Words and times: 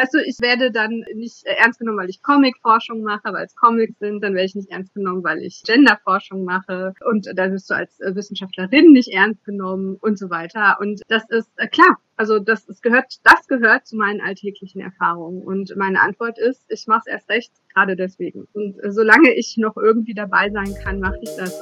weißt 0.00 0.14
du, 0.14 0.18
ich 0.24 0.36
werde 0.40 0.70
dann 0.72 1.04
nicht 1.14 1.44
ernst 1.44 1.78
genommen, 1.78 1.98
weil 1.98 2.10
ich 2.10 2.22
Comic-Forschung 2.22 3.02
mache, 3.02 3.32
weil 3.32 3.44
es 3.44 3.54
Comics 3.54 3.98
sind, 3.98 4.22
dann 4.22 4.34
werde 4.34 4.46
ich 4.46 4.54
nicht 4.54 4.70
ernst 4.70 4.94
genommen, 4.94 5.22
weil 5.22 5.38
ich 5.38 5.62
Gender-Forschung 5.64 6.44
mache 6.44 6.94
und 7.08 7.28
dann 7.34 7.52
wirst 7.52 7.70
du 7.70 7.74
als 7.74 7.98
Wissenschaftlerin 8.00 8.92
nicht 8.92 9.08
ernst 9.08 9.44
genommen 9.44 9.96
und 10.00 10.18
so 10.18 10.30
weiter. 10.30 10.78
Und 10.80 11.02
das 11.08 11.28
ist 11.28 11.50
äh, 11.56 11.68
klar, 11.68 11.98
also 12.16 12.38
das, 12.38 12.66
das 12.66 12.80
gehört, 12.80 13.14
das 13.24 13.46
gehört 13.46 13.86
zu 13.86 13.96
meinen 13.96 14.20
alltäglichen 14.20 14.80
Erfahrungen. 14.80 15.42
Und 15.42 15.74
meine 15.76 16.00
Antwort 16.00 16.38
ist, 16.38 16.64
ich 16.68 16.86
mache 16.86 17.02
es 17.06 17.12
erst 17.12 17.30
recht, 17.30 17.52
gerade 17.74 17.96
deswegen. 17.96 18.46
Und 18.52 18.78
äh, 18.82 18.92
solange 18.92 19.32
ich 19.34 19.56
noch 19.58 19.76
irgendwie 19.76 20.14
dabei 20.14 20.50
sein 20.50 20.74
kann, 20.82 21.00
mache 21.00 21.18
ich 21.22 21.30
das. 21.36 21.60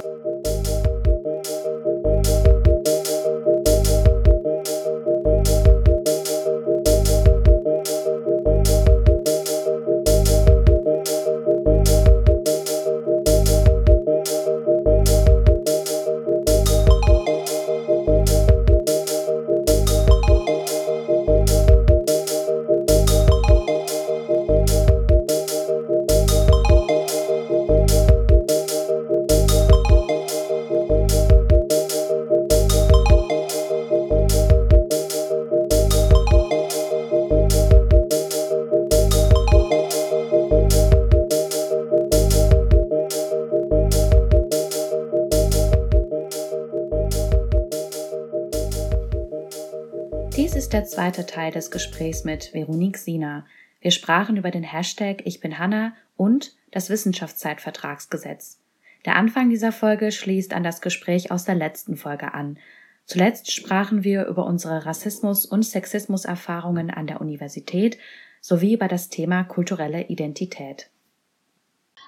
Zweite 50.86 51.26
Teil 51.26 51.50
des 51.50 51.72
Gesprächs 51.72 52.22
mit 52.22 52.54
Veronique 52.54 52.98
Sina. 52.98 53.44
Wir 53.80 53.90
sprachen 53.90 54.36
über 54.36 54.52
den 54.52 54.62
Hashtag 54.62 55.22
Ich 55.24 55.40
bin 55.40 55.58
Hanna 55.58 55.94
und 56.16 56.54
das 56.70 56.90
Wissenschaftszeitvertragsgesetz. 56.90 58.60
Der 59.04 59.16
Anfang 59.16 59.50
dieser 59.50 59.72
Folge 59.72 60.12
schließt 60.12 60.54
an 60.54 60.62
das 60.62 60.80
Gespräch 60.80 61.32
aus 61.32 61.44
der 61.44 61.56
letzten 61.56 61.96
Folge 61.96 62.34
an. 62.34 62.56
Zuletzt 63.04 63.50
sprachen 63.50 64.04
wir 64.04 64.26
über 64.26 64.46
unsere 64.46 64.86
Rassismus- 64.86 65.44
und 65.44 65.64
Sexismuserfahrungen 65.64 66.92
an 66.92 67.08
der 67.08 67.20
Universität 67.20 67.98
sowie 68.40 68.74
über 68.74 68.86
das 68.86 69.08
Thema 69.08 69.42
kulturelle 69.42 70.04
Identität. 70.04 70.88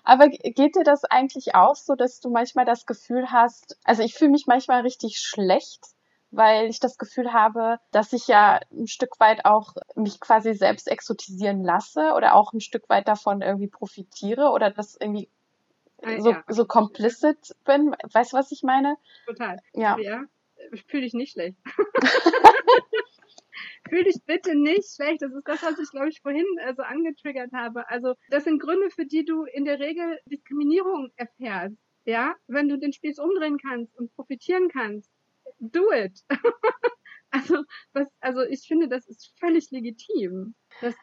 Aber 0.04 0.28
geht 0.28 0.76
dir 0.76 0.84
das 0.84 1.04
eigentlich 1.04 1.56
auch 1.56 1.74
so, 1.74 1.96
dass 1.96 2.20
du 2.20 2.30
manchmal 2.30 2.64
das 2.64 2.86
Gefühl 2.86 3.32
hast, 3.32 3.76
also 3.82 4.04
ich 4.04 4.14
fühle 4.14 4.30
mich 4.30 4.46
manchmal 4.46 4.82
richtig 4.82 5.18
schlecht, 5.18 5.80
weil 6.30 6.68
ich 6.68 6.80
das 6.80 6.98
Gefühl 6.98 7.32
habe, 7.32 7.78
dass 7.90 8.12
ich 8.12 8.26
ja 8.28 8.60
ein 8.72 8.86
Stück 8.86 9.18
weit 9.18 9.44
auch 9.44 9.74
mich 9.96 10.20
quasi 10.20 10.54
selbst 10.54 10.88
exotisieren 10.88 11.64
lasse 11.64 12.12
oder 12.16 12.34
auch 12.34 12.52
ein 12.52 12.60
Stück 12.60 12.88
weit 12.88 13.08
davon 13.08 13.42
irgendwie 13.42 13.68
profitiere 13.68 14.50
oder 14.50 14.70
das 14.70 14.96
irgendwie 15.00 15.28
äh, 16.02 16.20
so, 16.20 16.30
ja. 16.30 16.44
so 16.48 16.64
complicit 16.64 17.54
bin. 17.64 17.94
Weißt 18.12 18.32
du, 18.32 18.36
was 18.36 18.52
ich 18.52 18.62
meine? 18.62 18.96
Total. 19.26 19.58
Ja. 19.74 19.98
ja. 19.98 20.24
Ich 20.72 20.84
fühle 20.84 21.02
dich 21.02 21.14
nicht 21.14 21.32
schlecht. 21.32 21.56
Fühl 23.88 24.04
dich 24.04 24.22
bitte 24.24 24.54
nicht 24.54 24.94
schlecht. 24.94 25.22
Das 25.22 25.32
ist 25.32 25.48
das, 25.48 25.62
was 25.62 25.78
ich, 25.78 25.90
glaube 25.90 26.10
ich, 26.10 26.20
vorhin 26.20 26.46
äh, 26.58 26.74
so 26.74 26.82
angetriggert 26.82 27.52
habe. 27.52 27.88
Also, 27.88 28.14
das 28.28 28.44
sind 28.44 28.60
Gründe, 28.60 28.90
für 28.90 29.04
die 29.04 29.24
du 29.24 29.44
in 29.44 29.64
der 29.64 29.80
Regel 29.80 30.20
Diskriminierung 30.26 31.10
erfährst. 31.16 31.76
Ja, 32.04 32.34
wenn 32.46 32.68
du 32.68 32.78
den 32.78 32.92
Spieß 32.92 33.18
umdrehen 33.18 33.58
kannst 33.58 33.96
und 33.98 34.14
profitieren 34.14 34.68
kannst, 34.68 35.10
do 35.60 35.92
it. 35.92 36.24
also, 37.30 37.64
was, 37.92 38.08
also 38.20 38.42
ich 38.42 38.66
finde, 38.66 38.88
das 38.88 39.06
ist 39.06 39.32
völlig 39.38 39.70
legitim. 39.70 40.54
Das, 40.80 40.94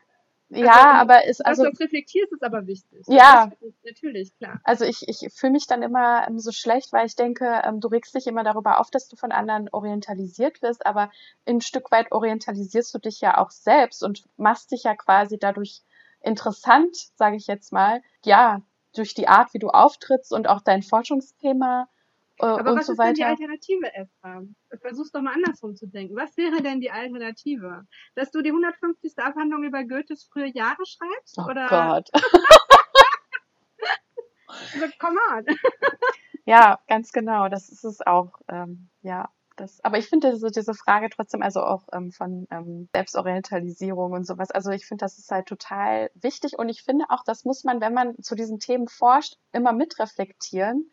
ja, 0.50 0.72
also, 0.72 1.01
aber 1.01 1.25
ist 1.25 1.45
also. 1.45 1.63
Was 1.63 1.73
du 1.73 1.84
reflektierst, 1.84 2.31
ist 2.31 2.44
aber 2.44 2.67
wichtig. 2.67 3.06
Ja. 3.07 3.51
natürlich, 3.84 4.35
klar. 4.38 4.62
Also 4.63 4.85
ich, 4.85 5.07
ich 5.07 5.34
fühle 5.34 5.51
mich 5.51 5.67
dann 5.67 5.81
immer 5.81 6.25
ähm, 6.28 6.40
so 6.40 6.51
schlecht, 6.51 6.94
weil 6.94 7.06
ich 7.06 7.16
denke, 7.16 7.62
ähm, 7.66 7.81
du 7.81 7.90
regst 7.90 8.16
dich 8.16 8.28
immer 8.28 8.44
darüber 8.44 8.79
auf, 8.79 8.90
dass 8.90 9.09
du 9.09 9.17
von 9.17 9.31
anderen 9.31 9.67
orientalisiert 9.72 10.62
wirst, 10.62 10.85
aber 10.85 11.12
ein 11.46 11.59
Stück 11.59 11.91
weit 11.91 12.12
orientalisierst 12.12 12.94
du 12.94 13.00
dich 13.00 13.19
ja 13.19 13.38
auch 13.38 13.51
selbst 13.51 14.03
und 14.03 14.23
machst 14.38 14.72
dich 14.72 14.84
ja 14.84 14.96
quasi 14.96 15.38
dadurch 15.38 15.81
interessant, 16.22 16.96
sage 17.16 17.35
ich 17.35 17.47
jetzt 17.47 17.73
mal. 17.73 18.01
Ja, 18.23 18.62
durch 18.96 19.13
die 19.13 19.28
Art, 19.28 19.53
wie 19.53 19.59
du 19.59 19.69
auftrittst 19.69 20.31
und 20.31 20.47
auch 20.47 20.62
dein 20.62 20.81
Forschungsthema 20.81 21.90
äh, 22.39 22.45
Aber 22.45 22.75
was 22.75 22.85
so 22.85 22.93
ist 22.93 22.99
denn 22.99 23.15
die 23.15 23.23
Alternative, 23.23 23.93
Esra? 23.93 24.43
Versuch's 24.81 25.11
doch 25.11 25.21
mal 25.21 25.33
andersrum 25.33 25.75
zu 25.75 25.87
denken. 25.87 26.15
Was 26.15 26.37
wäre 26.37 26.61
denn 26.61 26.81
die 26.81 26.91
Alternative? 26.91 27.83
Dass 28.15 28.31
du 28.31 28.41
die 28.41 28.49
150. 28.49 29.17
Abhandlung 29.17 29.63
über 29.63 29.83
Goethes 29.83 30.27
frühe 30.31 30.51
Jahre 30.53 30.85
schreibst? 30.85 31.37
Oh 31.37 31.49
oder? 31.49 31.67
Gott. 31.67 32.09
Come 34.99 35.19
on. 35.33 35.45
ja, 36.45 36.79
ganz 36.87 37.11
genau. 37.11 37.49
Das 37.49 37.69
ist 37.69 37.83
es 37.83 38.05
auch. 38.05 38.33
Ähm, 38.47 38.89
ja. 39.01 39.29
Das, 39.55 39.83
aber 39.83 39.97
ich 39.97 40.07
finde 40.07 40.31
diese, 40.31 40.51
diese 40.51 40.75
Frage 40.75 41.09
trotzdem, 41.09 41.41
also 41.41 41.63
auch 41.63 41.87
ähm, 41.91 42.11
von 42.11 42.45
ähm, 42.51 42.89
Selbstorientalisierung 42.93 44.11
und 44.11 44.23
sowas, 44.23 44.51
also 44.51 44.69
ich 44.69 44.85
finde, 44.85 45.03
das 45.03 45.17
ist 45.17 45.31
halt 45.31 45.47
total 45.47 46.11
wichtig 46.13 46.59
und 46.59 46.69
ich 46.69 46.83
finde 46.83 47.05
auch, 47.09 47.23
das 47.25 47.43
muss 47.43 47.63
man, 47.63 47.81
wenn 47.81 47.95
man 47.95 48.21
zu 48.21 48.35
diesen 48.35 48.59
Themen 48.59 48.87
forscht, 48.87 49.37
immer 49.53 49.73
mitreflektieren 49.73 50.91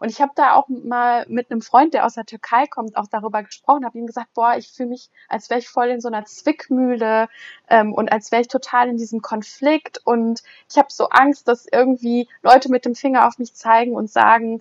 und 0.00 0.10
ich 0.10 0.20
habe 0.20 0.32
da 0.34 0.54
auch 0.54 0.68
mal 0.68 1.24
mit 1.28 1.50
einem 1.50 1.62
Freund, 1.62 1.94
der 1.94 2.04
aus 2.04 2.14
der 2.14 2.26
Türkei 2.26 2.66
kommt, 2.66 2.96
auch 2.96 3.06
darüber 3.06 3.42
gesprochen, 3.42 3.84
habe 3.84 3.98
ihm 3.98 4.06
gesagt, 4.06 4.34
boah, 4.34 4.56
ich 4.56 4.70
fühle 4.70 4.90
mich, 4.90 5.10
als 5.28 5.50
wäre 5.50 5.60
ich 5.60 5.68
voll 5.68 5.88
in 5.88 6.00
so 6.00 6.08
einer 6.08 6.24
Zwickmühle 6.24 7.28
ähm, 7.68 7.92
und 7.92 8.12
als 8.12 8.32
wäre 8.32 8.42
ich 8.42 8.48
total 8.48 8.88
in 8.88 8.96
diesem 8.96 9.22
Konflikt. 9.22 10.00
Und 10.04 10.42
ich 10.70 10.78
habe 10.78 10.88
so 10.90 11.08
Angst, 11.08 11.48
dass 11.48 11.66
irgendwie 11.70 12.28
Leute 12.42 12.70
mit 12.70 12.84
dem 12.84 12.94
Finger 12.94 13.26
auf 13.26 13.38
mich 13.38 13.54
zeigen 13.54 13.94
und 13.94 14.10
sagen, 14.10 14.60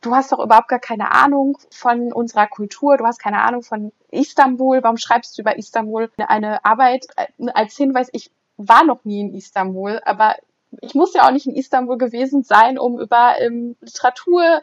du 0.00 0.14
hast 0.14 0.32
doch 0.32 0.38
überhaupt 0.38 0.68
gar 0.68 0.78
keine 0.78 1.12
Ahnung 1.12 1.58
von 1.70 2.12
unserer 2.12 2.46
Kultur, 2.46 2.96
du 2.96 3.04
hast 3.04 3.18
keine 3.18 3.42
Ahnung 3.42 3.62
von 3.62 3.92
Istanbul, 4.10 4.82
warum 4.82 4.96
schreibst 4.96 5.36
du 5.36 5.42
über 5.42 5.56
Istanbul? 5.56 6.10
Eine 6.16 6.64
Arbeit 6.64 7.06
äh, 7.16 7.26
als 7.54 7.76
Hinweis, 7.76 8.08
ich 8.12 8.30
war 8.56 8.84
noch 8.84 9.04
nie 9.04 9.20
in 9.20 9.34
Istanbul, 9.34 10.00
aber 10.04 10.36
ich 10.80 10.94
muss 10.94 11.14
ja 11.14 11.26
auch 11.26 11.32
nicht 11.32 11.46
in 11.46 11.54
Istanbul 11.54 11.98
gewesen 11.98 12.42
sein, 12.42 12.78
um 12.78 13.00
über 13.00 13.34
ähm, 13.40 13.76
Literatur 13.80 14.62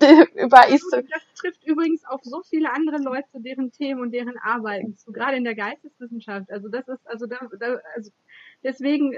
über 0.34 0.68
Istanbul. 0.68 1.08
Das 1.10 1.22
trifft 1.34 1.64
übrigens 1.66 2.04
auf 2.06 2.20
so 2.22 2.42
viele 2.42 2.72
andere 2.72 2.98
Leute, 2.98 3.28
deren 3.34 3.70
Themen 3.70 4.00
und 4.00 4.12
deren 4.12 4.38
Arbeiten 4.38 4.96
zu, 4.96 5.12
gerade 5.12 5.36
in 5.36 5.44
der 5.44 5.54
Geisteswissenschaft. 5.54 6.50
Also 6.50 6.68
das 6.68 6.88
ist, 6.88 7.06
also 7.06 7.26
da, 7.26 7.38
da 7.58 7.78
also 7.94 8.10
deswegen, 8.62 9.14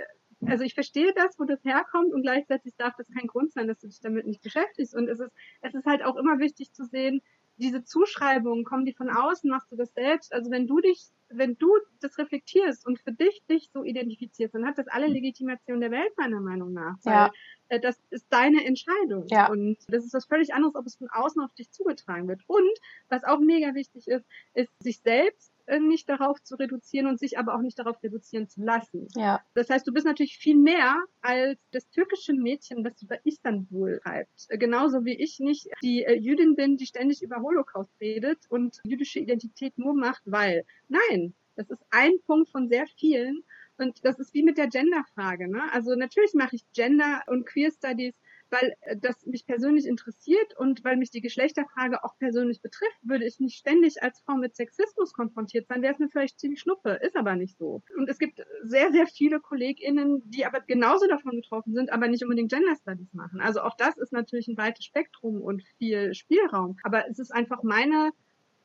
also 0.46 0.64
ich 0.64 0.74
verstehe 0.74 1.12
das, 1.14 1.38
wo 1.38 1.44
das 1.44 1.64
herkommt 1.64 2.12
und 2.12 2.22
gleichzeitig 2.22 2.74
darf 2.76 2.94
das 2.96 3.06
kein 3.16 3.28
Grund 3.28 3.52
sein, 3.52 3.68
dass 3.68 3.78
du 3.78 3.86
dich 3.86 4.00
damit 4.00 4.26
nicht 4.26 4.42
beschäftigst. 4.42 4.94
Und 4.94 5.08
es 5.08 5.20
ist, 5.20 5.32
es 5.60 5.74
ist 5.74 5.86
halt 5.86 6.04
auch 6.04 6.16
immer 6.16 6.38
wichtig 6.40 6.72
zu 6.72 6.84
sehen, 6.84 7.22
diese 7.56 7.84
Zuschreibungen, 7.84 8.64
kommen 8.64 8.84
die 8.84 8.92
von 8.92 9.10
außen, 9.10 9.48
machst 9.48 9.70
du 9.70 9.76
das 9.76 9.92
selbst? 9.94 10.32
Also 10.32 10.50
wenn 10.50 10.66
du 10.66 10.80
dich, 10.80 11.06
wenn 11.28 11.56
du 11.58 11.70
das 12.00 12.18
reflektierst 12.18 12.86
und 12.86 12.98
für 13.00 13.12
dich 13.12 13.42
dich 13.48 13.70
so 13.72 13.84
identifizierst, 13.84 14.54
dann 14.54 14.66
hat 14.66 14.78
das 14.78 14.88
alle 14.88 15.06
Legitimation 15.06 15.80
der 15.80 15.90
Welt 15.90 16.12
meiner 16.16 16.40
Meinung 16.40 16.72
nach. 16.72 16.96
Weil 17.02 17.12
ja. 17.12 17.32
äh, 17.68 17.80
das 17.80 17.98
ist 18.10 18.26
deine 18.30 18.64
Entscheidung. 18.64 19.26
Ja. 19.28 19.50
Und 19.50 19.78
das 19.88 20.04
ist 20.04 20.14
was 20.14 20.24
völlig 20.24 20.54
anderes, 20.54 20.74
ob 20.74 20.86
es 20.86 20.96
von 20.96 21.08
außen 21.10 21.42
auf 21.42 21.54
dich 21.54 21.70
zugetragen 21.70 22.28
wird. 22.28 22.40
Und 22.46 22.78
was 23.08 23.24
auch 23.24 23.38
mega 23.38 23.74
wichtig 23.74 24.08
ist, 24.08 24.24
ist 24.54 24.70
sich 24.82 25.00
selbst 25.00 25.52
nicht 25.80 26.08
darauf 26.08 26.42
zu 26.42 26.56
reduzieren 26.56 27.06
und 27.06 27.18
sich 27.18 27.38
aber 27.38 27.54
auch 27.54 27.60
nicht 27.60 27.78
darauf 27.78 28.02
reduzieren 28.02 28.48
zu 28.48 28.62
lassen. 28.62 29.08
Ja. 29.14 29.40
Das 29.54 29.70
heißt, 29.70 29.86
du 29.86 29.92
bist 29.92 30.06
natürlich 30.06 30.36
viel 30.38 30.56
mehr 30.56 30.96
als 31.20 31.58
das 31.70 31.88
türkische 31.90 32.32
Mädchen, 32.32 32.84
das 32.84 33.00
über 33.02 33.24
Istanbul 33.24 34.00
schreibt. 34.02 34.46
Äh, 34.48 34.58
genauso 34.58 35.04
wie 35.04 35.14
ich 35.14 35.38
nicht 35.40 35.68
die 35.82 36.04
äh, 36.04 36.14
Jüdin 36.14 36.54
bin, 36.56 36.76
die 36.76 36.86
ständig 36.86 37.22
über 37.22 37.40
Holocaust 37.40 37.90
redet 38.00 38.38
und 38.48 38.80
jüdische 38.84 39.18
Identität 39.18 39.76
nur 39.78 39.94
macht, 39.94 40.22
weil. 40.24 40.64
Nein, 40.88 41.34
das 41.56 41.70
ist 41.70 41.82
ein 41.90 42.12
Punkt 42.26 42.50
von 42.50 42.68
sehr 42.68 42.86
vielen. 42.98 43.42
Und 43.78 44.04
das 44.04 44.18
ist 44.18 44.34
wie 44.34 44.42
mit 44.42 44.58
der 44.58 44.68
Gender-Frage. 44.68 45.50
Ne? 45.50 45.62
Also 45.72 45.94
natürlich 45.94 46.34
mache 46.34 46.56
ich 46.56 46.62
Gender 46.72 47.22
und 47.26 47.46
Queer 47.46 47.70
Studies 47.70 48.14
weil 48.52 48.74
äh, 48.82 48.96
das 48.96 49.26
mich 49.26 49.46
persönlich 49.46 49.86
interessiert 49.86 50.56
und 50.56 50.84
weil 50.84 50.96
mich 50.96 51.10
die 51.10 51.22
Geschlechterfrage 51.22 52.04
auch 52.04 52.16
persönlich 52.18 52.60
betrifft, 52.60 52.98
würde 53.02 53.24
ich 53.24 53.40
nicht 53.40 53.56
ständig 53.56 54.02
als 54.02 54.20
Frau 54.20 54.34
mit 54.36 54.54
Sexismus 54.54 55.12
konfrontiert 55.12 55.66
sein, 55.66 55.82
wäre 55.82 55.94
es 55.94 55.98
mir 55.98 56.08
vielleicht 56.08 56.38
ziemlich 56.38 56.60
schnuppe, 56.60 56.90
ist 57.02 57.16
aber 57.16 57.34
nicht 57.34 57.56
so. 57.58 57.82
Und 57.96 58.08
es 58.08 58.18
gibt 58.18 58.44
sehr, 58.62 58.92
sehr 58.92 59.06
viele 59.06 59.40
KollegInnen, 59.40 60.22
die 60.26 60.44
aber 60.44 60.60
genauso 60.60 61.08
davon 61.08 61.36
betroffen 61.36 61.74
sind, 61.74 61.90
aber 61.90 62.08
nicht 62.08 62.22
unbedingt 62.22 62.52
Gender 62.52 62.76
Studies 62.76 63.12
machen. 63.14 63.40
Also 63.40 63.62
auch 63.62 63.76
das 63.76 63.96
ist 63.96 64.12
natürlich 64.12 64.48
ein 64.48 64.58
weites 64.58 64.84
Spektrum 64.84 65.40
und 65.40 65.62
viel 65.78 66.14
Spielraum. 66.14 66.76
Aber 66.82 67.08
es 67.08 67.18
ist 67.18 67.32
einfach 67.32 67.62
meine, 67.62 68.10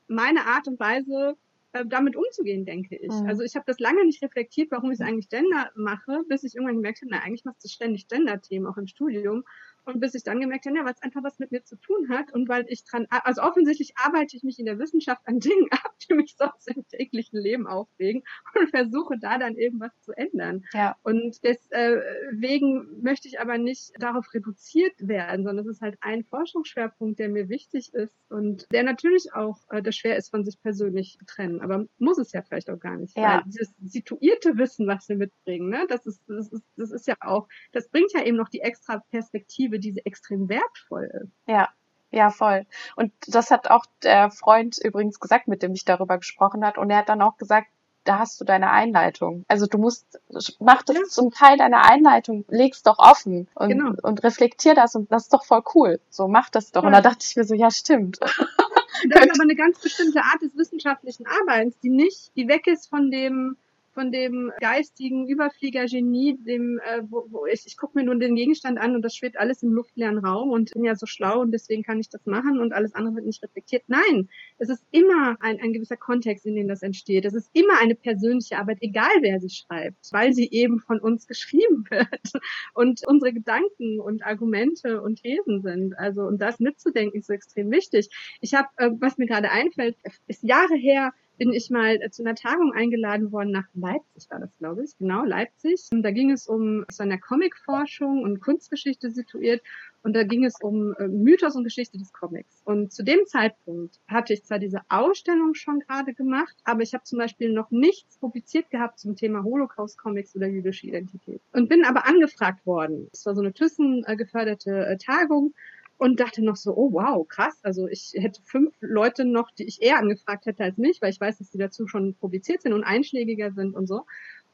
meine 0.06 0.44
Art 0.46 0.68
und 0.68 0.78
Weise, 0.78 1.36
äh, 1.72 1.84
damit 1.86 2.16
umzugehen, 2.16 2.64
denke 2.64 2.96
ich. 2.96 3.12
Mhm. 3.12 3.26
Also 3.26 3.42
ich 3.42 3.54
habe 3.54 3.64
das 3.66 3.78
lange 3.78 4.04
nicht 4.06 4.22
reflektiert, 4.22 4.70
warum 4.70 4.90
ich 4.90 5.00
eigentlich 5.00 5.28
Gender 5.28 5.70
mache, 5.74 6.22
bis 6.28 6.42
ich 6.42 6.54
irgendwann 6.54 6.76
gemerkt 6.76 7.02
habe, 7.02 7.10
na 7.10 7.18
eigentlich 7.20 7.44
machst 7.44 7.62
du 7.62 7.68
ständig 7.68 8.08
Gender-Themen 8.08 8.66
auch 8.66 8.78
im 8.78 8.86
Studium. 8.86 9.44
Und 9.88 10.00
bis 10.00 10.14
ich 10.14 10.22
dann 10.22 10.38
gemerkt 10.38 10.66
habe, 10.66 10.76
ja, 10.76 10.84
weil 10.84 10.92
es 10.92 11.02
einfach 11.02 11.22
was 11.22 11.38
mit 11.38 11.50
mir 11.50 11.64
zu 11.64 11.76
tun 11.76 12.10
hat 12.10 12.30
und 12.34 12.46
weil 12.46 12.66
ich 12.68 12.84
dran, 12.84 13.06
also 13.08 13.40
offensichtlich 13.40 13.94
arbeite 13.96 14.36
ich 14.36 14.42
mich 14.42 14.58
in 14.58 14.66
der 14.66 14.78
Wissenschaft 14.78 15.22
an 15.24 15.40
Dingen 15.40 15.66
ab, 15.70 15.94
die 16.06 16.12
mich 16.12 16.36
sonst 16.36 16.68
im 16.68 16.86
täglichen 16.88 17.40
Leben 17.40 17.66
aufregen 17.66 18.22
und 18.54 18.68
versuche 18.68 19.18
da 19.18 19.38
dann 19.38 19.56
irgendwas 19.56 19.98
zu 20.02 20.12
ändern. 20.12 20.66
Ja. 20.74 20.94
Und 21.04 21.42
deswegen 21.42 23.00
möchte 23.00 23.28
ich 23.28 23.40
aber 23.40 23.56
nicht 23.56 23.92
darauf 23.98 24.26
reduziert 24.34 24.92
werden, 24.98 25.44
sondern 25.44 25.64
es 25.66 25.76
ist 25.76 25.80
halt 25.80 25.96
ein 26.02 26.22
Forschungsschwerpunkt, 26.24 27.18
der 27.18 27.30
mir 27.30 27.48
wichtig 27.48 27.94
ist 27.94 28.14
und 28.28 28.70
der 28.70 28.82
natürlich 28.82 29.32
auch 29.32 29.58
äh, 29.70 29.80
der 29.80 29.92
schwer 29.92 30.18
ist, 30.18 30.28
von 30.28 30.44
sich 30.44 30.60
persönlich 30.60 31.16
zu 31.18 31.24
trennen. 31.24 31.62
Aber 31.62 31.86
muss 31.96 32.18
es 32.18 32.32
ja 32.32 32.42
vielleicht 32.42 32.68
auch 32.68 32.78
gar 32.78 32.96
nicht. 32.96 33.16
Ja. 33.16 33.36
Weil 33.36 33.42
dieses 33.46 33.74
situierte 33.80 34.58
Wissen, 34.58 34.86
was 34.86 35.08
wir 35.08 35.16
mitbringen, 35.16 35.70
ne, 35.70 35.86
das 35.88 36.04
ist, 36.04 36.22
das 36.28 36.52
ist, 36.52 36.64
das 36.76 36.90
ist 36.90 37.06
ja 37.06 37.14
auch, 37.20 37.48
das 37.72 37.88
bringt 37.88 38.12
ja 38.12 38.22
eben 38.22 38.36
noch 38.36 38.50
die 38.50 38.60
extra 38.60 39.02
Perspektive, 39.10 39.77
die 39.78 40.00
extrem 40.04 40.48
wertvoll 40.48 41.10
ist. 41.22 41.32
Ja, 41.46 41.68
ja, 42.10 42.30
voll. 42.30 42.66
Und 42.96 43.12
das 43.26 43.50
hat 43.50 43.70
auch 43.70 43.84
der 44.02 44.30
Freund 44.30 44.78
übrigens 44.82 45.20
gesagt, 45.20 45.46
mit 45.48 45.62
dem 45.62 45.72
ich 45.74 45.84
darüber 45.84 46.16
gesprochen 46.18 46.64
hat. 46.64 46.78
Und 46.78 46.90
er 46.90 46.98
hat 46.98 47.08
dann 47.08 47.20
auch 47.22 47.36
gesagt, 47.36 47.68
da 48.04 48.18
hast 48.18 48.40
du 48.40 48.44
deine 48.46 48.70
Einleitung. 48.70 49.44
Also 49.48 49.66
du 49.66 49.76
musst, 49.76 50.18
mach 50.60 50.82
das 50.82 50.96
Ja. 50.96 51.02
zum 51.04 51.30
Teil 51.30 51.58
deiner 51.58 51.84
Einleitung, 51.84 52.46
leg's 52.48 52.82
doch 52.82 52.98
offen 52.98 53.48
und, 53.54 53.68
Genau. 53.68 53.92
und 54.02 54.22
reflektier 54.24 54.74
das 54.74 54.94
und 54.94 55.12
das 55.12 55.24
ist 55.24 55.34
doch 55.34 55.44
voll 55.44 55.62
cool. 55.74 56.00
So, 56.08 56.26
mach 56.26 56.48
das 56.48 56.72
doch. 56.72 56.82
Und 56.84 56.92
Ja. 56.94 57.02
da 57.02 57.10
dachte 57.10 57.26
ich 57.28 57.36
mir 57.36 57.44
so, 57.44 57.54
ja, 57.54 57.70
stimmt. 57.70 58.18
Das 59.10 59.26
ist 59.26 59.30
aber 59.34 59.42
eine 59.44 59.54
ganz 59.54 59.78
bestimmte 59.80 60.20
Art 60.22 60.42
des 60.42 60.56
wissenschaftlichen 60.56 61.24
Arbeitens, 61.26 61.78
die 61.78 61.88
nicht, 61.90 62.34
die 62.34 62.48
weg 62.48 62.66
ist 62.66 62.88
von 62.88 63.12
dem, 63.12 63.56
von 63.98 64.12
dem 64.12 64.52
geistigen 64.60 65.26
Überfliegergenie, 65.26 66.38
dem, 66.38 66.78
äh, 66.84 67.02
wo, 67.10 67.26
wo 67.30 67.46
ich, 67.46 67.64
ich 67.66 67.76
gucke 67.76 67.98
mir 67.98 68.04
nur 68.04 68.14
den 68.14 68.36
Gegenstand 68.36 68.78
an 68.78 68.94
und 68.94 69.02
das 69.02 69.16
schwebt 69.16 69.36
alles 69.36 69.64
im 69.64 69.72
luftleeren 69.72 70.18
Raum 70.18 70.50
und 70.50 70.70
bin 70.72 70.84
ja 70.84 70.94
so 70.94 71.04
schlau 71.04 71.40
und 71.40 71.50
deswegen 71.50 71.82
kann 71.82 71.98
ich 71.98 72.08
das 72.08 72.24
machen 72.24 72.60
und 72.60 72.72
alles 72.72 72.94
andere 72.94 73.16
wird 73.16 73.26
nicht 73.26 73.42
reflektiert. 73.42 73.82
Nein, 73.88 74.28
es 74.58 74.68
ist 74.68 74.84
immer 74.92 75.36
ein, 75.40 75.58
ein 75.60 75.72
gewisser 75.72 75.96
Kontext, 75.96 76.46
in 76.46 76.54
dem 76.54 76.68
das 76.68 76.82
entsteht. 76.82 77.24
Es 77.24 77.34
ist 77.34 77.50
immer 77.54 77.80
eine 77.80 77.96
persönliche 77.96 78.58
Arbeit, 78.58 78.78
egal 78.82 79.10
wer 79.20 79.40
sie 79.40 79.50
schreibt, 79.50 80.12
weil 80.12 80.32
sie 80.32 80.48
eben 80.48 80.78
von 80.78 81.00
uns 81.00 81.26
geschrieben 81.26 81.84
wird 81.90 82.32
und 82.74 83.00
unsere 83.04 83.32
Gedanken 83.32 83.98
und 83.98 84.24
Argumente 84.24 85.02
und 85.02 85.22
Thesen 85.22 85.60
sind. 85.60 85.98
Also, 85.98 86.22
und 86.22 86.40
das 86.40 86.60
mitzudenken 86.60 87.18
ist 87.18 87.26
so 87.26 87.32
extrem 87.32 87.68
wichtig. 87.72 88.10
Ich 88.40 88.54
habe, 88.54 88.68
äh, 88.76 88.90
was 89.00 89.18
mir 89.18 89.26
gerade 89.26 89.50
einfällt, 89.50 89.96
ist 90.28 90.44
Jahre 90.44 90.76
her, 90.76 91.12
bin 91.38 91.52
ich 91.52 91.70
mal 91.70 91.96
äh, 92.02 92.10
zu 92.10 92.22
einer 92.22 92.34
Tagung 92.34 92.72
eingeladen 92.72 93.32
worden 93.32 93.50
nach 93.50 93.66
Leipzig, 93.74 94.30
war 94.30 94.40
das, 94.40 94.50
glaube 94.58 94.84
ich, 94.84 94.98
genau, 94.98 95.24
Leipzig. 95.24 95.88
Und 95.92 96.02
da 96.02 96.10
ging 96.10 96.30
es 96.30 96.46
um 96.46 96.84
so 96.90 97.02
eine 97.02 97.18
Comicforschung 97.18 98.22
und 98.22 98.40
Kunstgeschichte 98.40 99.10
situiert. 99.10 99.62
Und 100.02 100.14
da 100.14 100.24
ging 100.24 100.44
es 100.44 100.54
um 100.60 100.94
äh, 100.94 101.08
Mythos 101.08 101.56
und 101.56 101.64
Geschichte 101.64 101.98
des 101.98 102.12
Comics. 102.12 102.62
Und 102.64 102.92
zu 102.92 103.02
dem 103.02 103.26
Zeitpunkt 103.26 103.98
hatte 104.08 104.32
ich 104.32 104.44
zwar 104.44 104.58
diese 104.58 104.80
Ausstellung 104.88 105.54
schon 105.54 105.80
gerade 105.80 106.14
gemacht, 106.14 106.56
aber 106.64 106.82
ich 106.82 106.94
habe 106.94 107.04
zum 107.04 107.18
Beispiel 107.18 107.52
noch 107.52 107.70
nichts 107.70 108.18
publiziert 108.18 108.70
gehabt 108.70 108.98
zum 108.98 109.16
Thema 109.16 109.42
Holocaust-Comics 109.42 110.36
oder 110.36 110.46
jüdische 110.46 110.86
Identität. 110.86 111.40
Und 111.52 111.68
bin 111.68 111.84
aber 111.84 112.06
angefragt 112.06 112.64
worden. 112.66 113.08
Es 113.12 113.26
war 113.26 113.34
so 113.34 113.40
eine 113.40 113.52
Thyssen 113.52 114.04
äh, 114.06 114.16
geförderte 114.16 114.96
Tagung 115.04 115.54
und 115.98 116.20
dachte 116.20 116.44
noch 116.44 116.56
so, 116.56 116.74
oh 116.76 116.92
wow, 116.92 117.26
krass. 117.26 117.58
Also 117.62 117.88
ich 117.88 118.12
hätte 118.14 118.40
fünf 118.44 118.74
Leute 118.80 119.24
noch, 119.24 119.50
die 119.50 119.64
ich 119.64 119.82
eher 119.82 119.98
angefragt 119.98 120.46
hätte 120.46 120.62
als 120.62 120.78
mich, 120.78 121.02
weil 121.02 121.10
ich 121.10 121.20
weiß, 121.20 121.38
dass 121.38 121.50
die 121.50 121.58
dazu 121.58 121.88
schon 121.88 122.14
publiziert 122.14 122.62
sind 122.62 122.72
und 122.72 122.84
einschlägiger 122.84 123.52
sind 123.52 123.74
und 123.74 123.88
so. 123.88 124.06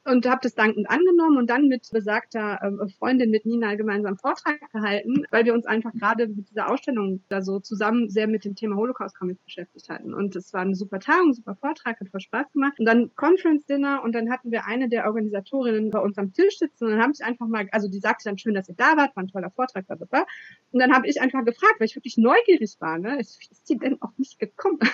Und 0.05 0.27
habe 0.27 0.39
das 0.43 0.53
dankend 0.53 0.89
angenommen 0.89 1.37
und 1.37 1.49
dann 1.49 1.67
mit 1.67 1.89
besagter 1.91 2.59
ähm, 2.63 2.89
Freundin, 2.99 3.31
mit 3.31 3.45
Nina 3.45 3.73
gemeinsam 3.75 4.17
Vortrag 4.17 4.59
gehalten, 4.71 5.23
weil 5.31 5.45
wir 5.45 5.53
uns 5.53 5.65
einfach 5.65 5.91
gerade 5.93 6.27
mit 6.27 6.49
dieser 6.51 6.69
Ausstellung 6.69 7.23
da 7.27 7.41
so 7.41 7.59
zusammen 7.59 8.09
sehr 8.09 8.27
mit 8.27 8.45
dem 8.45 8.55
Thema 8.55 8.75
Holocaust-Comics 8.75 9.43
beschäftigt 9.43 9.89
hatten. 9.89 10.13
Und 10.13 10.35
es 10.35 10.53
war 10.53 10.61
eine 10.61 10.75
super 10.75 10.99
Tagung, 10.99 11.33
super 11.33 11.55
Vortrag, 11.55 11.99
hat 11.99 12.09
voll 12.09 12.19
Spaß 12.19 12.51
gemacht. 12.53 12.79
Und 12.79 12.85
dann 12.85 13.15
Conference-Dinner 13.15 14.03
und 14.03 14.13
dann 14.13 14.29
hatten 14.29 14.51
wir 14.51 14.65
eine 14.65 14.89
der 14.89 15.05
Organisatorinnen 15.05 15.89
bei 15.89 15.99
uns 15.99 16.17
am 16.17 16.33
Tisch 16.33 16.59
sitzen 16.59 16.85
und 16.85 16.91
dann 16.91 17.01
habe 17.01 17.13
ich 17.13 17.23
einfach 17.23 17.47
mal, 17.47 17.67
also 17.71 17.89
die 17.89 17.99
sagte 17.99 18.25
dann 18.25 18.37
schön, 18.37 18.53
dass 18.53 18.69
ihr 18.69 18.75
da 18.75 18.97
wart, 18.97 19.15
war 19.15 19.23
ein 19.23 19.27
toller 19.27 19.49
Vortrag, 19.49 19.87
bla, 19.87 19.95
bla. 19.95 20.25
Und 20.71 20.79
dann 20.79 20.93
habe 20.93 21.07
ich 21.07 21.19
einfach 21.19 21.43
gefragt, 21.43 21.75
weil 21.79 21.87
ich 21.87 21.95
wirklich 21.95 22.17
neugierig 22.17 22.75
war, 22.79 22.99
ne, 22.99 23.19
ist, 23.19 23.41
ist 23.51 23.69
die 23.69 23.77
denn 23.77 24.01
auch 24.01 24.11
nicht 24.17 24.37
gekommen? 24.39 24.79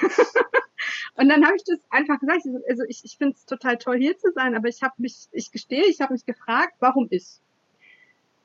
Und 1.16 1.30
dann 1.30 1.46
habe 1.46 1.56
ich 1.56 1.64
das 1.64 1.80
einfach 1.90 2.20
gesagt. 2.20 2.42
Also 2.68 2.84
ich, 2.88 3.02
ich 3.04 3.18
finde 3.18 3.36
es 3.36 3.46
total 3.46 3.78
toll, 3.78 3.98
hier 3.98 4.18
zu 4.18 4.32
sein, 4.32 4.56
aber 4.56 4.68
ich 4.68 4.82
habe 4.82 4.94
mich, 5.02 5.28
ich 5.32 5.52
gestehe, 5.52 5.86
ich 5.86 6.02
habe 6.02 6.14
mich 6.14 6.26
gefragt, 6.26 6.76
warum 6.80 7.08
ich? 7.10 7.42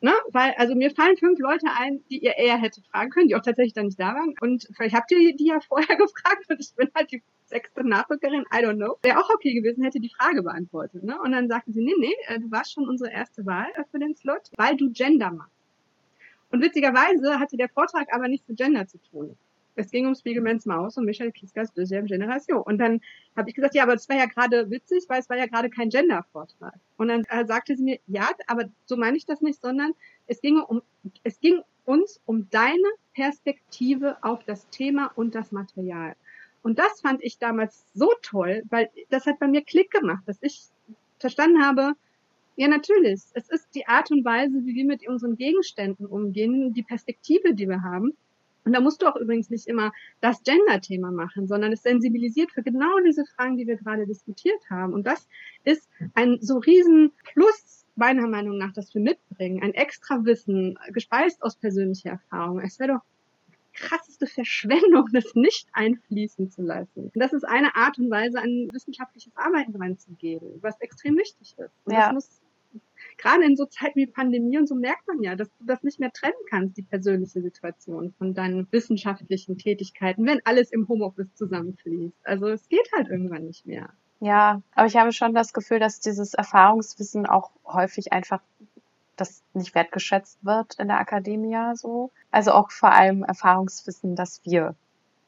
Ne? 0.00 0.12
Weil, 0.30 0.52
also 0.58 0.74
mir 0.74 0.90
fallen 0.90 1.16
fünf 1.16 1.38
Leute 1.38 1.66
ein, 1.78 2.04
die 2.10 2.18
ihr 2.18 2.36
eher 2.36 2.58
hättet 2.58 2.86
fragen 2.86 3.10
können, 3.10 3.28
die 3.28 3.34
auch 3.34 3.42
tatsächlich 3.42 3.72
dann 3.72 3.86
nicht 3.86 3.98
da 3.98 4.14
waren. 4.14 4.34
Und 4.40 4.68
vielleicht 4.76 4.94
habt 4.94 5.10
ihr 5.10 5.34
die 5.34 5.46
ja 5.46 5.60
vorher 5.68 5.96
gefragt 5.96 6.46
und 6.48 6.60
ich 6.60 6.74
bin 6.74 6.90
halt 6.94 7.10
die 7.12 7.22
sechste 7.46 7.86
Nachrückerin, 7.86 8.44
I 8.52 8.58
don't 8.58 8.76
know. 8.76 8.98
Wäre 9.02 9.18
auch 9.18 9.30
okay 9.30 9.54
gewesen, 9.54 9.84
hätte 9.84 10.00
die 10.00 10.12
Frage 10.16 10.42
beantwortet. 10.42 11.02
Ne? 11.02 11.18
Und 11.20 11.32
dann 11.32 11.48
sagte 11.48 11.72
sie, 11.72 11.82
nee, 11.82 11.94
nee, 11.98 12.14
äh, 12.26 12.40
du 12.40 12.50
warst 12.50 12.72
schon 12.72 12.88
unsere 12.88 13.10
erste 13.10 13.46
Wahl 13.46 13.68
äh, 13.74 13.84
für 13.90 13.98
den 13.98 14.14
Slot, 14.14 14.50
weil 14.56 14.76
du 14.76 14.90
Gender 14.90 15.30
machst. 15.30 15.52
Und 16.50 16.62
witzigerweise 16.62 17.40
hatte 17.40 17.56
der 17.56 17.68
Vortrag 17.68 18.12
aber 18.12 18.28
nichts 18.28 18.48
mit 18.48 18.58
Gender 18.58 18.86
zu 18.86 18.98
tun. 18.98 19.36
Es 19.76 19.90
ging 19.90 20.06
um 20.06 20.14
Spiegelmans 20.14 20.66
Maus 20.66 20.96
und 20.96 21.04
Michael 21.04 21.32
Kiskas 21.32 21.74
Deuxième 21.74 22.06
Generation. 22.06 22.62
Und 22.62 22.78
dann 22.78 23.00
habe 23.36 23.50
ich 23.50 23.54
gesagt, 23.54 23.74
ja, 23.74 23.82
aber 23.82 23.94
es 23.94 24.08
war 24.08 24.16
ja 24.16 24.26
gerade 24.26 24.70
witzig, 24.70 25.04
weil 25.08 25.20
es 25.20 25.28
war 25.28 25.36
ja 25.36 25.46
gerade 25.46 25.70
kein 25.70 25.90
Gender-Vortrag. 25.90 26.74
Und 26.96 27.08
dann 27.08 27.24
äh, 27.28 27.44
sagte 27.46 27.76
sie 27.76 27.82
mir, 27.82 27.98
ja, 28.06 28.28
aber 28.46 28.64
so 28.86 28.96
meine 28.96 29.16
ich 29.16 29.26
das 29.26 29.42
nicht, 29.42 29.60
sondern 29.60 29.92
es 30.26 30.40
ging 30.40 30.60
um, 30.60 30.82
es 31.22 31.38
ging 31.40 31.60
uns 31.84 32.20
um 32.24 32.48
deine 32.50 32.88
Perspektive 33.14 34.16
auf 34.22 34.44
das 34.44 34.68
Thema 34.70 35.12
und 35.14 35.34
das 35.34 35.52
Material. 35.52 36.16
Und 36.62 36.78
das 36.78 37.00
fand 37.00 37.22
ich 37.22 37.38
damals 37.38 37.84
so 37.94 38.10
toll, 38.22 38.62
weil 38.70 38.90
das 39.10 39.26
hat 39.26 39.38
bei 39.38 39.46
mir 39.46 39.62
Klick 39.62 39.90
gemacht, 39.90 40.24
dass 40.26 40.38
ich 40.40 40.64
verstanden 41.18 41.62
habe, 41.62 41.92
ja, 42.56 42.68
natürlich. 42.68 43.20
Es 43.34 43.50
ist 43.50 43.68
die 43.74 43.86
Art 43.86 44.10
und 44.10 44.24
Weise, 44.24 44.64
wie 44.64 44.74
wir 44.74 44.84
mit 44.86 45.06
unseren 45.06 45.36
Gegenständen 45.36 46.06
umgehen, 46.06 46.72
die 46.72 46.82
Perspektive, 46.82 47.54
die 47.54 47.68
wir 47.68 47.82
haben. 47.82 48.16
Und 48.66 48.72
da 48.72 48.80
musst 48.80 49.00
du 49.00 49.06
auch 49.06 49.16
übrigens 49.16 49.48
nicht 49.48 49.68
immer 49.68 49.92
das 50.20 50.42
Gender-Thema 50.42 51.12
machen, 51.12 51.46
sondern 51.46 51.72
es 51.72 51.82
sensibilisiert 51.82 52.50
für 52.50 52.62
genau 52.62 52.98
diese 53.06 53.24
Fragen, 53.24 53.56
die 53.56 53.66
wir 53.66 53.76
gerade 53.76 54.06
diskutiert 54.06 54.60
haben. 54.68 54.92
Und 54.92 55.06
das 55.06 55.28
ist 55.64 55.88
ein 56.14 56.38
so 56.40 56.58
riesen 56.58 57.12
Plus, 57.24 57.86
meiner 57.94 58.26
Meinung 58.26 58.58
nach, 58.58 58.72
das 58.72 58.92
wir 58.92 59.00
mitbringen. 59.00 59.62
Ein 59.62 59.72
extra 59.72 60.24
Wissen, 60.24 60.78
gespeist 60.92 61.42
aus 61.42 61.56
persönlicher 61.56 62.10
Erfahrung. 62.10 62.60
Es 62.60 62.78
wäre 62.78 62.94
doch 62.94 63.00
krasseste 63.72 64.26
Verschwendung, 64.26 65.08
das 65.12 65.34
nicht 65.34 65.68
einfließen 65.72 66.50
zu 66.50 66.62
lassen. 66.62 67.10
Und 67.14 67.16
das 67.16 67.32
ist 67.32 67.44
eine 67.44 67.76
Art 67.76 67.98
und 67.98 68.10
Weise, 68.10 68.40
ein 68.40 68.68
wissenschaftliches 68.72 69.32
Arbeiten 69.36 69.76
reinzugeben, 69.76 70.58
was 70.60 70.80
extrem 70.80 71.16
wichtig 71.16 71.54
ist. 71.56 71.70
Und 71.84 71.92
Ja. 71.92 72.06
das 72.06 72.12
muss 72.14 72.40
gerade 73.18 73.44
in 73.44 73.56
so 73.56 73.66
Zeiten 73.66 73.96
wie 73.96 74.06
Pandemie 74.06 74.58
und 74.58 74.68
so 74.68 74.74
merkt 74.74 75.06
man 75.06 75.22
ja, 75.22 75.36
dass 75.36 75.48
du 75.58 75.66
das 75.66 75.82
nicht 75.82 76.00
mehr 76.00 76.12
trennen 76.12 76.34
kannst, 76.50 76.76
die 76.76 76.82
persönliche 76.82 77.40
Situation 77.40 78.14
von 78.18 78.34
deinen 78.34 78.66
wissenschaftlichen 78.70 79.58
Tätigkeiten, 79.58 80.26
wenn 80.26 80.40
alles 80.44 80.72
im 80.72 80.88
Homeoffice 80.88 81.34
zusammenfließt. 81.34 82.16
Also 82.24 82.48
es 82.48 82.68
geht 82.68 82.90
halt 82.96 83.08
irgendwann 83.08 83.44
nicht 83.44 83.66
mehr. 83.66 83.90
Ja, 84.20 84.62
aber 84.74 84.86
ich 84.86 84.96
habe 84.96 85.12
schon 85.12 85.34
das 85.34 85.52
Gefühl, 85.52 85.78
dass 85.78 86.00
dieses 86.00 86.34
Erfahrungswissen 86.34 87.26
auch 87.26 87.50
häufig 87.66 88.12
einfach 88.12 88.40
das 89.16 89.42
nicht 89.54 89.74
wertgeschätzt 89.74 90.38
wird 90.44 90.78
in 90.78 90.88
der 90.88 91.00
Akademie 91.00 91.56
so. 91.74 92.10
Also 92.30 92.52
auch 92.52 92.70
vor 92.70 92.92
allem 92.92 93.22
Erfahrungswissen, 93.24 94.16
das 94.16 94.40
wir 94.44 94.74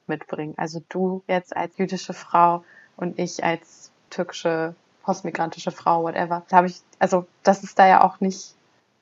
mitbringen. 0.07 0.54
Also 0.57 0.83
du 0.88 1.23
jetzt 1.26 1.57
als 1.57 1.76
jüdische 1.76 2.14
Frau 2.14 2.64
und 2.97 3.18
ich 3.18 3.45
als 3.45 3.92
türkische 4.11 4.75
postmigrantische 5.08 5.70
Frau, 5.70 6.02
whatever. 6.02 6.44
Da 6.50 6.58
habe 6.58 6.66
ich, 6.66 6.82
also 6.98 7.26
das 7.42 7.64
ist 7.64 7.78
da 7.78 7.88
ja 7.88 8.04
auch 8.04 8.20
nicht. 8.20 8.54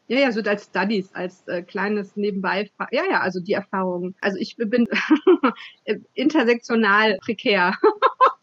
Ja, 0.06 0.20
ja, 0.20 0.30
so 0.30 0.40
als 0.42 0.66
Studies, 0.66 1.12
als 1.12 1.48
äh, 1.48 1.62
kleines 1.62 2.14
Nebenbei. 2.14 2.70
Ja, 2.92 3.02
ja, 3.10 3.22
also 3.22 3.40
die 3.40 3.54
Erfahrungen. 3.54 4.14
Also 4.20 4.38
ich 4.38 4.54
bin 4.56 4.86
intersektional 6.14 7.18
prekär 7.20 7.74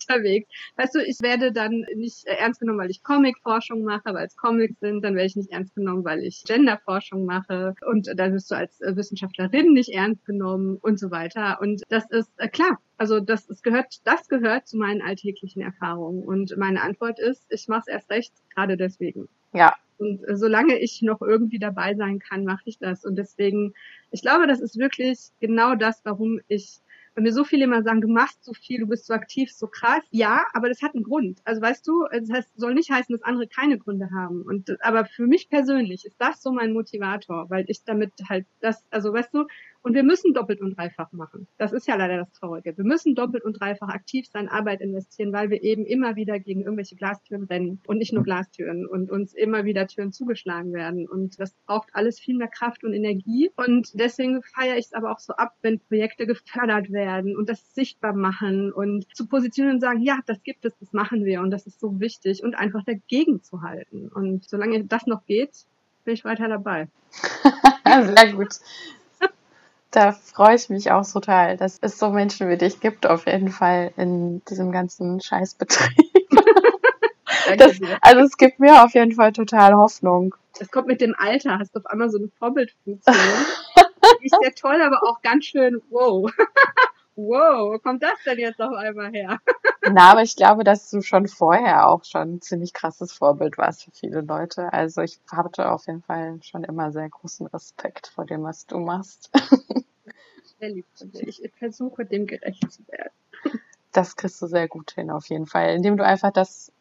unterwegs. 0.08 0.48
Weißt 0.76 0.96
du, 0.96 1.00
ich 1.00 1.22
werde 1.22 1.52
dann 1.52 1.86
nicht 1.96 2.26
äh, 2.26 2.36
ernst 2.36 2.60
genommen, 2.60 2.80
weil 2.80 2.92
ich 2.92 3.04
Comic-Forschung 3.04 3.84
mache, 3.84 4.14
weil 4.14 4.26
es 4.28 4.36
Comics 4.36 4.80
sind, 4.80 5.04
dann 5.04 5.16
werde 5.16 5.28
ich 5.28 5.36
nicht 5.36 5.52
ernst 5.52 5.76
genommen, 5.76 6.04
weil 6.06 6.20
ich 6.24 6.44
Gender-Forschung 6.46 7.26
mache 7.26 7.76
und 7.90 8.10
dann 8.16 8.34
wirst 8.34 8.52
du 8.52 8.56
als 8.56 8.82
äh, 8.82 8.96
Wissenschaftlerin 8.96 9.74
nicht 9.74 9.90
ernst 9.90 10.26
genommen 10.26 10.78
und 10.82 11.00
so 11.00 11.12
weiter. 11.12 11.60
Und 11.62 11.84
das 11.90 12.10
ist 12.10 12.32
äh, 12.38 12.48
klar. 12.48 12.80
Also 12.98 13.20
das, 13.20 13.48
das 13.48 13.62
gehört, 13.64 14.02
das 14.06 14.28
gehört 14.30 14.68
zu 14.68 14.78
meinen 14.78 15.02
alltäglichen 15.02 15.62
Erfahrungen. 15.62 16.24
Und 16.24 16.56
meine 16.58 16.82
Antwort 16.82 17.20
ist, 17.20 17.46
ich 17.50 17.68
mache 17.68 17.82
es 17.82 17.88
erst 17.88 18.10
recht, 18.12 18.34
gerade 18.54 18.78
deswegen. 18.78 19.28
Ja, 19.54 19.76
Und 19.98 20.24
äh, 20.28 20.36
solange 20.36 20.78
ich 20.80 21.02
noch 21.02 21.22
irgendwie 21.22 21.60
dabei 21.60 21.96
sein 21.96 22.20
kann, 22.20 22.46
mache 22.46 22.64
ich 22.66 22.78
das. 22.80 23.06
Und 23.06 23.16
deswegen, 23.18 23.74
ich 24.12 24.22
glaube, 24.22 24.48
das 24.48 24.60
ist 24.62 24.78
wirklich 24.78 25.20
genau 25.40 25.76
das, 25.76 26.02
warum 26.06 26.40
ich 26.48 26.80
Weil 27.15 27.24
mir 27.24 27.34
so 27.34 27.43
viele 27.43 27.65
immer 27.65 27.84
sagen, 27.84 28.01
du 28.01 28.08
machst 28.08 28.43
so 28.43 28.53
viel, 28.53 28.79
du 28.79 28.88
bist 28.88 29.05
so 29.05 29.13
aktiv, 29.13 29.51
so 29.51 29.67
krass. 29.67 30.01
Ja, 30.10 30.46
aber 30.53 30.70
das 30.70 30.82
hat 30.82 30.96
einen 30.96 31.03
Grund. 31.03 31.39
Also 31.46 31.62
weißt 31.62 31.88
du, 31.88 32.05
das 32.12 32.29
heißt, 32.32 32.50
soll 32.55 32.74
nicht 32.74 32.89
heißen, 32.91 33.13
dass 33.13 33.24
andere 33.24 33.48
keine 33.48 33.77
Gründe 33.77 34.10
haben. 34.12 34.41
Und 34.43 34.77
aber 34.84 35.05
für 35.05 35.27
mich 35.27 35.50
persönlich 35.50 36.05
ist 36.05 36.20
das 36.20 36.41
so 36.41 36.51
mein 36.51 36.74
Motivator, 36.74 37.50
weil 37.50 37.65
ich 37.67 37.84
damit 37.84 38.13
halt 38.29 38.48
das, 38.62 38.84
also 38.89 39.13
weißt 39.13 39.34
du, 39.34 39.46
und 39.84 39.94
wir 39.94 40.04
müssen 40.04 40.34
doppelt 40.34 40.62
und 40.62 40.78
dreifach 40.78 41.12
machen. 41.12 41.48
Das 41.58 41.74
ist 41.74 41.88
ja 41.88 41.96
leider 41.96 42.18
das 42.18 42.32
Traurige. 42.32 42.75
Wir 42.78 42.86
müssen 42.86 43.16
doppelt 43.16 43.44
und 43.44 43.60
dreifach 43.60 43.90
aktiv 43.90 44.25
sein, 44.28 44.48
Arbeit 44.48 44.82
investieren, 44.82 45.34
weil 45.34 45.50
wir 45.50 45.62
eben 45.62 45.86
immer 45.86 46.16
wieder 46.16 46.40
gegen 46.40 46.62
irgendwelche 46.62 46.96
Glastüren 46.96 47.44
rennen 47.44 47.82
und 47.86 47.98
nicht 47.98 48.13
nur 48.13 48.24
Glastüren 48.24 48.88
und 48.88 49.12
uns 49.12 49.34
immer 49.34 49.66
wieder 49.66 49.86
Türen 49.88 50.13
zugeschlagen 50.13 50.74
werden. 50.74 51.08
Und 51.08 51.40
das 51.40 51.54
braucht 51.66 51.90
alles 51.94 52.20
viel 52.20 52.38
mehr 52.38 52.48
Kraft 52.48 52.84
und 52.84 52.94
Energie. 52.94 53.52
Und 53.58 53.92
deswegen 53.94 54.42
feiere 54.42 54.78
ich 54.78 54.86
es 54.86 54.94
aber 54.94 55.12
auch 55.12 55.20
so 55.20 55.34
ab, 55.34 55.54
wenn 55.62 55.80
Projekte 55.80 56.25
gefördert 56.25 56.92
werden 56.92 57.36
und 57.36 57.50
das 57.50 57.75
sichtbar 57.75 58.13
machen 58.13 58.72
und 58.72 59.06
zu 59.16 59.28
positionieren 59.28 59.75
und 59.75 59.82
sagen, 59.82 60.02
ja, 60.02 60.20
das 60.25 60.42
gibt 60.44 60.63
es, 60.66 60.78
das 60.80 60.94
machen 60.94 61.25
wir 61.25 61.42
und 61.42 61.52
das 61.52 61.68
ist 61.68 61.80
so 61.82 62.00
wichtig 62.00 62.42
und 62.42 62.56
einfach 62.56 62.84
dagegen 62.86 63.44
zu 63.44 63.62
halten. 63.62 64.08
Und 64.08 64.46
solange 64.46 64.86
das 64.86 65.08
noch 65.08 65.25
geht, 65.25 65.66
bin 66.06 66.13
ich 66.13 66.24
weiter 66.24 66.48
dabei. 66.48 66.88
Sehr 68.16 68.34
gut. 68.34 68.60
Da 69.94 70.12
freue 70.12 70.56
ich 70.56 70.70
mich 70.70 70.90
auch 70.90 71.08
total, 71.08 71.56
dass 71.56 71.78
es 71.80 72.00
so 72.00 72.10
Menschen 72.10 72.50
wie 72.50 72.58
dich 72.58 72.80
gibt, 72.80 73.06
auf 73.06 73.28
jeden 73.28 73.50
Fall 73.50 73.94
in 73.96 74.44
diesem 74.46 74.72
ganzen 74.72 75.22
Scheißbetrieb. 75.22 76.12
das, 77.60 77.80
also 78.02 78.22
es 78.22 78.38
gibt 78.38 78.60
mir 78.60 78.84
auf 78.84 78.96
jeden 78.96 79.12
Fall 79.12 79.34
total 79.34 79.76
Hoffnung. 79.76 80.34
Das 80.58 80.72
kommt 80.72 80.88
mit 80.88 81.00
dem 81.00 81.14
Alter, 81.16 81.60
hast 81.60 81.76
du 81.76 81.80
auf 81.80 81.86
einmal 81.86 82.10
so 82.10 82.18
eine 82.18 82.30
Vorbildfunktion. 82.40 83.16
Die 84.22 84.26
ist 84.26 84.38
ja 84.42 84.50
toll, 84.56 84.82
aber 84.82 84.98
auch 85.04 85.22
ganz 85.22 85.46
schön 85.46 85.80
wow. 85.92 86.28
Wow, 87.15 87.74
wo 87.74 87.79
kommt 87.79 88.03
das 88.03 88.17
denn 88.25 88.39
jetzt 88.39 88.62
auf 88.62 88.74
einmal 88.74 89.12
her? 89.12 89.39
Na, 89.91 90.12
aber 90.12 90.22
ich 90.22 90.36
glaube, 90.36 90.63
dass 90.63 90.89
du 90.89 91.01
schon 91.01 91.27
vorher 91.27 91.88
auch 91.88 92.03
schon 92.05 92.36
ein 92.36 92.41
ziemlich 92.41 92.74
krasses 92.74 93.13
Vorbild 93.13 93.58
warst 93.58 93.84
für 93.84 93.91
viele 93.91 94.22
Leute. 94.22 94.72
Also 94.72 95.01
ich 95.01 95.20
hatte 95.32 95.70
auf 95.70 95.88
jeden 95.88 96.01
Fall 96.01 96.39
schon 96.41 96.63
immer 96.63 96.91
sehr 96.91 97.10
großen 97.10 97.48
Respekt 97.48 98.08
vor 98.08 98.25
dem, 98.25 98.43
was 98.43 98.65
du 98.65 98.79
machst. 98.79 99.32
Sehr 100.60 100.70
lieb 100.70 100.86
von 100.96 101.12
dir. 101.12 101.27
Ich 101.27 101.41
versuche, 101.58 102.05
dem 102.05 102.25
gerecht 102.25 102.72
zu 102.72 102.88
werden. 102.88 103.12
Das 103.91 104.15
kriegst 104.15 104.41
du 104.41 104.48
sehr 104.48 104.70
gut 104.70 104.91
hin, 104.91 105.12
auf 105.12 105.27
jeden 105.27 105.46
Fall. 105.46 105.75
Indem 105.75 105.98
du 105.98 106.05
einfach 106.05 106.32
das 106.32 106.72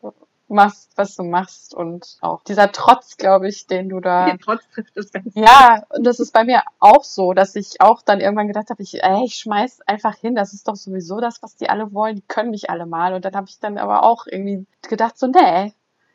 machst, 0.52 0.90
was 0.96 1.16
du 1.16 1.24
machst 1.24 1.74
und 1.74 2.18
auch 2.20 2.42
dieser 2.44 2.70
Trotz, 2.72 3.16
glaube 3.16 3.48
ich, 3.48 3.66
den 3.66 3.88
du 3.88 4.00
da. 4.00 4.26
Der 4.26 4.38
Trotz 4.38 4.62
trifft 4.72 4.96
das 4.96 5.12
Ganze. 5.12 5.30
Ja, 5.34 5.82
und 5.90 6.04
das 6.04 6.20
ist 6.20 6.32
bei 6.32 6.44
mir 6.44 6.62
auch 6.78 7.04
so, 7.04 7.32
dass 7.32 7.56
ich 7.56 7.80
auch 7.80 8.02
dann 8.02 8.20
irgendwann 8.20 8.48
gedacht 8.48 8.70
habe, 8.70 8.82
ich, 8.82 9.02
ey, 9.02 9.24
ich 9.24 9.36
schmeiß 9.36 9.80
einfach 9.86 10.16
hin, 10.16 10.34
das 10.34 10.52
ist 10.52 10.68
doch 10.68 10.76
sowieso 10.76 11.20
das, 11.20 11.42
was 11.42 11.56
die 11.56 11.68
alle 11.68 11.92
wollen, 11.92 12.16
die 12.16 12.22
können 12.22 12.50
mich 12.50 12.70
alle 12.70 12.86
mal. 12.86 13.14
Und 13.14 13.24
dann 13.24 13.34
habe 13.34 13.48
ich 13.48 13.58
dann 13.58 13.78
aber 13.78 14.04
auch 14.04 14.26
irgendwie 14.26 14.66
gedacht, 14.82 15.18
so, 15.18 15.26
nee, 15.26 15.72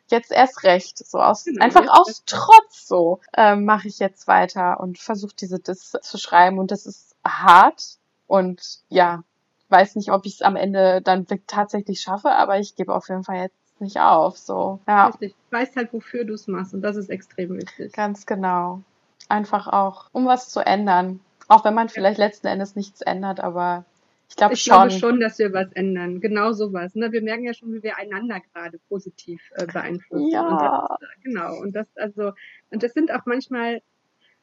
jetzt 0.09 0.31
erst 0.31 0.63
recht. 0.63 0.97
So 0.97 1.19
aus, 1.19 1.45
genau, 1.45 1.63
einfach 1.63 1.87
aus 1.89 2.23
Trotz 2.25 2.87
so 2.87 3.19
ähm, 3.35 3.65
mache 3.65 3.87
ich 3.87 3.99
jetzt 3.99 4.27
weiter 4.27 4.79
und 4.79 4.97
versuche 4.97 5.35
diese 5.35 5.59
Dis 5.59 5.91
zu 6.01 6.17
schreiben. 6.17 6.59
Und 6.59 6.71
das 6.71 6.85
ist 6.85 7.15
hart 7.25 7.97
und 8.27 8.79
ja, 8.89 9.23
weiß 9.69 9.95
nicht, 9.95 10.11
ob 10.11 10.25
ich 10.25 10.35
es 10.35 10.41
am 10.41 10.55
Ende 10.55 11.01
dann 11.01 11.25
tatsächlich 11.45 12.01
schaffe, 12.01 12.31
aber 12.31 12.59
ich 12.59 12.75
gebe 12.75 12.93
auf 12.93 13.09
jeden 13.09 13.23
Fall 13.23 13.37
jetzt 13.37 13.66
nicht 13.81 13.99
auf. 13.99 14.37
So, 14.37 14.79
ja. 14.87 15.07
Richtig. 15.07 15.35
Du 15.49 15.57
weißt 15.57 15.75
halt, 15.75 15.93
wofür 15.93 16.25
du 16.25 16.33
es 16.33 16.47
machst 16.47 16.73
und 16.73 16.81
das 16.81 16.95
ist 16.95 17.09
extrem 17.09 17.57
wichtig. 17.57 17.93
Ganz 17.93 18.25
genau. 18.25 18.81
Einfach 19.29 19.67
auch, 19.67 20.09
um 20.11 20.25
was 20.25 20.49
zu 20.49 20.59
ändern. 20.65 21.19
Auch 21.47 21.63
wenn 21.63 21.73
man 21.73 21.89
vielleicht 21.89 22.17
letzten 22.17 22.47
Endes 22.47 22.75
nichts 22.75 23.01
ändert, 23.01 23.39
aber 23.39 23.85
ich 24.29 24.35
glaube 24.35 24.55
schon. 24.55 24.89
Ich 24.89 24.99
glaube 24.99 25.13
schon, 25.13 25.19
dass 25.19 25.39
wir 25.39 25.53
was 25.53 25.71
ändern. 25.73 26.19
Genau 26.19 26.51
sowas. 26.51 26.95
Ne? 26.95 27.11
Wir 27.11 27.21
merken 27.21 27.45
ja 27.45 27.53
schon, 27.53 27.73
wie 27.73 27.83
wir 27.83 27.97
einander 27.97 28.41
gerade 28.53 28.79
positiv 28.89 29.41
äh, 29.55 29.65
beeinflussen. 29.65 30.29
Ja. 30.29 30.47
Und 30.47 30.61
das, 30.61 30.99
genau. 31.23 31.59
Und 31.61 31.75
das, 31.75 31.87
also, 31.95 32.33
und 32.69 32.83
das 32.83 32.93
sind 32.93 33.11
auch 33.11 33.25
manchmal 33.25 33.81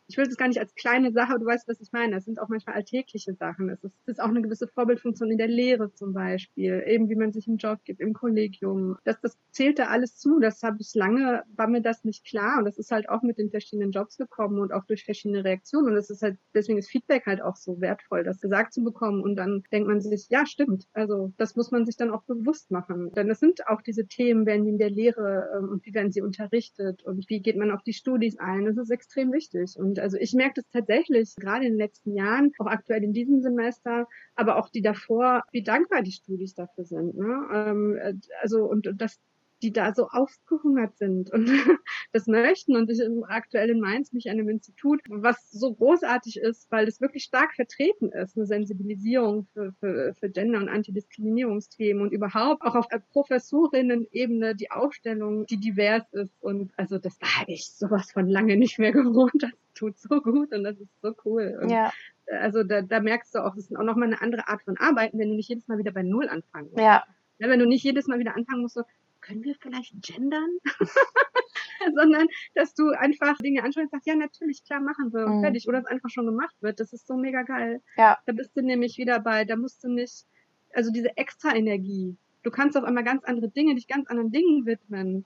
ich 0.06 0.16
will 0.16 0.26
das 0.26 0.36
gar 0.36 0.48
nicht 0.48 0.60
als 0.60 0.74
kleine 0.74 1.12
Sache, 1.12 1.38
du 1.38 1.46
weißt, 1.46 1.66
was 1.68 1.80
ich 1.80 1.92
meine. 1.92 2.16
Es 2.16 2.24
sind 2.24 2.38
auch 2.38 2.48
manchmal 2.48 2.76
alltägliche 2.76 3.34
Sachen. 3.34 3.68
Es 3.70 3.82
ist, 3.82 3.94
ist 4.06 4.20
auch 4.20 4.28
eine 4.28 4.42
gewisse 4.42 4.68
Vorbildfunktion 4.68 5.30
in 5.30 5.38
der 5.38 5.48
Lehre 5.48 5.92
zum 5.94 6.12
Beispiel, 6.12 6.82
eben 6.86 7.08
wie 7.08 7.16
man 7.16 7.32
sich 7.32 7.48
einen 7.48 7.56
Job 7.56 7.80
gibt, 7.84 8.00
im 8.00 8.12
Kollegium. 8.12 8.96
Das, 9.04 9.20
das 9.20 9.38
zählt 9.50 9.78
da 9.78 9.86
alles 9.86 10.16
zu. 10.18 10.40
Das 10.40 10.62
habe 10.62 10.76
ich 10.80 10.94
lange, 10.94 11.42
war 11.56 11.68
mir 11.68 11.80
das 11.80 12.04
nicht 12.04 12.24
klar. 12.24 12.58
Und 12.58 12.66
das 12.66 12.78
ist 12.78 12.90
halt 12.90 13.08
auch 13.08 13.22
mit 13.22 13.38
den 13.38 13.50
verschiedenen 13.50 13.92
Jobs 13.92 14.18
gekommen 14.18 14.60
und 14.60 14.72
auch 14.72 14.84
durch 14.84 15.04
verschiedene 15.04 15.44
Reaktionen. 15.44 15.88
Und 15.88 15.94
das 15.94 16.10
ist 16.10 16.22
halt, 16.22 16.38
deswegen 16.54 16.78
ist 16.78 16.90
Feedback 16.90 17.26
halt 17.26 17.40
auch 17.40 17.56
so 17.56 17.80
wertvoll, 17.80 18.24
das 18.24 18.40
gesagt 18.40 18.74
zu 18.74 18.84
bekommen. 18.84 19.22
Und 19.22 19.36
dann 19.36 19.62
denkt 19.72 19.88
man 19.88 20.00
sich, 20.00 20.28
ja, 20.28 20.44
stimmt. 20.44 20.86
Also 20.92 21.32
das 21.38 21.56
muss 21.56 21.70
man 21.70 21.86
sich 21.86 21.96
dann 21.96 22.10
auch 22.10 22.24
bewusst 22.24 22.70
machen. 22.70 23.10
Denn 23.12 23.30
es 23.30 23.40
sind 23.40 23.66
auch 23.68 23.80
diese 23.80 24.06
Themen, 24.06 24.44
werden 24.44 24.64
die 24.64 24.70
in 24.70 24.78
der 24.78 24.90
Lehre 24.90 25.48
ähm, 25.56 25.70
und 25.70 25.86
wie 25.86 25.94
werden 25.94 26.12
sie 26.12 26.20
unterrichtet 26.20 27.02
und 27.04 27.28
wie 27.30 27.40
geht 27.40 27.56
man 27.56 27.70
auf 27.70 27.82
die 27.82 27.94
Studis 27.94 28.38
ein. 28.38 28.66
Das 28.66 28.76
ist 28.76 28.90
extrem 28.90 29.32
wichtig. 29.32 29.76
Und 29.78 29.93
und 29.94 30.00
also 30.00 30.16
ich 30.16 30.32
merke 30.32 30.54
das 30.56 30.68
tatsächlich 30.72 31.36
gerade 31.36 31.66
in 31.66 31.72
den 31.74 31.78
letzten 31.78 32.14
Jahren, 32.14 32.52
auch 32.58 32.66
aktuell 32.66 33.04
in 33.04 33.12
diesem 33.12 33.40
Semester, 33.40 34.08
aber 34.34 34.56
auch 34.56 34.68
die 34.68 34.82
davor, 34.82 35.44
wie 35.52 35.62
dankbar 35.62 36.02
die 36.02 36.10
Studis 36.10 36.54
dafür 36.54 36.84
sind. 36.84 37.14
Ne? 37.16 37.48
Ähm, 37.52 37.96
äh, 37.96 38.14
also 38.42 38.64
und, 38.64 38.88
und 38.88 39.00
das 39.00 39.20
die 39.62 39.72
da 39.72 39.94
so 39.94 40.08
aufgehungert 40.08 40.96
sind 40.96 41.30
und 41.32 41.46
das 42.12 42.26
möchten. 42.26 42.76
Und 42.76 42.90
ich 42.90 43.00
aktuell 43.28 43.70
in 43.70 43.80
Mainz 43.80 44.12
mich 44.12 44.28
an 44.28 44.38
einem 44.38 44.48
Institut, 44.48 45.00
was 45.08 45.50
so 45.50 45.72
großartig 45.72 46.38
ist, 46.38 46.70
weil 46.70 46.86
es 46.86 47.00
wirklich 47.00 47.24
stark 47.24 47.54
vertreten 47.54 48.10
ist, 48.10 48.36
eine 48.36 48.46
Sensibilisierung 48.46 49.46
für, 49.52 49.72
für, 49.80 50.14
für 50.14 50.30
Gender- 50.30 50.58
und 50.58 50.68
Antidiskriminierungsthemen 50.68 52.02
und 52.02 52.12
überhaupt 52.12 52.62
auch 52.62 52.74
auf 52.74 52.86
Professorinnen-Ebene 53.12 54.54
die 54.54 54.70
Aufstellung, 54.70 55.46
die 55.46 55.58
divers 55.58 56.04
ist. 56.12 56.42
Und 56.42 56.72
also 56.76 56.98
das 56.98 57.18
da 57.18 57.40
habe 57.40 57.52
ich 57.52 57.70
sowas 57.70 58.10
von 58.10 58.28
lange 58.28 58.56
nicht 58.56 58.78
mehr 58.78 58.92
gewohnt. 58.92 59.42
Das 59.42 59.50
tut 59.74 59.98
so 59.98 60.20
gut 60.20 60.52
und 60.52 60.64
das 60.64 60.78
ist 60.78 61.00
so 61.00 61.14
cool. 61.24 61.58
Und 61.62 61.70
ja. 61.70 61.92
Also 62.26 62.62
da, 62.64 62.82
da 62.82 63.00
merkst 63.00 63.34
du 63.34 63.44
auch, 63.44 63.54
es 63.56 63.70
ist 63.70 63.76
auch 63.76 63.82
nochmal 63.82 64.08
eine 64.08 64.20
andere 64.22 64.48
Art 64.48 64.62
von 64.62 64.78
Arbeiten, 64.78 65.18
wenn 65.18 65.28
du 65.28 65.36
nicht 65.36 65.48
jedes 65.48 65.68
Mal 65.68 65.78
wieder 65.78 65.92
bei 65.92 66.02
Null 66.02 66.28
anfangen 66.28 66.68
musst. 66.70 66.78
Ja. 66.78 67.04
ja. 67.38 67.48
Wenn 67.48 67.58
du 67.58 67.66
nicht 67.66 67.84
jedes 67.84 68.06
Mal 68.06 68.18
wieder 68.18 68.34
anfangen 68.34 68.62
musst, 68.62 68.74
so, 68.74 68.82
können 69.24 69.42
wir 69.42 69.54
vielleicht 69.60 69.94
gendern? 70.02 70.50
Sondern, 71.94 72.26
dass 72.54 72.74
du 72.74 72.90
einfach 72.90 73.36
Dinge 73.38 73.62
anschaust 73.62 73.84
und 73.84 73.90
sagst, 73.90 74.06
ja, 74.06 74.14
natürlich, 74.14 74.64
klar, 74.64 74.80
machen 74.80 75.12
wir 75.12 75.26
und 75.26 75.38
mhm. 75.38 75.42
fertig. 75.42 75.68
Oder 75.68 75.80
es 75.80 75.86
einfach 75.86 76.10
schon 76.10 76.26
gemacht 76.26 76.54
wird. 76.60 76.80
Das 76.80 76.92
ist 76.92 77.06
so 77.06 77.16
mega 77.16 77.42
geil. 77.42 77.82
Ja. 77.96 78.18
Da 78.26 78.32
bist 78.32 78.56
du 78.56 78.62
nämlich 78.62 78.96
wieder 78.98 79.20
bei, 79.20 79.44
da 79.44 79.56
musst 79.56 79.82
du 79.84 79.88
nicht, 79.88 80.26
also 80.72 80.90
diese 80.90 81.16
extra 81.16 81.54
Energie. 81.54 82.16
Du 82.42 82.50
kannst 82.50 82.76
auf 82.76 82.84
einmal 82.84 83.04
ganz 83.04 83.24
andere 83.24 83.48
Dinge, 83.48 83.74
dich 83.74 83.88
ganz 83.88 84.08
anderen 84.08 84.30
Dingen 84.30 84.66
widmen. 84.66 85.24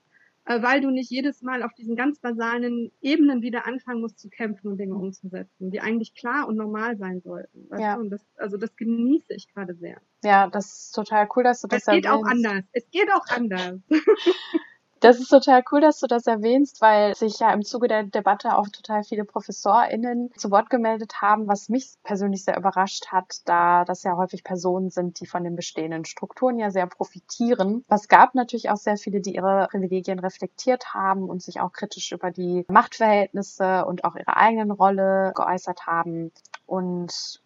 Äh, 0.49 0.63
weil 0.63 0.81
du 0.81 0.91
nicht 0.91 1.11
jedes 1.11 1.43
Mal 1.43 1.63
auf 1.63 1.75
diesen 1.75 1.95
ganz 1.95 2.21
basalen 2.21 2.91
Ebenen 3.03 3.43
wieder 3.43 3.67
anfangen 3.67 4.01
musst 4.01 4.19
zu 4.19 4.31
kämpfen 4.31 4.69
und 4.69 4.79
Dinge 4.79 4.95
umzusetzen, 4.95 5.71
die 5.71 5.81
eigentlich 5.81 6.15
klar 6.15 6.49
und 6.49 6.57
normal 6.57 6.97
sein 6.97 7.21
sollten. 7.21 7.69
Ja. 7.79 7.97
Und 7.97 8.09
das, 8.09 8.25
also 8.37 8.57
das 8.57 8.75
genieße 8.75 9.35
ich 9.35 9.53
gerade 9.53 9.75
sehr. 9.75 10.01
Ja, 10.25 10.49
das 10.49 10.67
ist 10.67 10.95
total 10.95 11.29
cool, 11.37 11.45
dass 11.45 11.61
du 11.61 11.69
das 11.69 11.87
Es 11.87 11.95
geht 11.95 12.09
auch 12.09 12.25
anders. 12.25 12.65
Es 12.73 12.91
geht 12.91 13.13
auch 13.13 13.27
anders. 13.29 13.81
Das 15.01 15.21
ist 15.21 15.29
total 15.29 15.63
cool, 15.71 15.81
dass 15.81 16.01
du 16.01 16.07
das 16.07 16.27
erwähnst, 16.27 16.81
weil 16.81 17.15
sich 17.15 17.39
ja 17.39 17.53
im 17.53 17.63
Zuge 17.63 17.87
der 17.87 18.03
Debatte 18.05 18.57
auch 18.57 18.69
total 18.69 19.05
viele 19.05 19.25
ProfessorInnen 19.25 20.31
zu 20.37 20.51
Wort 20.51 20.71
gemeldet 20.71 21.21
haben, 21.21 21.47
was 21.47 21.69
mich 21.69 21.95
persönlich 22.03 22.45
sehr 22.45 22.57
überrascht 22.57 23.09
hat, 23.13 23.43
da 23.45 23.85
das 23.85 24.03
ja 24.03 24.17
häufig 24.17 24.43
Personen 24.43 24.91
sind, 24.91 25.21
die 25.21 25.27
von 25.27 25.45
den 25.45 25.55
bestehenden 25.55 26.05
Strukturen 26.05 26.59
ja 26.59 26.71
sehr 26.71 26.87
profitieren. 26.87 27.85
Es 27.89 28.09
gab 28.09 28.35
natürlich 28.35 28.71
auch 28.71 28.77
sehr 28.77 28.97
viele, 28.97 29.21
die 29.21 29.37
ihre 29.37 29.69
Privilegien 29.71 30.19
reflektiert 30.19 30.95
haben 30.95 31.29
und 31.29 31.43
sich 31.43 31.61
auch 31.61 31.73
kritisch 31.73 32.11
über 32.13 32.31
die 32.31 32.65
Machtverhältnisse 32.69 33.85
und 33.85 34.05
auch 34.05 34.17
ihre 34.17 34.37
eigenen 34.37 34.73
Rolle 34.73 35.33
geäußert 35.35 35.87
haben. 35.87 36.33
Und 36.67 37.41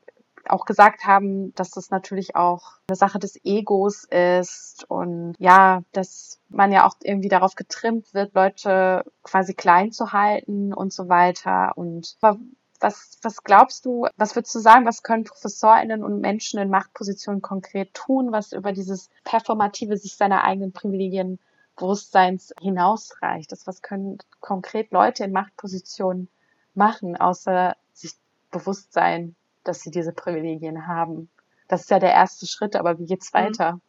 auch 0.49 0.65
gesagt 0.65 1.05
haben, 1.05 1.55
dass 1.55 1.71
das 1.71 1.91
natürlich 1.91 2.37
auch 2.37 2.79
eine 2.89 2.97
Sache 2.97 3.19
des 3.19 3.39
Egos 3.45 4.05
ist 4.05 4.85
und 4.89 5.35
ja, 5.39 5.83
dass 5.93 6.41
man 6.49 6.73
ja 6.73 6.87
auch 6.87 6.95
irgendwie 7.03 7.29
darauf 7.29 7.55
getrimmt 7.55 8.13
wird, 8.15 8.35
Leute 8.35 9.05
quasi 9.23 9.55
klein 9.55 9.93
zu 9.93 10.13
halten 10.13 10.73
und 10.75 10.93
so 10.93 11.09
weiter. 11.09 11.73
Und 11.77 12.17
was, 12.21 13.19
was 13.23 13.45
glaubst 13.45 13.85
du, 13.85 14.07
was 14.17 14.35
würdest 14.35 14.55
du 14.55 14.59
sagen, 14.59 14.87
was 14.87 15.03
können 15.03 15.25
ProfessorInnen 15.25 16.03
und 16.03 16.21
Menschen 16.21 16.59
in 16.59 16.71
Machtpositionen 16.71 17.41
konkret 17.41 17.95
tun, 17.95 18.33
was 18.33 18.53
über 18.53 18.73
dieses 18.73 19.09
performative, 19.25 19.97
sich 19.97 20.17
seiner 20.17 20.45
eigenen 20.45 20.73
Privilegien 20.73 21.39
Bewusstseins 21.77 22.53
hinausreicht? 22.61 23.51
Das, 23.53 23.67
was 23.67 23.83
können 23.83 24.19
konkret 24.41 24.91
Leute 24.91 25.25
in 25.25 25.33
Machtpositionen 25.33 26.29
machen, 26.75 27.17
außer 27.17 27.77
sich 27.93 28.15
bewusst 28.51 28.93
sein, 28.93 29.37
dass 29.65 29.81
sie 29.81 29.91
diese 29.91 30.13
Privilegien 30.13 30.87
haben. 30.87 31.31
Das 31.69 31.83
ist 31.83 31.91
ja 31.91 31.99
der 31.99 32.13
erste 32.13 32.47
Schritt, 32.47 32.77
aber 32.77 32.99
wie 32.99 33.07
geht's 33.07 33.33
mhm. 33.33 33.81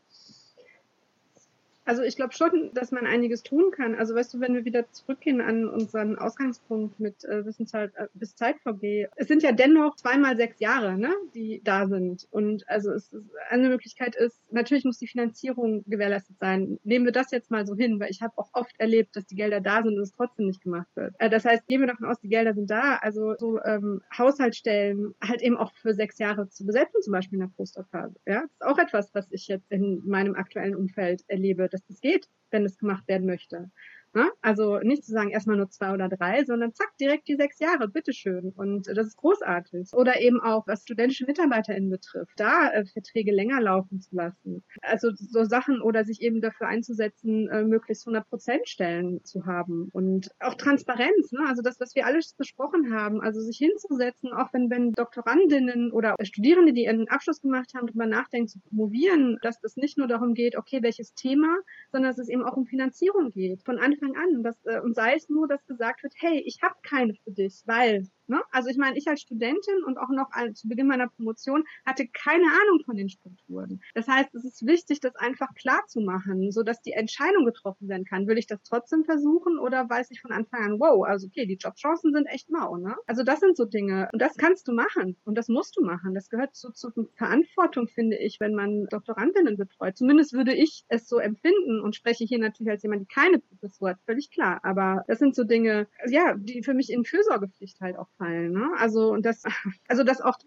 Also 1.85 2.01
ich 2.03 2.15
glaube 2.15 2.33
schon, 2.33 2.71
dass 2.73 2.91
man 2.91 3.05
einiges 3.05 3.43
tun 3.43 3.71
kann. 3.71 3.95
Also 3.95 4.15
weißt 4.15 4.33
du, 4.33 4.39
wenn 4.39 4.53
wir 4.53 4.65
wieder 4.65 4.89
zurückgehen 4.91 5.41
an 5.41 5.67
unseren 5.67 6.17
Ausgangspunkt 6.17 6.99
mit 6.99 7.23
äh, 7.25 7.45
Wissenschaft 7.45 7.93
äh, 7.95 8.07
bis 8.13 8.35
ZeitVG, 8.35 9.07
es 9.15 9.27
sind 9.27 9.43
ja 9.43 9.51
dennoch 9.51 9.95
zweimal 9.95 10.37
sechs 10.37 10.59
Jahre, 10.59 10.97
ne, 10.97 11.13
die 11.33 11.61
da 11.63 11.87
sind. 11.87 12.27
Und 12.31 12.67
also 12.69 12.91
es 12.91 13.11
ist, 13.11 13.25
eine 13.49 13.69
Möglichkeit 13.69 14.15
ist, 14.15 14.39
natürlich 14.51 14.85
muss 14.85 14.97
die 14.97 15.07
Finanzierung 15.07 15.83
gewährleistet 15.85 16.37
sein. 16.39 16.79
Nehmen 16.83 17.05
wir 17.05 17.11
das 17.11 17.31
jetzt 17.31 17.51
mal 17.51 17.65
so 17.65 17.75
hin, 17.75 17.99
weil 17.99 18.11
ich 18.11 18.21
habe 18.21 18.33
auch 18.37 18.49
oft 18.53 18.73
erlebt, 18.79 19.15
dass 19.15 19.25
die 19.25 19.35
Gelder 19.35 19.59
da 19.59 19.83
sind 19.83 19.97
und 19.97 20.03
es 20.03 20.11
trotzdem 20.11 20.47
nicht 20.47 20.61
gemacht 20.61 20.87
wird. 20.95 21.13
Äh, 21.19 21.29
das 21.29 21.43
heißt, 21.43 21.67
gehen 21.67 21.81
wir 21.81 21.87
davon 21.87 22.05
aus, 22.05 22.19
die 22.21 22.29
Gelder 22.29 22.53
sind 22.53 22.69
da. 22.69 22.97
Also 23.01 23.35
so 23.37 23.61
ähm, 23.63 24.01
Haushaltsstellen 24.17 25.13
halt 25.21 25.41
eben 25.41 25.57
auch 25.57 25.73
für 25.73 25.93
sechs 25.93 26.17
Jahre 26.17 26.47
zu 26.49 26.65
besetzen, 26.65 27.01
zum 27.01 27.11
Beispiel 27.11 27.39
in 27.39 27.47
der 27.47 27.53
Postdoc-Phase. 27.55 28.15
Ja, 28.25 28.41
das 28.41 28.51
ist 28.51 28.65
auch 28.65 28.77
etwas, 28.77 29.13
was 29.13 29.27
ich 29.31 29.47
jetzt 29.47 29.69
in 29.69 30.01
meinem 30.05 30.35
aktuellen 30.35 30.75
Umfeld 30.75 31.23
erlebe 31.27 31.72
dass 31.73 31.85
das 31.85 31.99
geht, 31.99 32.27
wenn 32.51 32.65
es 32.65 32.77
gemacht 32.77 33.07
werden 33.07 33.25
möchte. 33.25 33.71
Ne? 34.13 34.29
Also 34.41 34.79
nicht 34.79 35.03
zu 35.03 35.11
sagen, 35.11 35.29
erstmal 35.31 35.57
nur 35.57 35.69
zwei 35.69 35.91
oder 35.91 36.07
drei, 36.07 36.43
sondern 36.45 36.73
zack, 36.73 36.95
direkt 36.99 37.27
die 37.27 37.35
sechs 37.35 37.59
Jahre, 37.59 37.87
bitteschön. 37.87 38.53
Und 38.55 38.87
das 38.87 39.07
ist 39.07 39.17
großartig. 39.17 39.91
Oder 39.93 40.21
eben 40.21 40.39
auch, 40.39 40.67
was 40.67 40.83
studentische 40.83 41.25
MitarbeiterInnen 41.25 41.89
betrifft, 41.89 42.33
da 42.37 42.69
äh, 42.69 42.85
Verträge 42.85 43.31
länger 43.31 43.59
laufen 43.59 44.01
zu 44.01 44.15
lassen. 44.15 44.63
Also 44.81 45.09
so 45.15 45.43
Sachen 45.45 45.81
oder 45.81 46.03
sich 46.03 46.21
eben 46.21 46.41
dafür 46.41 46.67
einzusetzen, 46.67 47.49
äh, 47.49 47.63
möglichst 47.63 48.05
100 48.05 48.29
Prozent 48.29 48.67
Stellen 48.67 49.23
zu 49.23 49.45
haben. 49.47 49.89
Und 49.93 50.29
auch 50.39 50.55
Transparenz, 50.55 51.31
ne? 51.31 51.45
also 51.47 51.63
das, 51.63 51.79
was 51.79 51.95
wir 51.95 52.05
alles 52.05 52.33
besprochen 52.33 52.93
haben, 52.93 53.21
also 53.21 53.41
sich 53.41 53.57
hinzusetzen, 53.57 54.31
auch 54.31 54.53
wenn, 54.53 54.69
wenn 54.69 54.91
Doktorandinnen 54.91 55.91
oder 55.91 56.15
Studierende, 56.21 56.73
die 56.73 56.83
ihren 56.83 57.07
Abschluss 57.07 57.41
gemacht 57.41 57.73
haben, 57.73 57.87
darüber 57.87 58.05
nachdenken 58.05 58.47
zu 58.47 58.59
promovieren, 58.59 59.39
dass 59.41 59.59
das 59.59 59.75
nicht 59.75 59.97
nur 59.97 60.07
darum 60.07 60.35
geht, 60.35 60.55
okay, 60.55 60.83
welches 60.83 61.15
Thema, 61.15 61.57
sondern 61.91 62.11
dass 62.11 62.19
es 62.19 62.29
eben 62.29 62.43
auch 62.43 62.55
um 62.55 62.65
Finanzierung 62.65 63.31
geht. 63.31 63.63
Von 63.63 63.79
Anfang 63.79 64.02
Anfang 64.03 64.15
an. 64.15 64.43
Das, 64.43 64.55
äh, 64.65 64.79
und 64.79 64.95
sei 64.95 65.15
es 65.15 65.29
nur, 65.29 65.47
dass 65.47 65.65
gesagt 65.65 66.03
wird, 66.03 66.13
hey, 66.17 66.41
ich 66.45 66.59
habe 66.61 66.75
keine 66.83 67.13
für 67.23 67.31
dich, 67.31 67.61
weil 67.65 68.07
Ne? 68.33 68.41
Also 68.49 68.69
ich 68.69 68.77
meine, 68.77 68.97
ich 68.97 69.07
als 69.07 69.21
Studentin 69.21 69.83
und 69.85 69.99
auch 69.99 70.09
noch 70.09 70.31
zu 70.55 70.67
Beginn 70.67 70.87
meiner 70.87 71.07
Promotion 71.07 71.65
hatte 71.85 72.07
keine 72.07 72.45
Ahnung 72.45 72.81
von 72.83 72.95
den 72.95 73.07
Strukturen. 73.07 73.79
Das 73.93 74.07
heißt, 74.07 74.33
es 74.33 74.43
ist 74.43 74.65
wichtig, 74.65 75.01
das 75.01 75.15
einfach 75.15 75.53
klar 75.53 75.83
zu 75.85 76.01
machen, 76.01 76.51
so 76.51 76.63
dass 76.63 76.81
die 76.81 76.93
Entscheidung 76.93 77.45
getroffen 77.45 77.87
werden 77.87 78.05
kann. 78.05 78.25
Will 78.25 78.39
ich 78.39 78.47
das 78.47 78.63
trotzdem 78.63 79.03
versuchen 79.03 79.59
oder 79.59 79.87
weiß 79.87 80.09
ich 80.09 80.19
von 80.19 80.31
Anfang 80.31 80.63
an, 80.63 80.79
wow, 80.79 81.05
also 81.05 81.27
okay, 81.27 81.45
die 81.45 81.57
Jobchancen 81.57 82.11
sind 82.11 82.25
echt 82.25 82.49
mau. 82.49 82.75
Ne? 82.77 82.95
Also 83.05 83.21
das 83.21 83.39
sind 83.39 83.55
so 83.55 83.65
Dinge 83.65 84.09
und 84.11 84.19
das 84.19 84.35
kannst 84.35 84.67
du 84.67 84.73
machen 84.73 85.15
und 85.25 85.37
das 85.37 85.47
musst 85.47 85.77
du 85.77 85.83
machen. 85.83 86.15
Das 86.15 86.31
gehört 86.31 86.55
zu, 86.55 86.71
zu 86.71 86.89
Verantwortung, 87.13 87.87
finde 87.87 88.17
ich, 88.17 88.39
wenn 88.39 88.55
man 88.55 88.87
Doktorandinnen 88.87 89.57
betreut. 89.57 89.95
Zumindest 89.95 90.33
würde 90.33 90.55
ich 90.55 90.85
es 90.87 91.07
so 91.07 91.19
empfinden 91.19 91.81
und 91.81 91.95
spreche 91.95 92.25
hier 92.25 92.39
natürlich 92.39 92.71
als 92.71 92.81
jemand, 92.81 93.03
die 93.03 93.13
keine 93.13 93.37
Professur 93.37 93.89
hat, 93.89 93.99
völlig 94.07 94.31
klar. 94.31 94.59
Aber 94.63 95.03
das 95.07 95.19
sind 95.19 95.35
so 95.35 95.43
Dinge, 95.43 95.87
ja, 96.07 96.33
die 96.35 96.63
für 96.63 96.73
mich 96.73 96.91
in 96.91 97.05
Fürsorgepflicht 97.05 97.79
halt 97.79 97.95
auch 97.95 98.09
fallen. 98.17 98.22
Ne? 98.29 98.71
Also 98.77 99.11
und 99.11 99.25
das, 99.25 99.43
also 99.87 100.03
dass 100.03 100.21
auch 100.21 100.37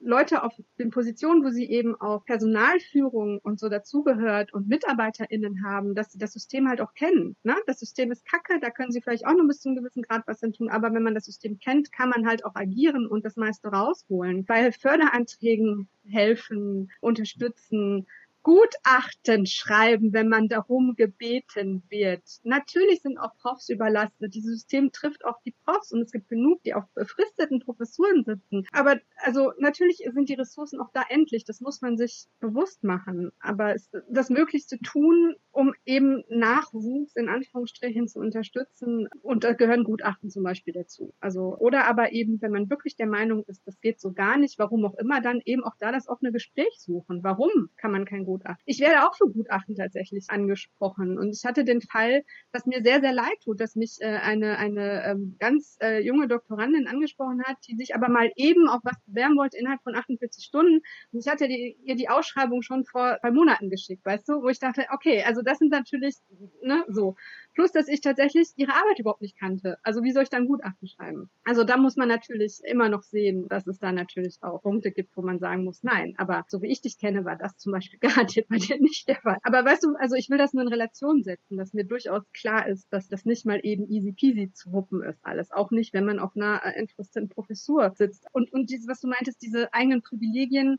Leute 0.00 0.42
auf 0.42 0.52
den 0.78 0.90
Positionen, 0.90 1.44
wo 1.44 1.50
sie 1.50 1.68
eben 1.68 2.00
auch 2.00 2.24
Personalführung 2.24 3.40
und 3.40 3.58
so 3.58 3.68
dazugehört 3.68 4.52
und 4.54 4.68
MitarbeiterInnen 4.68 5.64
haben, 5.64 5.94
dass 5.94 6.12
sie 6.12 6.18
das 6.18 6.32
System 6.32 6.68
halt 6.68 6.80
auch 6.80 6.94
kennen. 6.94 7.36
Ne? 7.42 7.56
Das 7.66 7.80
System 7.80 8.12
ist 8.12 8.24
kacke, 8.24 8.60
da 8.60 8.70
können 8.70 8.92
sie 8.92 9.00
vielleicht 9.00 9.26
auch 9.26 9.34
nur 9.34 9.46
bis 9.46 9.60
zu 9.60 9.68
einem 9.68 9.78
gewissen 9.78 10.02
Grad 10.02 10.22
was 10.26 10.40
dann 10.40 10.52
tun, 10.52 10.70
aber 10.70 10.92
wenn 10.92 11.02
man 11.02 11.14
das 11.14 11.24
System 11.24 11.58
kennt, 11.58 11.92
kann 11.92 12.10
man 12.10 12.26
halt 12.26 12.44
auch 12.44 12.54
agieren 12.54 13.06
und 13.06 13.24
das 13.24 13.36
meiste 13.36 13.68
rausholen. 13.68 14.44
Bei 14.44 14.70
Förderanträgen 14.72 15.88
helfen, 16.04 16.90
unterstützen, 17.00 18.06
Gutachten 18.48 19.44
schreiben, 19.44 20.14
wenn 20.14 20.30
man 20.30 20.48
darum 20.48 20.94
gebeten 20.96 21.82
wird. 21.90 22.22
Natürlich 22.44 23.02
sind 23.02 23.18
auch 23.18 23.36
Profs 23.36 23.68
überlastet. 23.68 24.34
Dieses 24.34 24.60
System 24.60 24.90
trifft 24.90 25.22
auch 25.26 25.36
die 25.44 25.54
Profs 25.66 25.92
und 25.92 26.00
es 26.00 26.12
gibt 26.12 26.30
genug, 26.30 26.62
die 26.62 26.72
auf 26.72 26.84
befristeten 26.94 27.60
Professuren 27.60 28.24
sitzen. 28.24 28.64
Aber 28.72 28.96
also 29.16 29.52
natürlich 29.58 29.98
sind 29.98 30.30
die 30.30 30.34
Ressourcen 30.34 30.80
auch 30.80 30.88
da 30.94 31.02
endlich. 31.10 31.44
Das 31.44 31.60
muss 31.60 31.82
man 31.82 31.98
sich 31.98 32.24
bewusst 32.40 32.84
machen. 32.84 33.32
Aber 33.38 33.76
das 34.08 34.30
Möglichste 34.30 34.78
tun, 34.78 35.34
um 35.50 35.74
eben 35.84 36.24
Nachwuchs 36.30 37.16
in 37.16 37.28
Anführungsstrichen 37.28 38.08
zu 38.08 38.18
unterstützen. 38.18 39.08
Und 39.20 39.44
da 39.44 39.52
gehören 39.52 39.84
Gutachten 39.84 40.30
zum 40.30 40.42
Beispiel 40.42 40.72
dazu. 40.72 41.12
Also, 41.20 41.54
oder 41.58 41.84
aber 41.84 42.12
eben, 42.12 42.40
wenn 42.40 42.52
man 42.52 42.70
wirklich 42.70 42.96
der 42.96 43.08
Meinung 43.08 43.44
ist, 43.44 43.66
das 43.66 43.78
geht 43.82 44.00
so 44.00 44.14
gar 44.14 44.38
nicht, 44.38 44.58
warum 44.58 44.86
auch 44.86 44.94
immer, 44.94 45.20
dann 45.20 45.42
eben 45.44 45.64
auch 45.64 45.74
da 45.78 45.92
das 45.92 46.08
offene 46.08 46.32
Gespräch 46.32 46.78
suchen. 46.78 47.22
Warum 47.22 47.68
kann 47.76 47.92
man 47.92 48.06
kein 48.06 48.24
Gutachten. 48.24 48.37
Ich 48.64 48.80
werde 48.80 49.06
auch 49.06 49.16
für 49.16 49.30
Gutachten 49.30 49.74
tatsächlich 49.74 50.26
angesprochen. 50.28 51.18
Und 51.18 51.30
ich 51.30 51.44
hatte 51.44 51.64
den 51.64 51.80
Fall, 51.80 52.24
was 52.52 52.66
mir 52.66 52.82
sehr, 52.82 53.00
sehr 53.00 53.12
leid 53.12 53.36
tut, 53.44 53.60
dass 53.60 53.76
mich 53.76 53.96
äh, 54.00 54.06
eine, 54.06 54.58
eine 54.58 55.04
ähm, 55.04 55.36
ganz 55.38 55.76
äh, 55.80 56.00
junge 56.00 56.28
Doktorandin 56.28 56.86
angesprochen 56.86 57.42
hat, 57.44 57.56
die 57.68 57.76
sich 57.76 57.94
aber 57.94 58.08
mal 58.08 58.30
eben 58.36 58.68
auf 58.68 58.80
was 58.84 58.96
bewerben 59.06 59.36
wollte 59.36 59.58
innerhalb 59.58 59.82
von 59.82 59.94
48 59.94 60.44
Stunden. 60.44 60.80
Und 61.12 61.20
ich 61.20 61.28
hatte 61.28 61.48
die, 61.48 61.76
ihr 61.82 61.96
die 61.96 62.08
Ausschreibung 62.08 62.62
schon 62.62 62.84
vor 62.84 63.18
zwei 63.20 63.30
Monaten 63.30 63.70
geschickt, 63.70 64.04
weißt 64.04 64.28
du, 64.28 64.42
wo 64.42 64.48
ich 64.48 64.58
dachte, 64.58 64.86
okay, 64.92 65.22
also 65.24 65.42
das 65.42 65.58
sind 65.58 65.70
natürlich, 65.70 66.16
ne, 66.62 66.84
so. 66.88 67.16
Plus, 67.58 67.72
dass 67.72 67.88
ich 67.88 68.00
tatsächlich 68.00 68.52
ihre 68.54 68.72
Arbeit 68.72 69.00
überhaupt 69.00 69.20
nicht 69.20 69.36
kannte. 69.36 69.78
Also 69.82 70.04
wie 70.04 70.12
soll 70.12 70.22
ich 70.22 70.28
dann 70.28 70.46
Gutachten 70.46 70.86
schreiben? 70.86 71.28
Also 71.42 71.64
da 71.64 71.76
muss 71.76 71.96
man 71.96 72.06
natürlich 72.06 72.60
immer 72.62 72.88
noch 72.88 73.02
sehen, 73.02 73.48
dass 73.48 73.66
es 73.66 73.80
da 73.80 73.90
natürlich 73.90 74.38
auch 74.42 74.62
Punkte 74.62 74.92
gibt, 74.92 75.16
wo 75.16 75.22
man 75.22 75.40
sagen 75.40 75.64
muss, 75.64 75.82
nein. 75.82 76.14
Aber 76.18 76.44
so 76.46 76.62
wie 76.62 76.68
ich 76.68 76.82
dich 76.82 76.98
kenne, 76.98 77.24
war 77.24 77.34
das 77.34 77.56
zum 77.56 77.72
Beispiel 77.72 77.98
garantiert 78.00 78.46
bei 78.48 78.58
dir 78.58 78.80
nicht 78.80 79.08
der 79.08 79.16
Fall. 79.16 79.38
Aber 79.42 79.64
weißt 79.64 79.82
du, 79.82 79.96
also 79.96 80.14
ich 80.14 80.30
will 80.30 80.38
das 80.38 80.52
nur 80.52 80.62
in 80.62 80.68
Relation 80.68 81.24
setzen, 81.24 81.56
dass 81.56 81.74
mir 81.74 81.82
durchaus 81.82 82.22
klar 82.32 82.68
ist, 82.68 82.86
dass 82.92 83.08
das 83.08 83.24
nicht 83.24 83.44
mal 83.44 83.58
eben 83.64 83.90
easy 83.90 84.12
peasy 84.12 84.52
zu 84.52 84.70
wuppen 84.70 85.02
ist 85.02 85.18
alles. 85.24 85.50
Auch 85.50 85.72
nicht, 85.72 85.92
wenn 85.94 86.04
man 86.04 86.20
auf 86.20 86.36
einer 86.36 86.64
äh, 86.64 86.78
interessanten 86.78 87.28
Professur 87.28 87.90
sitzt. 87.96 88.24
Und, 88.30 88.52
und 88.52 88.70
dieses, 88.70 88.86
was 88.86 89.00
du 89.00 89.08
meintest, 89.08 89.42
diese 89.42 89.74
eigenen 89.74 90.02
Privilegien, 90.02 90.78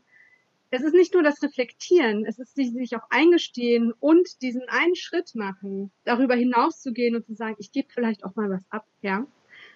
es 0.70 0.82
ist 0.82 0.94
nicht 0.94 1.14
nur 1.14 1.22
das 1.22 1.42
Reflektieren, 1.42 2.24
es 2.24 2.38
ist 2.38 2.54
sich 2.54 2.96
auch 2.96 3.10
eingestehen 3.10 3.92
und 3.98 4.40
diesen 4.42 4.62
einen 4.68 4.94
Schritt 4.94 5.34
machen, 5.34 5.90
darüber 6.04 6.34
hinaus 6.34 6.80
zu 6.80 6.92
gehen 6.92 7.16
und 7.16 7.26
zu 7.26 7.34
sagen, 7.34 7.56
ich 7.58 7.72
gebe 7.72 7.88
vielleicht 7.90 8.24
auch 8.24 8.36
mal 8.36 8.50
was 8.50 8.64
ab, 8.70 8.86
ja. 9.02 9.26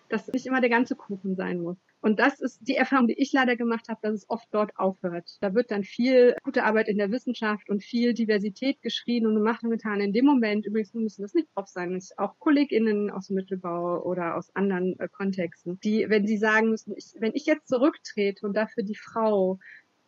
Dass 0.09 0.33
nicht 0.33 0.47
immer 0.47 0.61
der 0.61 0.71
ganze 0.71 0.95
Kuchen 0.95 1.35
sein 1.35 1.61
muss. 1.61 1.79
Und 2.05 2.21
das 2.21 2.39
ist 2.39 2.69
die 2.69 2.77
Erfahrung, 2.77 3.09
die 3.09 3.19
ich 3.19 3.33
leider 3.33 3.57
gemacht 3.57 3.89
habe, 3.89 3.99
dass 4.03 4.13
es 4.13 4.29
oft 4.29 4.47
dort 4.51 4.77
aufhört. 4.77 5.39
Da 5.41 5.55
wird 5.55 5.71
dann 5.71 5.85
viel 5.85 6.37
gute 6.43 6.65
Arbeit 6.65 6.89
in 6.89 6.99
der 6.99 7.11
Wissenschaft 7.11 7.71
und 7.71 7.83
viel 7.83 8.13
Diversität 8.13 8.83
geschrien 8.83 9.27
und 9.27 9.35
gemacht 9.35 9.65
und 9.65 9.71
getan. 9.71 10.03
In 10.03 10.13
dem 10.13 10.27
Moment, 10.27 10.67
übrigens 10.67 10.93
müssen 10.93 11.23
das 11.23 11.33
nicht 11.33 11.51
Prof 11.55 11.67
sein, 11.67 11.99
auch 12.19 12.39
KollegInnen 12.39 13.11
aus 13.11 13.29
dem 13.29 13.37
Mittelbau 13.37 14.03
oder 14.03 14.37
aus 14.37 14.55
anderen 14.55 15.01
äh, 15.01 15.09
Kontexten, 15.09 15.81
die, 15.81 16.11
wenn 16.11 16.27
sie 16.27 16.37
sagen 16.37 16.69
müssen, 16.69 16.93
ich, 16.95 17.15
wenn 17.21 17.33
ich 17.33 17.47
jetzt 17.47 17.69
zurücktrete 17.69 18.47
und 18.47 18.55
dafür 18.55 18.83
die 18.83 18.97
Frau 18.97 19.59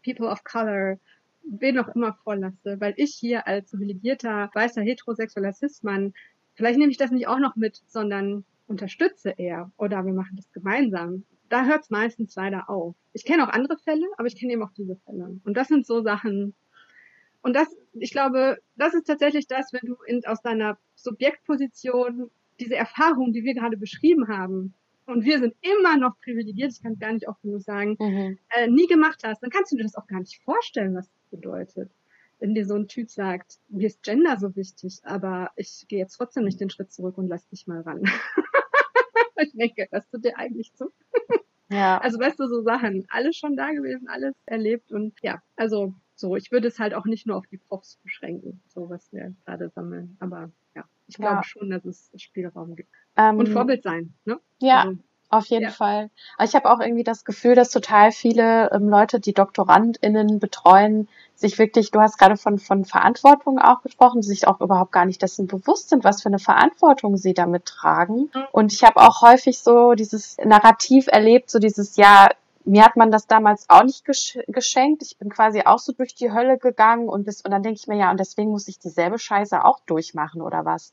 People 0.07 0.29
of 0.29 0.45
Color, 0.45 0.99
wen 1.43 1.79
auch 1.79 1.89
immer 1.95 2.15
vorlasse, 2.25 2.81
weil 2.81 2.95
ich 2.97 3.15
hier 3.15 3.47
als 3.47 3.71
privilegierter, 3.71 4.51
weißer, 4.55 4.83
heterosexueller 4.83 5.53
Cis-Mann, 5.53 6.15
vielleicht 6.55 6.79
nehme 6.79 6.93
ich 6.93 6.99
das 6.99 7.11
nicht 7.11 7.27
auch 7.27 7.39
noch 7.39 7.57
mit, 7.57 7.83
sondern 7.87 8.45
unterstütze 8.69 9.31
eher 9.37 9.71
oder 9.77 10.05
wir 10.05 10.13
machen 10.13 10.37
das 10.37 10.51
gemeinsam. 10.53 11.25
Da 11.49 11.65
hört 11.65 11.83
es 11.83 11.91
meistens 11.91 12.35
leider 12.35 12.69
auf. 12.71 12.95
Ich 13.13 13.25
kenne 13.25 13.45
auch 13.45 13.53
andere 13.53 13.77
Fälle, 13.79 14.07
aber 14.17 14.27
ich 14.27 14.37
kenne 14.37 14.53
eben 14.53 14.63
auch 14.63 14.73
diese 14.73 14.97
Fälle. 14.97 15.41
Und 15.45 15.57
das 15.57 15.69
sind 15.69 15.87
so 15.87 16.03
Sachen, 16.03 16.55
und 17.43 17.55
das, 17.55 17.69
ich 17.93 18.11
glaube, 18.11 18.59
das 18.75 18.93
ist 18.93 19.07
tatsächlich 19.07 19.47
das, 19.47 19.73
wenn 19.73 19.87
du 19.87 19.95
in, 20.05 20.27
aus 20.27 20.43
deiner 20.43 20.79
Subjektposition 20.97 22.29
diese 22.59 22.75
Erfahrung, 22.75 23.33
die 23.33 23.45
wir 23.45 23.55
gerade 23.55 23.77
beschrieben 23.77 24.27
haben, 24.27 24.75
und 25.07 25.25
wir 25.25 25.39
sind 25.39 25.55
immer 25.61 25.97
noch 25.97 26.19
privilegiert, 26.21 26.73
ich 26.73 26.83
kann 26.83 26.93
es 26.93 26.99
gar 26.99 27.13
nicht 27.13 27.29
oft 27.29 27.41
genug 27.43 27.63
sagen, 27.63 27.97
mhm. 27.99 28.39
äh, 28.51 28.69
nie 28.69 28.87
gemacht 28.87 29.23
hast, 29.25 29.43
dann 29.43 29.51
kannst 29.51 29.73
du 29.73 29.77
dir 29.77 29.85
das 29.85 29.97
auch 29.97 30.07
gar 30.07 30.21
nicht 30.21 30.43
vorstellen, 30.45 30.95
was 30.95 31.07
das 31.09 31.31
bedeutet. 31.31 31.91
Wenn 32.39 32.55
dir 32.55 32.67
so 32.67 32.75
ein 32.75 32.89
Typ 32.89 33.11
sagt, 33.11 33.59
mir 33.69 33.87
ist 33.87 34.03
Gender 34.03 34.37
so 34.39 34.55
wichtig, 34.57 35.01
aber 35.05 35.51
ich 35.57 35.87
gehe 35.89 36.01
jetzt 36.01 36.17
trotzdem 36.17 36.45
nicht 36.45 36.61
den 36.61 36.71
Schritt 36.71 36.93
zurück 36.93 37.17
und 37.17 37.29
lass 37.29 37.49
dich 37.49 37.67
mal 37.67 37.81
ran. 37.81 38.03
ich 39.37 39.53
denke, 39.53 39.89
das 39.91 40.07
tut 40.09 40.25
dir 40.25 40.37
eigentlich 40.37 40.75
zu. 40.75 40.93
ja. 41.71 41.99
Also 41.99 42.19
weißt 42.19 42.39
du, 42.39 42.47
so 42.47 42.63
Sachen, 42.63 43.07
alles 43.09 43.37
schon 43.37 43.57
da 43.57 43.71
gewesen, 43.71 44.09
alles 44.09 44.35
erlebt 44.45 44.93
und 44.93 45.15
ja, 45.23 45.41
also 45.57 45.95
so, 46.17 46.35
ich 46.35 46.51
würde 46.51 46.69
es 46.69 46.79
halt 46.79 46.95
auch 46.95 47.05
nicht 47.05 47.27
nur 47.27 47.37
auf 47.37 47.47
die 47.47 47.59
Profs 47.59 47.99
beschränken, 48.03 48.61
so 48.69 48.89
was 48.89 49.13
wir 49.13 49.35
gerade 49.45 49.69
sammeln, 49.69 50.17
aber 50.19 50.51
ja, 50.75 50.85
ich 51.07 51.17
glaube 51.17 51.37
ja. 51.37 51.43
schon, 51.45 51.71
dass 51.71 51.85
es 51.85 52.11
Spielraum 52.17 52.75
gibt. 52.75 52.91
Ähm, 53.17 53.39
und 53.39 53.49
Vorbild 53.49 53.83
sein, 53.83 54.15
ne? 54.25 54.41
Ja, 54.59 54.83
also, 54.83 54.99
auf 55.29 55.47
jeden 55.47 55.65
ja. 55.65 55.71
Fall. 55.71 56.11
Ich 56.43 56.55
habe 56.55 56.71
auch 56.71 56.81
irgendwie 56.81 57.05
das 57.05 57.25
Gefühl, 57.25 57.55
dass 57.55 57.71
total 57.71 58.13
viele 58.13 58.71
ähm, 58.73 58.89
Leute, 58.89 59.21
die 59.21 59.35
DoktorandInnen 59.35 60.39
betreuen, 60.39 61.09
sich 61.35 61.59
wirklich, 61.59 61.91
du 61.91 62.01
hast 62.01 62.17
gerade 62.19 62.37
von, 62.37 62.59
von 62.59 62.85
Verantwortung 62.85 63.59
auch 63.59 63.83
gesprochen, 63.83 64.23
sich 64.23 64.47
auch 64.47 64.61
überhaupt 64.61 64.93
gar 64.93 65.05
nicht 65.05 65.21
dessen 65.21 65.49
bewusst 65.49 65.91
sind, 65.91 66.05
was 66.05 66.23
für 66.23 66.29
eine 66.29 66.39
Verantwortung 66.39 67.17
sie 67.17 67.35
damit 67.35 67.67
tragen. 67.67 68.31
Und 68.53 68.73
ich 68.73 68.85
habe 68.85 69.01
auch 69.01 69.21
häufig 69.21 69.59
so 69.59 69.93
dieses 69.93 70.39
Narrativ 70.39 71.09
erlebt, 71.09 71.51
so 71.51 71.59
dieses, 71.59 71.97
ja, 71.97 72.29
mir 72.67 72.85
hat 72.85 72.97
man 72.97 73.11
das 73.11 73.27
damals 73.27 73.71
auch 73.71 73.85
nicht 73.85 74.05
gesch 74.05 74.39
geschenkt. 74.49 75.03
Ich 75.03 75.19
bin 75.19 75.31
quasi 75.31 75.63
auch 75.65 75.79
so 75.79 75.93
durch 75.93 76.15
die 76.15 76.33
Hölle 76.33 76.59
gegangen 76.59 77.09
und, 77.09 77.25
bis, 77.25 77.43
und 77.43 77.53
dann 77.53 77.63
denke 77.63 77.79
ich 77.81 77.87
mir, 77.87 77.97
ja, 77.97 78.11
und 78.11 78.19
deswegen 78.19 78.51
muss 78.51 78.69
ich 78.69 78.79
dieselbe 78.79 79.19
Scheiße 79.19 79.65
auch 79.65 79.81
durchmachen 79.87 80.43
oder 80.43 80.65
was? 80.65 80.91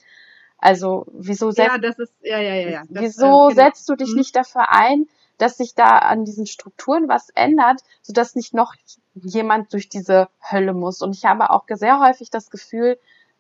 Also, 0.60 1.06
wieso 1.12 1.52
setzt, 1.52 1.72
ja, 1.72 1.78
das 1.78 2.00
ist, 2.00 2.14
ja, 2.22 2.40
ja, 2.40 2.54
ja, 2.54 2.70
ja. 2.70 2.84
Das, 2.88 3.04
wieso 3.04 3.26
äh, 3.26 3.50
genau. 3.50 3.50
setzt 3.50 3.90
du 3.90 3.96
dich 3.96 4.12
mhm. 4.12 4.18
nicht 4.18 4.36
dafür 4.36 4.70
ein, 4.70 5.08
dass 5.40 5.58
sich 5.58 5.74
da 5.74 5.98
an 5.98 6.26
diesen 6.26 6.46
Strukturen 6.46 7.10
was 7.10 7.30
ändert, 7.32 7.82
sodass 8.02 8.36
nicht 8.36 8.54
noch 8.54 8.76
jemand 9.16 9.74
durch 9.74 9.90
diese 9.90 10.30
Hölle 10.40 10.74
muss? 10.74 11.02
Und 11.02 11.16
ich 11.16 11.26
habe 11.26 11.50
auch 11.50 11.66
sehr 11.70 12.00
häufig 12.00 12.30
das 12.30 12.52
Gefühl, 12.52 13.00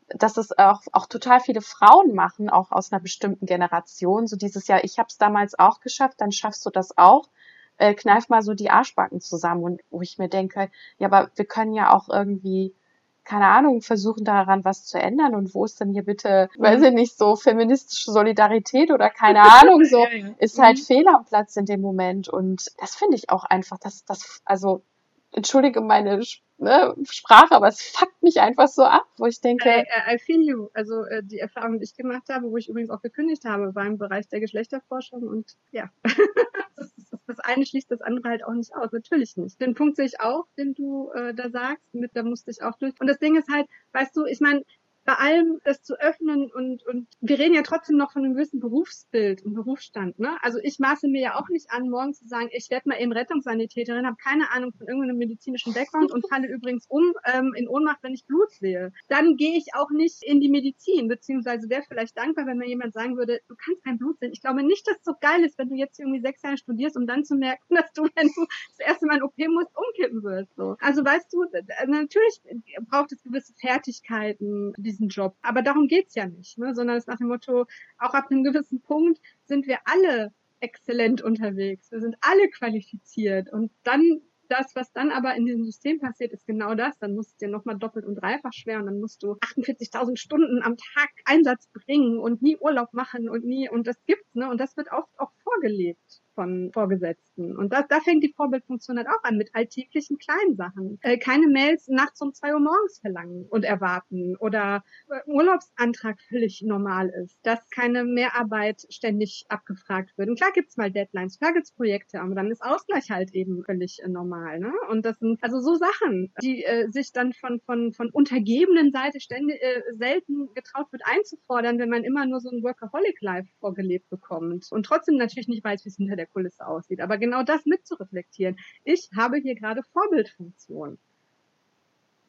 dass 0.09 0.37
es 0.37 0.57
auch, 0.57 0.81
auch 0.91 1.05
total 1.05 1.39
viele 1.39 1.61
Frauen 1.61 2.13
machen, 2.13 2.49
auch 2.49 2.71
aus 2.71 2.91
einer 2.91 3.01
bestimmten 3.01 3.45
Generation. 3.45 4.27
So 4.27 4.35
dieses 4.35 4.67
Jahr, 4.67 4.83
ich 4.83 4.97
habe 4.97 5.07
es 5.09 5.17
damals 5.17 5.57
auch 5.57 5.79
geschafft, 5.79 6.19
dann 6.19 6.31
schaffst 6.31 6.65
du 6.65 6.71
das 6.71 6.97
auch. 6.97 7.29
Äh, 7.77 7.95
kneif 7.95 8.29
mal 8.29 8.41
so 8.41 8.53
die 8.53 8.69
Arschbacken 8.69 9.19
zusammen 9.19 9.63
und 9.63 9.81
wo 9.89 10.01
ich 10.01 10.17
mir 10.17 10.29
denke, 10.29 10.69
ja, 10.99 11.07
aber 11.07 11.31
wir 11.35 11.45
können 11.45 11.73
ja 11.73 11.93
auch 11.93 12.07
irgendwie 12.09 12.75
keine 13.23 13.47
Ahnung, 13.47 13.81
versuchen 13.81 14.25
daran 14.25 14.65
was 14.65 14.85
zu 14.85 14.99
ändern 14.99 15.33
und 15.33 15.55
wo 15.55 15.65
ist 15.65 15.79
denn 15.79 15.91
hier 15.91 16.03
bitte, 16.03 16.49
mhm. 16.57 16.63
weiß 16.63 16.81
ich 16.83 16.93
nicht, 16.93 17.17
so 17.17 17.35
feministische 17.35 18.11
Solidarität 18.11 18.91
oder 18.91 19.09
keine 19.09 19.41
Ahnung, 19.61 19.85
so, 19.85 20.03
ja, 20.03 20.13
ja. 20.13 20.29
ist 20.39 20.59
halt 20.59 20.77
mhm. 20.77 20.83
fehl 20.83 21.07
am 21.07 21.25
Platz 21.25 21.55
in 21.55 21.65
dem 21.65 21.81
Moment 21.81 22.29
und 22.29 22.69
das 22.79 22.95
finde 22.95 23.15
ich 23.15 23.29
auch 23.29 23.45
einfach, 23.45 23.77
dass 23.79 24.05
das, 24.05 24.41
also, 24.45 24.83
entschuldige 25.31 25.81
meine 25.81 26.21
ne, 26.57 26.95
Sprache, 27.09 27.55
aber 27.55 27.67
es 27.67 27.81
fuckt 27.81 28.21
mich 28.21 28.39
einfach 28.39 28.67
so 28.67 28.83
ab, 28.83 29.05
wo 29.17 29.25
ich 29.25 29.41
denke. 29.41 29.67
I, 29.69 30.15
I 30.15 30.19
feel 30.19 30.41
you. 30.41 30.69
Also 30.73 31.03
äh, 31.05 31.23
die 31.23 31.39
Erfahrung, 31.39 31.79
die 31.79 31.85
ich 31.85 31.95
gemacht 31.95 32.29
habe, 32.29 32.51
wo 32.51 32.57
ich 32.57 32.69
übrigens 32.69 32.91
auch 32.91 33.01
gekündigt 33.01 33.45
habe, 33.45 33.73
war 33.73 33.85
im 33.85 33.97
Bereich 33.97 34.27
der 34.27 34.39
Geschlechterforschung 34.39 35.23
und 35.23 35.57
ja. 35.71 35.89
das, 37.27 37.39
eine 37.39 37.65
schließt 37.65 37.89
das 37.89 38.01
andere 38.01 38.29
halt 38.29 38.43
auch 38.43 38.53
nicht 38.53 38.75
aus. 38.75 38.91
Natürlich 38.91 39.37
nicht. 39.37 39.59
Den 39.61 39.75
Punkt 39.75 39.95
sehe 39.97 40.05
ich 40.05 40.19
auch, 40.19 40.45
den 40.57 40.73
du 40.73 41.11
äh, 41.11 41.33
da 41.33 41.49
sagst. 41.49 41.93
Mit, 41.93 42.11
da 42.15 42.23
musste 42.23 42.51
ich 42.51 42.61
auch 42.61 42.77
durch. 42.77 42.93
Und 42.99 43.07
das 43.07 43.19
Ding 43.19 43.35
ist 43.37 43.49
halt, 43.49 43.67
weißt 43.93 44.15
du, 44.15 44.25
ich 44.25 44.41
meine, 44.41 44.63
bei 45.05 45.15
allem 45.15 45.59
das 45.63 45.83
zu 45.83 45.99
öffnen 45.99 46.49
und, 46.51 46.85
und 46.85 47.07
wir 47.19 47.37
reden 47.37 47.55
ja 47.55 47.61
trotzdem 47.61 47.97
noch 47.97 48.11
von 48.11 48.23
einem 48.23 48.35
gewissen 48.35 48.59
Berufsbild 48.59 49.43
und 49.43 49.53
Berufsstand. 49.53 50.19
Ne? 50.19 50.37
Also 50.41 50.59
ich 50.61 50.79
maße 50.79 51.07
mir 51.07 51.21
ja 51.21 51.35
auch 51.39 51.49
nicht 51.49 51.71
an, 51.71 51.89
morgen 51.89 52.13
zu 52.13 52.25
sagen, 52.27 52.49
ich 52.51 52.69
werde 52.69 52.89
mal 52.89 53.01
eben 53.01 53.11
Rettungssanitäterin, 53.11 54.05
habe 54.05 54.17
keine 54.23 54.51
Ahnung 54.51 54.71
von 54.73 54.87
irgendeinem 54.87 55.17
medizinischen 55.17 55.73
Background 55.73 56.11
und 56.11 56.25
falle 56.29 56.47
übrigens 56.47 56.85
um 56.87 57.13
ähm, 57.25 57.53
in 57.55 57.67
Ohnmacht, 57.67 58.01
wenn 58.01 58.13
ich 58.13 58.25
Blut 58.25 58.51
sehe. 58.51 58.93
Dann 59.09 59.35
gehe 59.35 59.57
ich 59.57 59.75
auch 59.75 59.89
nicht 59.91 60.23
in 60.23 60.39
die 60.39 60.49
Medizin, 60.49 61.07
beziehungsweise 61.07 61.69
wäre 61.69 61.83
vielleicht 61.87 62.17
dankbar, 62.17 62.45
wenn 62.45 62.57
mir 62.57 62.67
jemand 62.67 62.93
sagen 62.93 63.17
würde, 63.17 63.41
du 63.47 63.55
kannst 63.55 63.83
kein 63.83 63.97
Blut 63.97 64.19
sehen. 64.19 64.31
Ich 64.31 64.41
glaube 64.41 64.63
nicht, 64.63 64.87
dass 64.87 64.97
es 64.97 65.03
so 65.03 65.13
geil 65.19 65.43
ist, 65.43 65.57
wenn 65.57 65.69
du 65.69 65.75
jetzt 65.75 65.99
irgendwie 65.99 66.21
sechs 66.21 66.41
Jahre 66.41 66.57
studierst, 66.57 66.95
um 66.95 67.07
dann 67.07 67.25
zu 67.25 67.35
merken, 67.35 67.75
dass 67.75 67.91
du, 67.93 68.03
wenn 68.15 68.27
du 68.27 68.45
das 68.77 68.87
erste 68.87 69.05
Mal 69.05 69.17
in 69.17 69.23
OP 69.23 69.37
musst, 69.49 69.71
umkippen 69.75 70.23
wirst. 70.23 70.55
So. 70.55 70.77
Also 70.79 71.03
weißt 71.03 71.31
du, 71.33 71.43
natürlich 71.87 72.41
braucht 72.87 73.11
es 73.11 73.21
gewisse 73.23 73.53
Fertigkeiten, 73.55 74.73
die 74.77 74.92
diesen 74.93 75.09
Job. 75.09 75.35
Aber 75.41 75.61
darum 75.61 75.87
geht's 75.87 76.15
ja 76.15 76.27
nicht, 76.27 76.57
ne? 76.57 76.73
sondern 76.75 76.97
es 76.97 77.03
ist 77.03 77.07
nach 77.07 77.17
dem 77.17 77.27
Motto, 77.27 77.65
auch 77.97 78.13
ab 78.13 78.27
einem 78.29 78.43
gewissen 78.43 78.81
Punkt 78.81 79.19
sind 79.45 79.67
wir 79.67 79.79
alle 79.85 80.33
exzellent 80.59 81.21
unterwegs. 81.21 81.91
Wir 81.91 81.99
sind 81.99 82.15
alle 82.21 82.49
qualifiziert. 82.49 83.51
Und 83.51 83.71
dann 83.83 84.21
das, 84.49 84.75
was 84.75 84.91
dann 84.93 85.11
aber 85.11 85.35
in 85.35 85.45
diesem 85.45 85.65
System 85.65 85.99
passiert, 85.99 86.31
ist 86.31 86.45
genau 86.45 86.75
das. 86.75 86.97
Dann 86.99 87.15
musst 87.15 87.33
du 87.33 87.45
dir 87.45 87.51
nochmal 87.51 87.77
doppelt 87.77 88.05
und 88.05 88.15
dreifach 88.15 88.53
schwer 88.53 88.79
und 88.79 88.85
dann 88.85 88.99
musst 88.99 89.23
du 89.23 89.33
48.000 89.33 90.17
Stunden 90.17 90.61
am 90.61 90.77
Tag 90.77 91.09
Einsatz 91.25 91.67
bringen 91.73 92.19
und 92.19 92.41
nie 92.41 92.57
Urlaub 92.57 92.93
machen 92.93 93.29
und 93.29 93.45
nie, 93.45 93.69
und 93.69 93.87
das 93.87 93.97
gibt's, 94.05 94.35
ne? 94.35 94.49
Und 94.49 94.59
das 94.59 94.77
wird 94.77 94.91
oft 94.91 95.09
auch 95.17 95.31
vorgelebt 95.43 96.21
von 96.33 96.71
Vorgesetzten. 96.73 97.55
Und 97.55 97.73
da, 97.73 97.83
da 97.83 97.99
fängt 97.99 98.23
die 98.23 98.33
Vorbildfunktion 98.35 98.97
halt 98.97 99.07
auch 99.07 99.23
an 99.23 99.37
mit 99.37 99.53
alltäglichen 99.53 100.17
kleinen 100.17 100.55
Sachen. 100.55 100.99
Äh, 101.01 101.17
keine 101.17 101.47
Mails 101.47 101.87
nachts 101.87 102.21
um 102.21 102.33
zwei 102.33 102.53
Uhr 102.53 102.59
morgens 102.59 102.99
verlangen 102.99 103.45
und 103.49 103.63
erwarten 103.63 104.35
oder 104.37 104.83
äh, 105.09 105.19
Urlaubsantrag 105.29 106.19
völlig 106.29 106.61
normal 106.61 107.09
ist, 107.23 107.37
dass 107.43 107.69
keine 107.69 108.03
Mehrarbeit 108.03 108.85
ständig 108.89 109.45
abgefragt 109.49 110.17
wird. 110.17 110.29
Und 110.29 110.37
klar 110.37 110.51
gibt's 110.53 110.77
mal 110.77 110.91
Deadlines, 110.91 111.39
klar 111.39 111.53
gibt's 111.53 111.71
Projekte, 111.71 112.21
aber 112.21 112.35
dann 112.35 112.51
ist 112.51 112.63
Ausgleich 112.63 113.09
halt 113.09 113.33
eben 113.33 113.63
völlig 113.63 114.01
äh, 114.03 114.09
normal. 114.09 114.59
Ne? 114.59 114.73
Und 114.89 115.05
das 115.05 115.19
sind 115.19 115.43
also 115.43 115.59
so 115.59 115.75
Sachen, 115.75 116.33
die 116.41 116.63
äh, 116.63 116.89
sich 116.89 117.11
dann 117.11 117.33
von, 117.33 117.59
von, 117.61 117.93
von 117.93 118.09
untergebenen 118.09 118.91
Seite 118.91 119.19
ständig, 119.19 119.61
äh, 119.61 119.81
selten 119.93 120.53
getraut 120.53 120.91
wird 120.91 121.03
einzufordern, 121.05 121.79
wenn 121.79 121.89
man 121.89 122.03
immer 122.03 122.25
nur 122.25 122.39
so 122.39 122.49
ein 122.49 122.63
Workaholic-Life 122.63 123.49
vorgelebt 123.59 124.09
bekommt 124.09 124.71
und 124.71 124.85
trotzdem 124.85 125.17
natürlich 125.17 125.47
nicht 125.47 125.63
weiß, 125.63 125.85
wie 125.85 125.89
es 125.89 125.95
hinter 125.95 126.15
der 126.15 126.22
der 126.23 126.27
Kulisse 126.27 126.65
aussieht. 126.65 127.01
Aber 127.01 127.17
genau 127.17 127.43
das 127.43 127.65
mitzureflektieren. 127.65 128.57
Ich 128.83 129.09
habe 129.15 129.37
hier 129.37 129.55
gerade 129.55 129.81
Vorbildfunktion. 129.91 130.97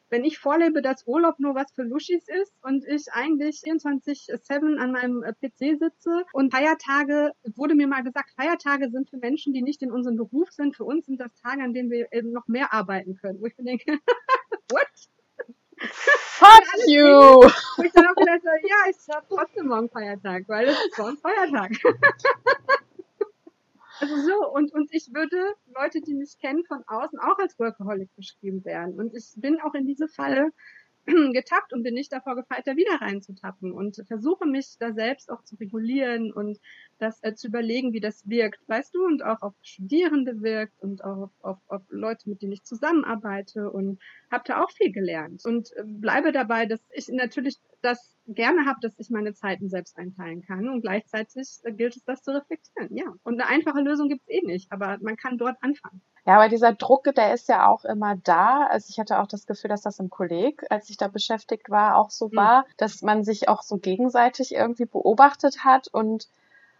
Wenn 0.09 0.23
ich 0.23 0.37
vorlebe, 0.37 0.81
dass 0.83 1.07
Urlaub 1.07 1.39
nur 1.39 1.55
was 1.55 1.71
für 1.71 1.81
Luschis 1.81 2.27
ist 2.27 2.53
und 2.61 2.85
ich 2.85 3.11
eigentlich 3.11 3.61
24-7 3.65 4.77
an 4.77 4.91
meinem 4.91 5.23
äh, 5.23 5.33
PC 5.33 5.79
sitze 5.79 6.23
und 6.31 6.53
Feiertage, 6.53 7.31
wurde 7.55 7.73
mir 7.73 7.87
mal 7.87 8.03
gesagt, 8.03 8.29
Feiertage 8.35 8.91
sind 8.91 9.09
für 9.09 9.17
Menschen, 9.17 9.53
die 9.53 9.63
nicht 9.63 9.81
in 9.81 9.91
unserem 9.91 10.15
Beruf 10.15 10.51
sind. 10.51 10.75
Für 10.75 10.85
uns 10.85 11.07
sind 11.07 11.19
das 11.19 11.33
Tage, 11.41 11.63
an 11.63 11.73
denen 11.73 11.89
wir 11.89 12.07
eben 12.13 12.31
noch 12.31 12.47
mehr 12.47 12.71
arbeiten 12.71 13.15
können. 13.15 13.41
Wo 13.41 13.47
ich 13.47 13.57
mir 13.57 13.63
denke, 13.63 13.97
what? 14.69 14.87
Fuck 15.77 16.87
you! 16.87 17.03
Wo 17.77 17.83
ich 17.83 17.91
dann 17.91 18.05
auch 18.05 18.15
wieder 18.15 18.39
so, 18.39 18.49
ja, 18.67 18.89
ich 18.89 19.15
habe 19.15 19.25
trotzdem 19.27 19.67
morgen 19.67 19.89
Feiertag, 19.89 20.43
weil 20.47 20.67
es 20.67 20.85
ist 20.85 20.97
morgen 20.97 21.17
Feiertag. 21.17 21.71
Also 23.99 24.15
so, 24.17 24.51
und, 24.51 24.73
und 24.73 24.89
ich 24.91 25.13
würde 25.13 25.37
Leute, 25.73 26.01
die 26.01 26.15
mich 26.15 26.37
kennen 26.39 26.65
von 26.65 26.83
außen, 26.87 27.19
auch 27.19 27.39
als 27.39 27.57
Workaholic 27.57 28.13
beschrieben 28.15 28.65
werden. 28.65 28.99
Und 28.99 29.15
ich 29.15 29.33
bin 29.37 29.59
auch 29.61 29.73
in 29.73 29.85
diese 29.85 30.07
Falle 30.07 30.51
getappt 31.33 31.71
und 31.71 31.83
bin 31.83 31.93
nicht 31.93 32.11
davor 32.11 32.35
gefeit, 32.35 32.65
da 32.65 32.75
wieder 32.75 32.99
reinzutappen 32.99 33.71
und 33.71 34.03
versuche 34.07 34.45
mich 34.47 34.77
da 34.79 34.91
selbst 34.91 35.31
auch 35.31 35.43
zu 35.43 35.55
regulieren 35.55 36.33
und 36.33 36.59
das 36.97 37.21
äh, 37.23 37.35
zu 37.35 37.47
überlegen, 37.47 37.93
wie 37.93 37.99
das 37.99 38.27
wirkt, 38.27 38.67
weißt 38.67 38.95
du, 38.95 39.05
und 39.05 39.23
auch 39.23 39.41
auf 39.41 39.53
Studierende 39.61 40.41
wirkt 40.41 40.81
und 40.81 41.03
auch 41.03 41.23
auf, 41.23 41.31
auf, 41.41 41.57
auf 41.67 41.81
Leute, 41.89 42.27
mit 42.29 42.41
denen 42.41 42.53
ich 42.53 42.63
zusammenarbeite 42.63 43.69
und 43.69 43.99
habe 44.31 44.43
da 44.47 44.63
auch 44.63 44.71
viel 44.71 44.91
gelernt 44.91 45.45
und 45.45 45.71
äh, 45.77 45.83
bleibe 45.85 46.31
dabei, 46.31 46.65
dass 46.65 46.81
ich 46.91 47.07
natürlich 47.09 47.57
das 47.85 48.15
gerne 48.27 48.65
habe, 48.65 48.79
dass 48.81 48.97
ich 48.97 49.09
meine 49.09 49.33
Zeiten 49.33 49.69
selbst 49.69 49.97
einteilen 49.97 50.41
kann 50.41 50.67
und 50.67 50.81
gleichzeitig 50.81 51.59
äh, 51.63 51.71
gilt 51.71 51.95
es, 51.95 52.03
das 52.03 52.23
zu 52.23 52.31
reflektieren, 52.31 52.95
ja. 52.95 53.05
Und 53.23 53.39
eine 53.39 53.49
einfache 53.49 53.81
Lösung 53.81 54.09
gibt's 54.09 54.27
eh 54.27 54.41
nicht, 54.43 54.71
aber 54.71 54.97
man 55.01 55.15
kann 55.15 55.37
dort 55.37 55.57
anfangen. 55.61 56.01
Ja, 56.25 56.37
aber 56.37 56.49
dieser 56.49 56.73
Druck, 56.73 57.03
der 57.15 57.35
ist 57.35 57.47
ja 57.49 57.67
auch 57.67 57.85
immer 57.85 58.15
da. 58.15 58.65
Also 58.65 58.87
ich 58.89 58.99
hatte 58.99 59.19
auch 59.19 59.27
das 59.27 59.45
Gefühl, 59.45 59.69
dass 59.69 59.81
das 59.81 59.99
im 59.99 60.09
Kolleg, 60.09 60.65
als 60.71 60.89
ich 60.89 60.97
da 60.97 61.07
beschäftigt 61.07 61.69
war, 61.69 61.97
auch 61.97 62.09
so 62.09 62.29
mhm. 62.29 62.35
war, 62.35 62.65
dass 62.77 63.03
man 63.03 63.23
sich 63.23 63.47
auch 63.47 63.61
so 63.61 63.77
gegenseitig 63.77 64.55
irgendwie 64.55 64.85
beobachtet 64.85 65.63
hat 65.63 65.87
und 65.87 66.27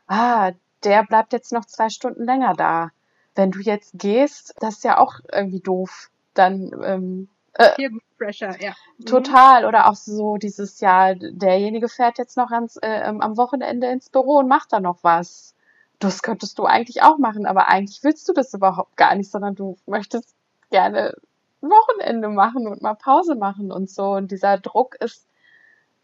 ah, 0.07 0.51
der 0.83 1.03
bleibt 1.03 1.31
jetzt 1.33 1.53
noch 1.53 1.65
zwei 1.65 1.89
Stunden 1.89 2.23
länger 2.23 2.53
da. 2.53 2.89
Wenn 3.35 3.51
du 3.51 3.59
jetzt 3.59 3.91
gehst, 3.95 4.55
das 4.59 4.77
ist 4.77 4.83
ja 4.83 4.97
auch 4.97 5.19
irgendwie 5.31 5.59
doof. 5.59 6.09
Dann 6.33 6.71
ähm, 6.83 7.29
äh, 7.53 7.89
Pressure, 8.17 8.55
ja. 8.61 8.73
Mhm. 8.97 9.05
Total. 9.05 9.65
Oder 9.65 9.89
auch 9.89 9.95
so 9.95 10.37
dieses 10.37 10.79
Jahr, 10.79 11.15
derjenige 11.15 11.89
fährt 11.89 12.17
jetzt 12.17 12.37
noch 12.37 12.51
ans, 12.51 12.77
äh, 12.77 12.87
ähm, 12.87 13.21
am 13.21 13.37
Wochenende 13.37 13.87
ins 13.87 14.09
Büro 14.09 14.39
und 14.39 14.47
macht 14.47 14.73
da 14.73 14.79
noch 14.79 15.03
was. 15.03 15.53
Das 15.99 16.21
könntest 16.21 16.59
du 16.59 16.65
eigentlich 16.65 17.03
auch 17.03 17.17
machen, 17.17 17.45
aber 17.45 17.67
eigentlich 17.67 18.03
willst 18.03 18.27
du 18.27 18.33
das 18.33 18.53
überhaupt 18.53 18.97
gar 18.97 19.15
nicht, 19.15 19.31
sondern 19.31 19.55
du 19.55 19.77
möchtest 19.85 20.35
gerne 20.69 21.15
Wochenende 21.61 22.27
machen 22.29 22.67
und 22.67 22.81
mal 22.81 22.95
Pause 22.95 23.35
machen 23.35 23.71
und 23.71 23.89
so. 23.89 24.11
Und 24.11 24.31
dieser 24.31 24.57
Druck 24.57 24.95
ist 24.95 25.27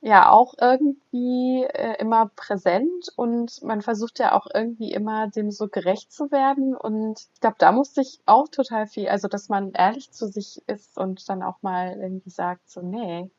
ja 0.02 0.30
auch 0.32 0.56
irgendwie 0.60 1.64
äh, 1.64 1.96
immer 2.00 2.32
präsent 2.36 3.10
und 3.16 3.62
man 3.64 3.82
versucht 3.82 4.20
ja 4.20 4.34
auch 4.34 4.48
irgendwie 4.54 4.92
immer 4.92 5.28
dem 5.28 5.52
so 5.52 5.68
gerecht 5.68 6.12
zu 6.12 6.32
werden 6.32 6.76
und 6.76 7.28
ich 7.34 7.40
glaube, 7.40 7.58
da 7.60 7.72
musste 7.72 8.02
ich 8.02 8.20
auch 8.26 8.48
total 8.50 8.88
viel, 8.88 9.08
also 9.10 9.28
dass 9.28 9.48
man 9.50 9.72
ehrlich 9.74 10.12
zu 10.12 10.28
sich 10.28 10.62
ist 10.68 10.98
und 10.98 11.30
dann 11.30 11.44
auch 11.44 11.62
mal 11.62 12.00
irgendwie 12.02 12.32
sagt 12.32 12.70
so, 12.70 12.82
nee, 12.82 13.30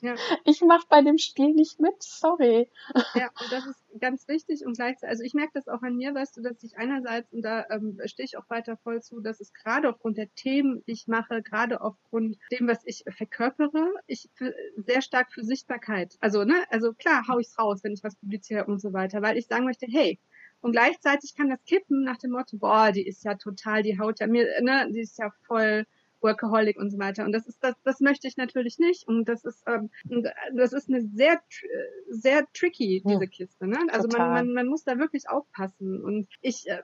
ja. 0.00 0.14
Ich 0.44 0.60
mache 0.62 0.86
bei 0.88 1.02
dem 1.02 1.18
Spiel 1.18 1.52
nicht 1.54 1.80
mit, 1.80 2.02
sorry. 2.02 2.68
Ja, 3.14 3.28
und 3.40 3.52
das 3.52 3.66
ist 3.66 4.00
ganz 4.00 4.26
wichtig 4.28 4.64
und 4.66 4.76
gleichzeitig, 4.76 5.10
also 5.10 5.22
ich 5.24 5.34
merke 5.34 5.52
das 5.54 5.68
auch 5.68 5.82
an 5.82 5.96
mir, 5.96 6.14
weißt 6.14 6.36
du, 6.36 6.42
dass 6.42 6.62
ich 6.62 6.76
einerseits, 6.76 7.32
und 7.32 7.42
da 7.42 7.64
ähm, 7.70 7.98
stehe 8.06 8.24
ich 8.24 8.36
auch 8.36 8.48
weiter 8.48 8.76
voll 8.78 9.02
zu, 9.02 9.20
dass 9.20 9.40
es 9.40 9.52
gerade 9.52 9.88
aufgrund 9.88 10.18
der 10.18 10.32
Themen, 10.34 10.82
die 10.86 10.92
ich 10.92 11.06
mache, 11.06 11.42
gerade 11.42 11.80
aufgrund 11.80 12.36
dem, 12.52 12.66
was 12.68 12.82
ich 12.84 13.04
verkörpere, 13.08 13.92
ich 14.06 14.28
sehr 14.76 15.02
stark 15.02 15.32
für 15.32 15.44
Sichtbarkeit, 15.44 16.16
also, 16.20 16.44
ne, 16.44 16.64
also 16.70 16.92
klar 16.92 17.24
hau 17.28 17.38
ich's 17.38 17.58
raus, 17.58 17.80
wenn 17.82 17.92
ich 17.92 18.02
was 18.02 18.16
publiziere 18.16 18.64
und 18.66 18.80
so 18.80 18.92
weiter, 18.92 19.22
weil 19.22 19.36
ich 19.38 19.46
sagen 19.46 19.64
möchte, 19.64 19.86
hey, 19.88 20.18
und 20.62 20.72
gleichzeitig 20.72 21.34
kann 21.34 21.48
das 21.48 21.64
kippen 21.64 22.04
nach 22.04 22.18
dem 22.18 22.32
Motto, 22.32 22.58
boah, 22.58 22.92
die 22.92 23.06
ist 23.06 23.24
ja 23.24 23.34
total, 23.34 23.82
die 23.82 23.98
haut 23.98 24.20
ja 24.20 24.26
mir, 24.26 24.46
ne, 24.60 24.88
die 24.92 25.00
ist 25.00 25.18
ja 25.18 25.30
voll 25.46 25.86
Workaholic 26.20 26.78
und 26.78 26.90
so 26.90 26.98
weiter. 26.98 27.24
Und 27.24 27.32
das 27.32 27.46
ist 27.46 27.62
das, 27.62 27.74
das 27.84 28.00
möchte 28.00 28.28
ich 28.28 28.36
natürlich 28.36 28.78
nicht. 28.78 29.06
Und 29.06 29.28
das 29.28 29.44
ist, 29.44 29.62
ähm, 29.66 29.90
das 30.54 30.72
ist 30.72 30.88
eine 30.88 31.02
sehr, 31.02 31.40
sehr 32.08 32.46
tricky 32.52 33.02
diese 33.06 33.26
Kiste. 33.26 33.66
Ne? 33.66 33.78
Also 33.90 34.08
man, 34.08 34.30
man, 34.30 34.52
man 34.52 34.66
muss 34.66 34.84
da 34.84 34.98
wirklich 34.98 35.28
aufpassen. 35.28 36.02
Und 36.02 36.28
ich, 36.40 36.68
äh, 36.68 36.82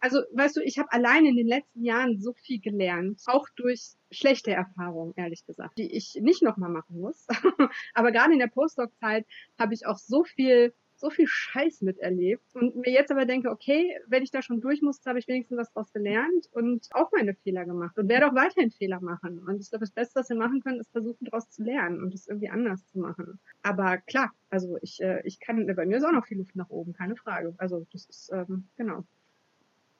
also 0.00 0.20
weißt 0.32 0.56
du, 0.56 0.60
ich 0.60 0.78
habe 0.78 0.92
allein 0.92 1.26
in 1.26 1.36
den 1.36 1.46
letzten 1.46 1.82
Jahren 1.82 2.20
so 2.20 2.32
viel 2.32 2.60
gelernt, 2.60 3.22
auch 3.26 3.48
durch 3.56 3.92
schlechte 4.10 4.52
Erfahrungen, 4.52 5.14
ehrlich 5.16 5.44
gesagt, 5.46 5.78
die 5.78 5.94
ich 5.94 6.18
nicht 6.20 6.42
nochmal 6.42 6.70
machen 6.70 7.00
muss. 7.00 7.26
Aber 7.94 8.12
gerade 8.12 8.32
in 8.32 8.38
der 8.38 8.46
Postdoc-Zeit 8.48 9.26
habe 9.58 9.74
ich 9.74 9.86
auch 9.86 9.98
so 9.98 10.24
viel 10.24 10.74
so 10.96 11.10
viel 11.10 11.26
Scheiß 11.26 11.82
miterlebt 11.82 12.42
und 12.54 12.76
mir 12.76 12.90
jetzt 12.90 13.10
aber 13.10 13.26
denke, 13.26 13.50
okay, 13.50 13.98
wenn 14.06 14.22
ich 14.22 14.30
da 14.30 14.42
schon 14.42 14.60
durch 14.60 14.82
musste, 14.82 15.08
habe 15.08 15.18
ich 15.18 15.28
wenigstens 15.28 15.58
was 15.58 15.72
draus 15.72 15.92
gelernt 15.92 16.48
und 16.52 16.88
auch 16.92 17.10
meine 17.12 17.34
Fehler 17.34 17.64
gemacht 17.64 17.98
und 17.98 18.08
werde 18.08 18.28
auch 18.28 18.34
weiterhin 18.34 18.70
Fehler 18.70 19.00
machen. 19.00 19.38
Und 19.40 19.60
ich 19.60 19.70
glaube, 19.70 19.84
das 19.84 19.90
Beste, 19.90 20.20
was 20.20 20.28
wir 20.28 20.36
machen 20.36 20.62
können, 20.62 20.80
ist 20.80 20.90
versuchen, 20.90 21.24
daraus 21.24 21.50
zu 21.50 21.62
lernen 21.62 22.02
und 22.02 22.14
es 22.14 22.26
irgendwie 22.26 22.48
anders 22.48 22.86
zu 22.86 22.98
machen. 22.98 23.38
Aber 23.62 23.98
klar, 23.98 24.32
also 24.50 24.78
ich, 24.80 25.02
äh, 25.02 25.20
ich 25.24 25.38
kann, 25.38 25.66
bei 25.66 25.86
mir 25.86 25.98
ist 25.98 26.04
auch 26.04 26.12
noch 26.12 26.26
viel 26.26 26.38
Luft 26.38 26.56
nach 26.56 26.70
oben, 26.70 26.94
keine 26.94 27.16
Frage. 27.16 27.54
Also 27.58 27.86
das 27.92 28.06
ist, 28.06 28.32
ähm, 28.32 28.64
genau. 28.76 29.04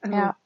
Also, 0.00 0.16
ja. 0.16 0.36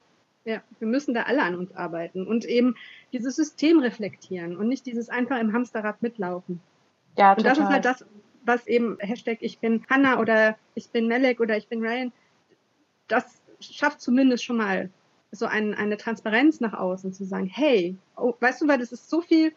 Ja, 0.43 0.63
wir 0.79 0.87
müssen 0.87 1.13
da 1.13 1.23
alle 1.23 1.43
an 1.43 1.55
uns 1.55 1.71
arbeiten 1.75 2.25
und 2.25 2.45
eben 2.45 2.75
dieses 3.13 3.35
System 3.35 3.77
reflektieren 3.79 4.57
und 4.57 4.69
nicht 4.69 4.87
dieses 4.87 5.07
einfach 5.07 5.39
im 5.39 5.53
Hamsterrad 5.53 6.01
mitlaufen. 6.01 6.59
Ja, 7.15 7.35
total. 7.35 7.37
Und 7.37 7.45
das 7.45 7.57
ist 7.59 7.71
halt 7.71 7.85
das, 7.85 8.05
was 8.43 8.67
eben 8.67 8.97
Hashtag 8.99 9.39
ich 9.41 9.59
bin 9.59 9.85
Hanna 9.89 10.19
oder 10.19 10.57
ich 10.75 10.89
bin 10.89 11.07
Melek 11.07 11.39
oder 11.39 11.57
ich 11.57 11.67
bin 11.67 11.81
Ryan, 11.81 12.11
das 13.07 13.41
schafft 13.59 14.01
zumindest 14.01 14.43
schon 14.43 14.57
mal 14.57 14.89
so 15.31 15.45
ein, 15.45 15.73
eine 15.73 15.97
Transparenz 15.97 16.59
nach 16.59 16.73
außen 16.73 17.13
zu 17.13 17.23
sagen, 17.25 17.47
hey, 17.47 17.95
oh, 18.17 18.33
weißt 18.39 18.61
du, 18.61 18.67
weil 18.67 18.79
das 18.79 18.91
ist 18.91 19.09
so 19.09 19.21
viel, 19.21 19.53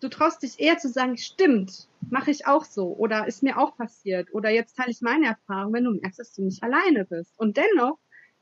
du 0.00 0.08
traust 0.08 0.42
dich 0.42 0.60
eher 0.60 0.78
zu 0.78 0.88
sagen, 0.88 1.16
stimmt, 1.16 1.88
mache 2.10 2.30
ich 2.30 2.46
auch 2.46 2.64
so 2.64 2.94
oder 2.96 3.26
ist 3.26 3.42
mir 3.42 3.58
auch 3.58 3.76
passiert 3.76 4.32
oder 4.34 4.50
jetzt 4.50 4.76
teile 4.76 4.90
ich 4.90 5.00
meine 5.00 5.26
Erfahrung, 5.26 5.72
wenn 5.72 5.84
du 5.84 5.92
merkst, 5.92 6.18
dass 6.18 6.34
du 6.34 6.42
nicht 6.42 6.62
alleine 6.62 7.04
bist. 7.04 7.32
Und 7.38 7.56
dennoch, 7.56 7.98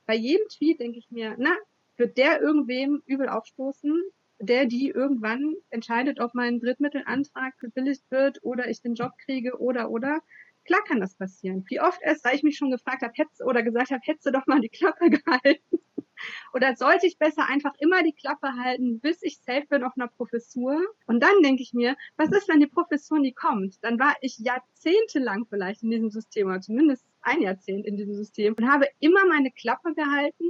bei 0.06 0.14
jedem 0.14 0.48
Tweet 0.48 0.80
denke 0.80 0.98
ich 0.98 1.10
mir, 1.10 1.36
na, 1.38 1.54
wird 1.96 2.16
der 2.16 2.40
irgendwem 2.40 3.02
übel 3.06 3.28
aufstoßen? 3.28 4.02
Der 4.40 4.66
die 4.66 4.88
irgendwann 4.88 5.54
entscheidet, 5.70 6.20
ob 6.20 6.34
mein 6.34 6.60
Drittmittelantrag 6.60 7.58
gebilligt 7.58 8.10
wird 8.10 8.38
oder 8.42 8.68
ich 8.68 8.80
den 8.80 8.94
Job 8.94 9.12
kriege 9.24 9.58
oder 9.58 9.90
oder. 9.90 10.20
Klar 10.64 10.82
kann 10.86 11.00
das 11.00 11.14
passieren. 11.14 11.64
Wie 11.68 11.80
oft 11.80 12.00
erst, 12.02 12.24
da 12.24 12.32
ich 12.32 12.42
mich 12.42 12.56
schon 12.56 12.70
gefragt 12.70 13.02
habe, 13.02 13.12
hätte 13.16 13.44
oder 13.44 13.62
gesagt 13.62 13.90
habe, 13.90 14.02
hättest 14.04 14.26
du 14.26 14.32
doch 14.32 14.46
mal 14.46 14.60
die 14.60 14.68
Klappe 14.68 15.10
gehalten. 15.10 15.80
oder 16.52 16.76
sollte 16.76 17.06
ich 17.06 17.18
besser 17.18 17.46
einfach 17.48 17.72
immer 17.78 18.02
die 18.02 18.12
Klappe 18.12 18.52
halten, 18.54 19.00
bis 19.00 19.22
ich 19.22 19.38
safe 19.38 19.66
bin 19.68 19.82
auf 19.82 19.92
einer 19.96 20.08
Professur? 20.08 20.80
Und 21.06 21.22
dann 21.22 21.42
denke 21.42 21.62
ich 21.62 21.72
mir, 21.72 21.96
was 22.16 22.30
ist, 22.30 22.48
wenn 22.48 22.60
die 22.60 22.66
Professur 22.66 23.18
nie 23.18 23.32
kommt? 23.32 23.82
Dann 23.82 23.98
war 23.98 24.14
ich 24.20 24.38
jahrzehntelang 24.38 25.46
vielleicht 25.48 25.82
in 25.82 25.90
diesem 25.90 26.10
System, 26.10 26.48
oder 26.48 26.60
zumindest 26.60 27.06
ein 27.22 27.40
Jahrzehnt 27.40 27.86
in 27.86 27.96
diesem 27.96 28.14
System 28.14 28.54
und 28.58 28.70
habe 28.70 28.86
immer 29.00 29.26
meine 29.26 29.50
Klappe 29.50 29.94
gehalten 29.94 30.44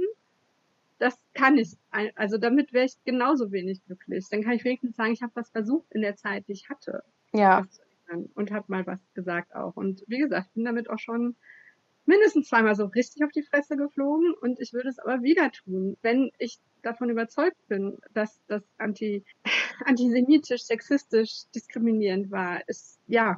das 0.99 1.17
kann 1.33 1.57
ich. 1.57 1.77
Also 2.15 2.37
damit 2.37 2.73
wäre 2.73 2.85
ich 2.85 2.95
genauso 3.05 3.51
wenig 3.51 3.83
glücklich. 3.85 4.27
Dann 4.29 4.43
kann 4.43 4.53
ich 4.53 4.63
wenigstens 4.63 4.95
sagen, 4.95 5.13
ich 5.13 5.23
habe 5.23 5.31
was 5.35 5.49
versucht 5.49 5.91
in 5.91 6.01
der 6.01 6.15
Zeit, 6.15 6.47
die 6.47 6.53
ich 6.53 6.69
hatte. 6.69 7.03
Ja. 7.33 7.65
Und 8.35 8.51
habe 8.51 8.65
mal 8.67 8.85
was 8.85 8.99
gesagt 9.13 9.55
auch. 9.55 9.75
Und 9.75 10.03
wie 10.07 10.17
gesagt, 10.17 10.53
bin 10.53 10.65
damit 10.65 10.89
auch 10.89 10.99
schon 10.99 11.35
mindestens 12.09 12.49
zweimal 12.49 12.75
so 12.75 12.85
richtig 12.85 13.23
auf 13.23 13.31
die 13.31 13.43
Fresse 13.43 13.77
geflogen 13.77 14.33
und 14.41 14.59
ich 14.59 14.73
würde 14.73 14.89
es 14.89 14.97
aber 14.97 15.21
wieder 15.21 15.51
tun, 15.51 15.95
wenn 16.01 16.31
ich 16.39 16.57
davon 16.81 17.11
überzeugt 17.11 17.67
bin, 17.67 17.99
dass 18.13 18.41
das 18.47 18.63
anti, 18.79 19.23
antisemitisch, 19.85 20.63
sexistisch, 20.63 21.43
diskriminierend 21.53 22.31
war. 22.31 22.67
Ist, 22.67 22.99
ja. 23.07 23.37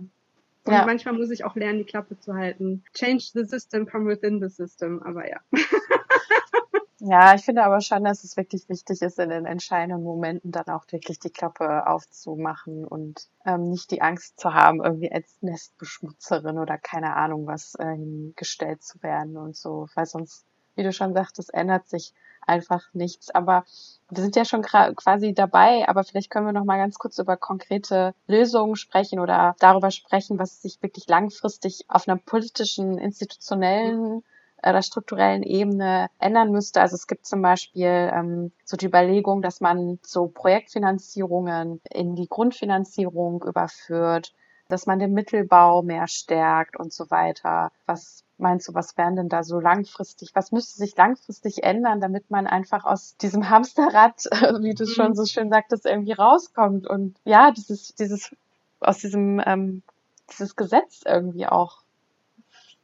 Und 0.64 0.74
ja. 0.74 0.86
manchmal 0.86 1.16
muss 1.16 1.32
ich 1.32 1.44
auch 1.44 1.56
lernen, 1.56 1.80
die 1.80 1.86
Klappe 1.86 2.18
zu 2.20 2.34
halten. 2.34 2.84
Change 2.94 3.26
the 3.34 3.44
system 3.44 3.88
from 3.88 4.08
within 4.08 4.40
the 4.40 4.48
system, 4.48 5.04
aber 5.04 5.28
ja. 5.30 5.42
Ja, 7.04 7.34
ich 7.34 7.44
finde 7.44 7.64
aber 7.64 7.82
schon, 7.82 8.04
dass 8.04 8.24
es 8.24 8.38
wirklich 8.38 8.70
wichtig 8.70 9.02
ist, 9.02 9.18
in 9.18 9.30
den 9.30 9.46
entscheidenden 9.48 10.04
Momenten 10.04 10.52
dann 10.52 10.68
auch 10.68 10.86
wirklich 10.92 11.18
die 11.20 11.32
Klappe 11.32 11.88
aufzumachen 11.88 12.86
und 12.86 13.28
ähm, 13.44 13.70
nicht 13.70 13.90
die 13.90 14.04
Angst 14.04 14.40
zu 14.40 14.54
haben, 14.54 14.84
irgendwie 14.84 15.12
als 15.12 15.36
Nestbeschmutzerin 15.42 16.60
oder 16.60 16.78
keine 16.78 17.16
Ahnung 17.16 17.48
was 17.48 17.74
äh, 17.80 17.86
hingestellt 17.96 18.84
zu 18.84 19.02
werden 19.02 19.36
und 19.36 19.56
so, 19.56 19.88
weil 19.96 20.06
sonst, 20.06 20.46
wie 20.76 20.84
du 20.84 20.94
schon 20.94 21.14
sagtest, 21.14 21.52
ändert 21.56 21.88
sich 21.90 22.14
einfach 22.46 22.84
nichts. 22.94 23.32
Aber 23.32 23.66
wir 24.12 24.22
sind 24.22 24.36
ja 24.36 24.46
schon 24.46 24.62
quasi 24.62 25.34
dabei, 25.34 25.88
aber 25.90 26.04
vielleicht 26.04 26.30
können 26.30 26.46
wir 26.46 26.54
noch 26.54 26.66
mal 26.66 26.78
ganz 26.78 27.00
kurz 27.00 27.18
über 27.18 27.36
konkrete 27.36 28.14
Lösungen 28.28 28.76
sprechen 28.76 29.20
oder 29.20 29.56
darüber 29.60 29.90
sprechen, 29.90 30.38
was 30.38 30.62
sich 30.62 30.84
wirklich 30.84 31.08
langfristig 31.08 31.84
auf 31.88 32.08
einer 32.08 32.18
politischen, 32.18 33.00
institutionellen 33.00 34.22
äh, 34.62 34.72
der 34.72 34.82
strukturellen 34.82 35.44
Ebene 35.44 36.10
ändern 36.20 36.52
müsste. 36.52 36.82
Also 36.82 36.96
es 36.96 37.08
gibt 37.08 37.26
zum 37.26 37.42
Beispiel 37.42 38.12
ähm, 38.14 38.52
so 38.64 38.78
die 38.78 38.86
Überlegung, 38.86 39.42
dass 39.42 39.62
man 39.62 40.00
so 40.04 40.28
Projektfinanzierungen 40.28 41.82
in 41.90 42.16
die 42.16 42.28
Grundfinanzierung 42.28 43.44
überführt, 43.44 44.34
dass 44.70 44.86
man 44.86 45.00
den 45.00 45.14
Mittelbau 45.14 45.82
mehr 45.82 46.08
stärkt 46.08 46.80
und 46.80 46.94
so 46.94 47.12
weiter. 47.12 47.72
Was 47.86 48.24
meinst 48.38 48.68
du, 48.68 48.74
was 48.74 48.98
wären 48.98 49.16
denn 49.16 49.30
da 49.30 49.44
so 49.44 49.60
langfristig, 49.60 50.32
was 50.34 50.52
müsste 50.52 50.78
sich 50.78 50.96
langfristig 50.98 51.64
ändern, 51.64 52.02
damit 52.02 52.32
man 52.32 52.48
einfach 52.48 52.86
aus 52.86 53.16
diesem 53.18 53.50
Hamsterrad, 53.50 54.26
wie 54.62 54.74
du 54.74 54.84
mhm. 54.84 54.90
schon 54.90 55.16
so 55.16 55.26
schön 55.26 55.50
sagtest, 55.50 55.86
irgendwie 55.86 56.14
rauskommt 56.14 56.88
und 56.88 57.16
ja, 57.24 57.52
dieses, 57.52 57.94
dieses, 57.96 58.36
aus 58.80 58.98
diesem, 58.98 59.42
ähm, 59.46 59.84
dieses 60.32 60.56
Gesetz 60.56 61.02
irgendwie 61.06 61.46
auch 61.46 61.81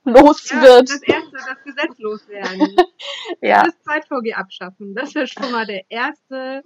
los 0.08 0.50
ja, 0.50 0.62
wird. 0.62 0.90
Das 0.90 1.02
erste, 1.04 1.32
das 1.32 1.64
Gesetz 1.64 2.00
loswerden. 2.00 2.76
ja. 3.42 3.64
Das 3.64 3.76
2VG 3.86 4.34
abschaffen. 4.34 4.96
Das 4.96 5.14
wäre 5.16 5.28
schon 5.28 5.52
mal 5.52 5.66
der 5.66 5.84
erste 5.90 6.64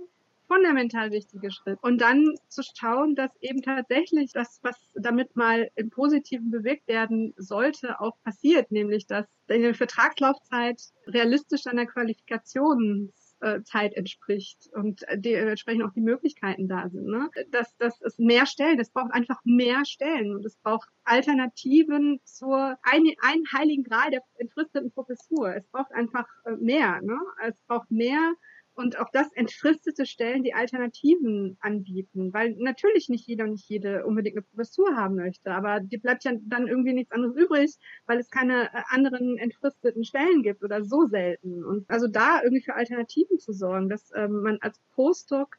fundamental 0.48 1.12
wichtige 1.12 1.50
Schritt. 1.50 1.80
Und 1.82 2.02
dann 2.02 2.36
zu 2.50 2.62
schauen, 2.62 3.16
dass 3.16 3.32
eben 3.40 3.62
tatsächlich 3.62 4.34
das, 4.34 4.60
was 4.64 4.76
damit 4.96 5.36
mal 5.38 5.72
im 5.76 5.90
Positiven 5.90 6.52
bewegt 6.52 6.90
werden 6.90 7.34
sollte, 7.38 8.02
auch 8.02 8.18
passiert, 8.26 8.70
nämlich 8.70 9.08
dass 9.08 9.26
eine 9.50 9.74
Vertragslaufzeit 9.74 10.82
realistisch 11.08 11.68
an 11.68 11.78
der 11.78 11.86
Qualifikation 11.86 13.10
äh, 13.10 13.21
Zeit 13.64 13.94
entspricht 13.94 14.70
und 14.74 15.02
dementsprechend 15.16 15.84
auch 15.84 15.94
die 15.94 16.02
Möglichkeiten 16.02 16.68
da 16.68 16.90
sind. 16.90 17.08
Ne? 17.08 17.30
Dass 17.50 17.76
das 17.78 18.00
ist 18.02 18.20
mehr 18.20 18.46
Stellen, 18.46 18.80
es 18.80 18.92
braucht 18.92 19.12
einfach 19.14 19.40
mehr 19.44 19.86
Stellen 19.86 20.36
und 20.36 20.46
es 20.46 20.58
braucht 20.58 20.88
Alternativen 21.04 22.20
zur 22.24 22.78
ein, 22.84 23.04
ein 23.22 23.44
heiligen 23.54 23.84
Gral 23.84 24.12
der 24.12 24.22
entfristeten 24.38 24.92
Professur. 24.92 25.56
Es 25.56 25.68
braucht 25.68 25.92
einfach 25.92 26.28
äh, 26.46 26.52
mehr. 26.52 27.02
Ne? 27.02 27.18
Es 27.48 27.60
braucht 27.68 27.90
mehr 27.90 28.34
und 28.82 29.00
auch 29.00 29.10
das 29.14 29.32
entfristete 29.34 30.06
Stellen, 30.06 30.44
die 30.44 30.54
Alternativen 30.54 31.58
anbieten, 31.62 32.34
weil 32.34 32.56
natürlich 32.58 33.10
nicht 33.10 33.28
jeder 33.28 33.46
und 33.46 33.52
nicht 33.52 33.70
jede 33.70 34.06
unbedingt 34.06 34.38
eine 34.38 34.44
Professur 34.44 34.96
haben 34.96 35.16
möchte, 35.16 35.52
aber 35.52 35.80
dir 35.80 36.00
bleibt 36.00 36.24
ja 36.24 36.32
dann 36.42 36.68
irgendwie 36.68 36.94
nichts 36.94 37.12
anderes 37.12 37.36
übrig, 37.36 37.76
weil 38.08 38.20
es 38.20 38.30
keine 38.30 38.66
äh, 38.74 38.82
anderen 38.90 39.38
entfristeten 39.38 40.04
Stellen 40.04 40.44
gibt 40.44 40.64
oder 40.64 40.84
so 40.84 41.06
selten. 41.08 41.64
Und 41.64 41.90
also 41.90 42.08
da 42.08 42.42
irgendwie 42.42 42.64
für 42.64 42.76
Alternativen 42.76 43.40
zu 43.40 43.54
sorgen, 43.54 43.90
dass 43.90 44.12
ähm, 44.16 44.42
man 44.42 44.58
als 44.62 44.80
Postdoc 44.96 45.58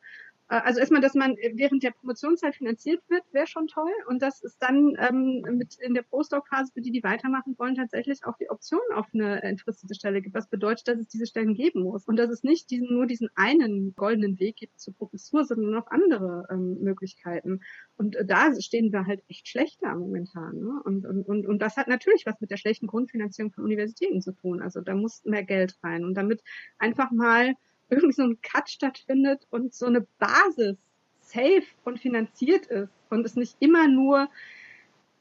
also 0.60 0.80
erstmal, 0.80 1.00
dass 1.00 1.14
man 1.14 1.36
während 1.54 1.82
der 1.82 1.92
Promotionszeit 1.92 2.54
finanziert 2.54 3.02
wird, 3.08 3.22
wäre 3.32 3.46
schon 3.46 3.68
toll. 3.68 3.90
Und 4.08 4.20
dass 4.22 4.42
es 4.42 4.58
dann 4.58 4.96
ähm, 4.98 5.42
mit 5.56 5.76
in 5.76 5.94
der 5.94 6.02
Postdoc-Phase 6.02 6.72
für 6.72 6.80
die, 6.80 6.90
die 6.90 7.02
weitermachen 7.02 7.54
wollen, 7.58 7.74
tatsächlich 7.74 8.24
auch 8.24 8.36
die 8.36 8.50
Option 8.50 8.80
auf 8.94 9.06
eine 9.14 9.42
entfristete 9.42 9.94
Stelle 9.94 10.20
gibt. 10.20 10.34
Was 10.34 10.48
bedeutet, 10.48 10.88
dass 10.88 10.98
es 10.98 11.08
diese 11.08 11.26
Stellen 11.26 11.54
geben 11.54 11.82
muss. 11.82 12.04
Und 12.06 12.16
dass 12.16 12.30
es 12.30 12.42
nicht 12.42 12.70
diesen, 12.70 12.92
nur 12.92 13.06
diesen 13.06 13.30
einen 13.34 13.94
goldenen 13.94 14.38
Weg 14.38 14.56
gibt 14.56 14.78
zur 14.78 14.94
Professur, 14.94 15.44
sondern 15.44 15.70
noch 15.70 15.86
andere 15.86 16.46
ähm, 16.50 16.78
Möglichkeiten. 16.80 17.60
Und 17.96 18.16
äh, 18.16 18.24
da 18.24 18.52
stehen 18.60 18.92
wir 18.92 19.06
halt 19.06 19.22
echt 19.28 19.48
schlechter 19.48 19.94
momentan. 19.94 20.58
Ne? 20.58 20.82
Und, 20.84 21.06
und, 21.06 21.22
und, 21.22 21.46
und 21.46 21.58
das 21.60 21.76
hat 21.76 21.88
natürlich 21.88 22.26
was 22.26 22.40
mit 22.40 22.50
der 22.50 22.56
schlechten 22.58 22.86
Grundfinanzierung 22.86 23.52
von 23.52 23.64
Universitäten 23.64 24.20
zu 24.20 24.32
tun. 24.32 24.60
Also 24.60 24.80
da 24.80 24.94
muss 24.94 25.24
mehr 25.24 25.44
Geld 25.44 25.78
rein. 25.82 26.04
Und 26.04 26.14
damit 26.14 26.42
einfach 26.78 27.10
mal 27.10 27.54
irgendwie 27.92 28.14
so 28.14 28.22
ein 28.22 28.40
Cut 28.42 28.70
stattfindet 28.70 29.46
und 29.50 29.74
so 29.74 29.86
eine 29.86 30.06
Basis 30.18 30.76
safe 31.20 31.64
und 31.84 32.00
finanziert 32.00 32.66
ist 32.66 32.90
und 33.10 33.24
es 33.24 33.36
nicht 33.36 33.56
immer 33.60 33.88
nur 33.88 34.28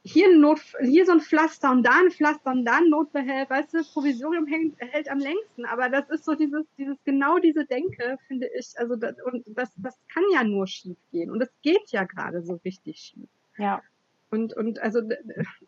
hier, 0.03 0.29
ein 0.29 0.39
Not, 0.39 0.59
hier 0.81 1.05
so 1.05 1.11
ein 1.11 1.21
Pflaster 1.21 1.71
und 1.71 1.83
da 1.83 1.91
ein 1.91 2.09
Pflaster 2.09 2.51
und 2.51 2.65
da 2.65 2.77
ein 2.77 2.89
Notbehelf, 2.89 3.49
weißt 3.51 3.73
du, 3.73 3.83
Provisorium 3.83 4.47
hält, 4.47 4.73
hält 4.79 5.09
am 5.09 5.19
längsten, 5.19 5.65
aber 5.65 5.89
das 5.89 6.09
ist 6.09 6.25
so 6.25 6.33
dieses, 6.33 6.65
dieses, 6.77 6.97
genau 7.03 7.37
diese 7.37 7.65
Denke, 7.65 8.17
finde 8.27 8.49
ich, 8.57 8.73
also 8.77 8.95
das, 8.95 9.15
und 9.21 9.43
das, 9.45 9.71
das 9.77 9.95
kann 10.11 10.23
ja 10.33 10.43
nur 10.43 10.65
schief 10.65 10.97
gehen 11.11 11.29
und 11.29 11.41
es 11.41 11.51
geht 11.61 11.91
ja 11.91 12.03
gerade 12.05 12.41
so 12.41 12.59
richtig 12.65 12.97
schief. 12.97 13.29
Ja. 13.57 13.83
Und, 14.31 14.55
und 14.55 14.79
also 14.79 15.01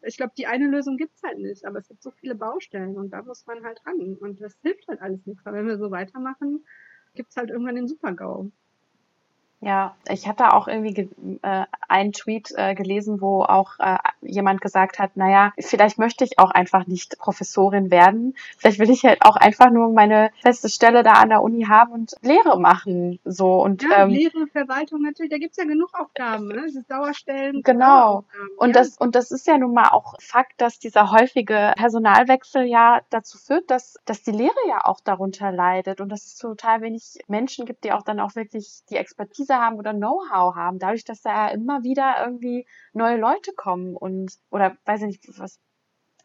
ich 0.02 0.16
glaube, 0.16 0.32
die 0.38 0.48
eine 0.48 0.68
Lösung 0.68 0.96
gibt's 0.98 1.22
halt 1.22 1.38
nicht, 1.38 1.66
aber 1.66 1.80
es 1.80 1.88
gibt 1.90 2.02
so 2.02 2.12
viele 2.12 2.34
Baustellen 2.34 2.96
und 2.96 3.12
da 3.12 3.22
muss 3.22 3.46
man 3.46 3.64
halt 3.64 3.86
ran. 3.86 4.16
Und 4.16 4.40
das 4.42 4.58
hilft 4.62 4.88
halt 4.88 5.02
alles 5.02 5.26
nichts. 5.26 5.46
weil 5.46 5.54
wenn 5.54 5.68
wir 5.68 5.78
so 5.78 5.92
weitermachen, 5.92 6.64
gibt's 7.14 7.38
halt 7.38 7.50
irgendwann 7.50 7.76
den 7.76 7.88
Super-GAU. 7.88 8.52
Ja, 9.64 9.96
ich 10.10 10.28
hatte 10.28 10.52
auch 10.54 10.68
irgendwie 10.68 11.10
äh, 11.42 11.66
einen 11.88 12.12
Tweet 12.12 12.54
äh, 12.58 12.76
gelesen, 12.76 13.22
wo 13.22 13.44
auch 13.44 13.80
äh, 13.80 13.98
jemand 14.22 14.60
gesagt 14.60 15.00
hat, 15.00 15.16
naja, 15.16 15.54
vielleicht 15.58 15.98
möchte 15.98 16.26
ich 16.26 16.38
auch 16.38 16.52
einfach 16.52 16.86
nicht 16.86 17.18
Professorin 17.18 17.90
werden. 17.90 18.36
Vielleicht 18.58 18.80
will 18.80 18.90
ich 18.90 19.06
halt 19.06 19.22
auch 19.22 19.38
einfach 19.38 19.70
nur 19.70 19.94
meine 19.94 20.32
feste 20.42 20.68
Stelle 20.68 21.02
da 21.02 21.14
an 21.14 21.30
der 21.30 21.42
Uni 21.42 21.64
haben 21.64 21.94
und 21.94 22.14
Lehre 22.22 22.60
machen. 22.60 23.20
So 23.24 23.62
und 23.64 23.84
ja, 23.84 24.04
ähm, 24.04 24.10
Lehre, 24.10 24.48
Verwaltung 24.48 25.02
natürlich, 25.02 25.32
da 25.32 25.38
gibt's 25.38 25.58
ja 25.58 25.64
genug 25.64 25.92
Aufgaben, 25.94 26.48
ne? 26.48 26.64
Das 26.66 26.76
ist 26.76 26.92
Dauerstellen. 26.92 27.62
Genau. 27.64 28.26
Und 28.58 28.70
ja. 28.70 28.82
das 28.82 28.98
und 28.98 29.16
das 29.16 29.32
ist 29.32 29.48
ja 29.48 29.58
nun 29.58 29.74
mal 29.74 29.90
auch 29.90 30.16
Fakt, 30.20 30.60
dass 30.60 30.80
dieser 30.80 31.12
häufige 31.12 31.74
Personalwechsel 31.78 32.64
ja 32.64 33.00
dazu 33.12 33.38
führt, 33.38 33.72
dass 33.72 33.96
dass 34.04 34.24
die 34.24 34.32
Lehre 34.32 34.52
ja 34.68 34.84
auch 34.84 35.00
darunter 35.00 35.54
leidet 35.54 36.02
und 36.02 36.10
dass 36.10 36.26
es 36.26 36.38
total 36.38 36.82
wenig 36.82 37.20
Menschen 37.28 37.66
gibt, 37.66 37.86
die 37.86 37.94
auch 37.94 38.04
dann 38.04 38.20
auch 38.20 38.36
wirklich 38.36 38.82
die 38.90 38.98
Expertise 38.98 39.53
Expertise 39.54 39.62
haben 39.62 39.78
oder 39.78 39.94
Know-how 39.94 40.56
haben, 40.56 40.80
dadurch, 40.80 41.04
dass 41.06 41.22
da 41.22 41.50
immer 41.50 41.84
wieder 41.84 42.16
irgendwie 42.26 42.66
neue 42.94 43.18
Leute 43.18 43.52
kommen 43.56 43.96
und 43.96 44.34
oder 44.50 44.78
weiß 44.86 45.02
ich 45.02 45.08
nicht, 45.08 45.40
was 45.40 45.60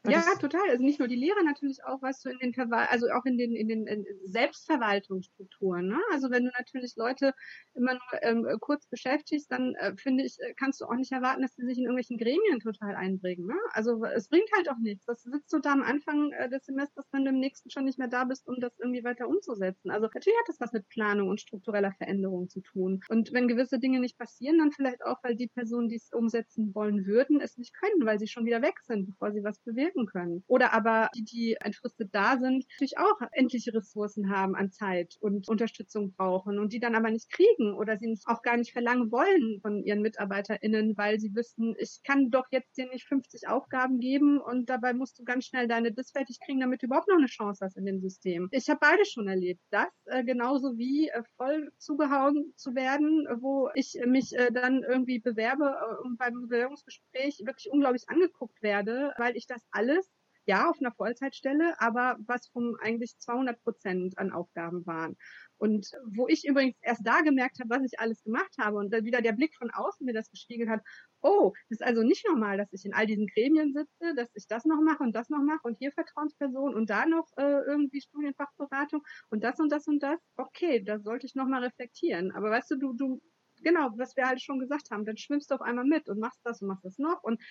ja, 0.06 0.22
total. 0.40 0.70
Also 0.70 0.82
nicht 0.82 0.98
nur 0.98 1.08
die 1.08 1.16
Lehrer, 1.16 1.42
natürlich 1.44 1.84
auch, 1.84 2.00
was 2.02 2.20
du 2.20 2.30
in 2.30 2.38
den 2.38 2.54
Verwal 2.54 2.87
also 2.90 3.06
auch 3.11 3.24
in 3.24 3.37
den, 3.37 3.54
in 3.54 3.68
den 3.68 3.87
in 3.87 4.06
Selbstverwaltungsstrukturen. 4.24 5.88
Ne? 5.88 5.98
Also 6.12 6.30
wenn 6.30 6.44
du 6.44 6.50
natürlich 6.56 6.94
Leute 6.96 7.34
immer 7.74 7.94
nur 7.94 8.22
ähm, 8.22 8.46
kurz 8.61 8.87
beschäftigst, 8.87 9.50
dann 9.50 9.74
äh, 9.74 9.96
finde 9.96 10.24
ich, 10.24 10.38
äh, 10.40 10.54
kannst 10.54 10.80
du 10.80 10.87
auch 10.87 10.94
nicht 10.94 11.12
erwarten, 11.12 11.42
dass 11.42 11.54
sie 11.54 11.64
sich 11.64 11.78
in 11.78 11.84
irgendwelchen 11.84 12.16
Gremien 12.16 12.61
total 12.61 12.94
einbringen. 12.94 13.46
Ne? 13.46 13.56
Also 13.72 14.04
es 14.04 14.28
bringt 14.28 14.48
halt 14.56 14.70
auch 14.70 14.78
nichts. 14.78 15.04
Das 15.06 15.22
sitzt 15.22 15.52
du 15.52 15.58
da 15.58 15.72
am 15.72 15.82
Anfang 15.82 16.32
äh, 16.32 16.48
des 16.48 16.64
Semesters, 16.64 17.06
wenn 17.12 17.24
du 17.24 17.30
im 17.30 17.40
nächsten 17.40 17.70
schon 17.70 17.84
nicht 17.84 17.98
mehr 17.98 18.08
da 18.08 18.24
bist, 18.24 18.46
um 18.46 18.61
das 18.61 18.78
irgendwie 18.78 19.04
weiter 19.04 19.28
umzusetzen. 19.28 19.90
Also 19.90 20.08
natürlich 20.12 20.38
hat 20.38 20.48
das 20.48 20.61
was 20.61 20.72
mit 20.72 20.88
Planung 20.88 21.28
und 21.28 21.40
struktureller 21.40 21.92
Veränderung 21.92 22.48
zu 22.48 22.61
tun. 22.61 23.00
Und 23.08 23.32
wenn 23.32 23.48
gewisse 23.48 23.78
Dinge 23.78 24.00
nicht 24.00 24.16
passieren, 24.16 24.58
dann 24.58 24.72
vielleicht 24.72 25.04
auch, 25.04 25.18
weil 25.22 25.34
die 25.34 25.48
Personen, 25.48 25.88
die 25.88 25.96
es 25.96 26.12
umsetzen 26.12 26.74
wollen 26.74 27.04
würden, 27.04 27.40
es 27.40 27.58
nicht 27.58 27.74
können, 27.74 28.06
weil 28.06 28.18
sie 28.18 28.28
schon 28.28 28.46
wieder 28.46 28.62
weg 28.62 28.78
sind, 28.82 29.06
bevor 29.06 29.32
sie 29.32 29.42
was 29.42 29.58
bewirken 29.61 29.88
wirken 29.88 30.07
können. 30.07 30.44
Oder 30.46 30.72
aber 30.72 31.09
die, 31.14 31.24
die 31.24 31.57
entfristet 31.61 32.11
da 32.12 32.38
sind, 32.38 32.66
natürlich 32.70 32.98
auch 32.98 33.20
endliche 33.33 33.74
Ressourcen 33.74 34.31
haben 34.31 34.55
an 34.55 34.70
Zeit 34.70 35.16
und 35.20 35.48
Unterstützung 35.48 36.12
brauchen 36.12 36.59
und 36.59 36.72
die 36.72 36.81
dann 36.81 36.94
aber 36.94 37.11
nicht 37.11 37.31
kriegen 37.31 37.74
oder 37.74 37.98
sie 37.98 38.09
auch 38.27 38.42
gar 38.42 38.57
nicht 38.57 38.72
verlangen 38.72 39.11
wollen 39.12 39.61
von 39.61 39.83
ihren 39.85 40.03
MitarbeiterInnen, 40.03 40.96
weil 40.96 41.20
sie 41.20 41.35
wissen, 41.35 41.74
ich 41.79 42.01
kann 42.05 42.31
doch 42.31 42.46
jetzt 42.51 42.77
dir 42.77 42.88
nicht 42.88 43.07
50 43.07 43.48
Aufgaben 43.48 44.01
geben 44.01 44.40
und 44.40 44.68
dabei 44.70 44.94
musst 44.94 45.18
du 45.18 45.24
ganz 45.24 45.46
schnell 45.46 45.68
deine 45.68 45.92
Dis 45.92 46.11
fertig 46.11 46.38
kriegen, 46.44 46.61
damit 46.61 46.83
du 46.83 46.87
überhaupt 46.87 47.09
noch 47.09 47.18
eine 47.18 47.27
Chance 47.27 47.64
hast 47.64 47.77
in 47.77 47.85
dem 47.85 48.01
System. 48.01 48.48
Ich 48.51 48.68
habe 48.68 48.79
beide 48.81 49.05
schon 49.05 49.29
erlebt. 49.29 49.61
Das 49.70 49.88
äh, 50.07 50.24
genauso 50.24 50.79
wie 50.79 51.09
äh, 51.09 51.22
voll 51.37 51.70
zugehauen 51.79 52.53
zu 52.57 52.74
werden, 52.74 53.27
wo 53.40 53.70
ich 53.74 53.98
mich 54.07 54.35
äh, 54.35 54.51
dann 54.53 54.83
irgendwie 54.83 55.18
bewerbe 55.18 55.64
äh, 55.66 56.07
und 56.07 56.16
beim 56.18 56.48
Bewerbungsgespräch 56.48 57.42
wirklich 57.44 57.70
unglaublich 57.70 58.05
angeguckt 58.09 58.62
werde, 58.62 59.12
weil 59.18 59.37
ich 59.37 59.46
das 59.46 59.62
alles, 59.78 60.10
ja, 60.48 60.70
auf 60.70 60.78
einer 60.80 60.92
Vollzeitstelle, 60.92 61.74
aber 61.78 62.16
was 62.26 62.48
vom 62.48 62.74
eigentlich 62.80 63.18
200 63.18 63.62
Prozent 63.62 64.16
an 64.16 64.32
Aufgaben 64.32 64.86
waren. 64.86 65.14
Und 65.58 65.90
wo 66.06 66.26
ich 66.26 66.46
übrigens 66.46 66.76
erst 66.80 67.06
da 67.06 67.20
gemerkt 67.20 67.58
habe, 67.60 67.68
was 67.68 67.82
ich 67.84 68.00
alles 68.00 68.22
gemacht 68.22 68.54
habe 68.58 68.78
und 68.78 68.90
dann 68.90 69.04
wieder 69.04 69.20
der 69.20 69.32
Blick 69.32 69.54
von 69.58 69.70
außen 69.70 70.06
mir 70.06 70.14
das 70.14 70.30
gespiegelt 70.30 70.70
hat, 70.70 70.80
oh, 71.20 71.52
das 71.68 71.80
ist 71.80 71.86
also 71.86 72.02
nicht 72.02 72.26
normal, 72.26 72.56
dass 72.56 72.72
ich 72.72 72.86
in 72.86 72.94
all 72.94 73.06
diesen 73.06 73.26
Gremien 73.26 73.74
sitze, 73.74 74.14
dass 74.16 74.30
ich 74.34 74.46
das 74.48 74.64
noch 74.64 74.80
mache 74.80 75.02
und 75.02 75.14
das 75.14 75.28
noch 75.28 75.42
mache 75.42 75.60
und 75.64 75.76
hier 75.78 75.92
Vertrauensperson 75.92 76.74
und 76.74 76.88
da 76.88 77.04
noch 77.04 77.26
äh, 77.36 77.60
irgendwie 77.66 78.00
Studienfachberatung 78.00 79.02
und 79.28 79.44
das 79.44 79.60
und 79.60 79.70
das 79.70 79.86
und 79.86 80.02
das. 80.02 80.18
Okay, 80.38 80.82
da 80.82 80.98
sollte 80.98 81.26
ich 81.26 81.34
nochmal 81.34 81.64
reflektieren. 81.64 82.32
Aber 82.32 82.50
weißt 82.50 82.70
du, 82.70 82.76
du, 82.76 82.94
du, 82.94 83.22
genau, 83.62 83.90
was 83.98 84.16
wir 84.16 84.26
halt 84.26 84.40
schon 84.40 84.60
gesagt 84.60 84.90
haben, 84.90 85.04
dann 85.04 85.18
schwimmst 85.18 85.50
du 85.50 85.56
auf 85.56 85.60
einmal 85.60 85.84
mit 85.84 86.08
und 86.08 86.20
machst 86.20 86.40
das 86.44 86.62
und 86.62 86.68
machst 86.68 86.86
das 86.86 86.96
noch 86.96 87.22
und 87.22 87.42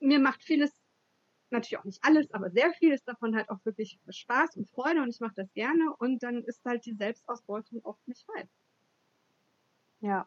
mir 0.00 0.18
macht 0.18 0.42
vieles 0.44 0.70
natürlich 1.50 1.78
auch 1.78 1.84
nicht 1.84 2.02
alles, 2.02 2.32
aber 2.32 2.50
sehr 2.50 2.72
vieles 2.74 3.04
davon 3.04 3.36
halt 3.36 3.48
auch 3.50 3.64
wirklich 3.64 3.98
Spaß 4.08 4.56
und 4.56 4.68
Freude 4.70 5.02
und 5.02 5.10
ich 5.10 5.20
mache 5.20 5.34
das 5.36 5.52
gerne 5.54 5.94
und 5.98 6.22
dann 6.22 6.42
ist 6.44 6.64
halt 6.64 6.84
die 6.86 6.94
Selbstausbeutung 6.94 7.80
oft 7.84 8.06
nicht 8.08 8.26
weit. 8.28 8.48
Ja. 10.00 10.26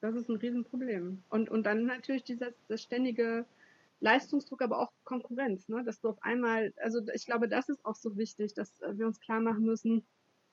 Das 0.00 0.14
ist 0.14 0.28
ein 0.28 0.36
Riesenproblem. 0.36 1.22
Und, 1.30 1.48
und 1.48 1.64
dann 1.64 1.86
natürlich 1.86 2.24
dieser 2.24 2.52
das 2.68 2.82
ständige 2.82 3.46
Leistungsdruck, 4.00 4.60
aber 4.60 4.80
auch 4.80 4.92
Konkurrenz, 5.04 5.68
ne? 5.68 5.82
dass 5.84 6.00
du 6.00 6.10
auf 6.10 6.22
einmal, 6.22 6.74
also 6.76 7.00
ich 7.14 7.24
glaube, 7.24 7.48
das 7.48 7.68
ist 7.68 7.84
auch 7.86 7.94
so 7.94 8.16
wichtig, 8.16 8.52
dass 8.52 8.80
wir 8.80 9.06
uns 9.06 9.20
klar 9.20 9.40
machen 9.40 9.64
müssen, 9.64 10.04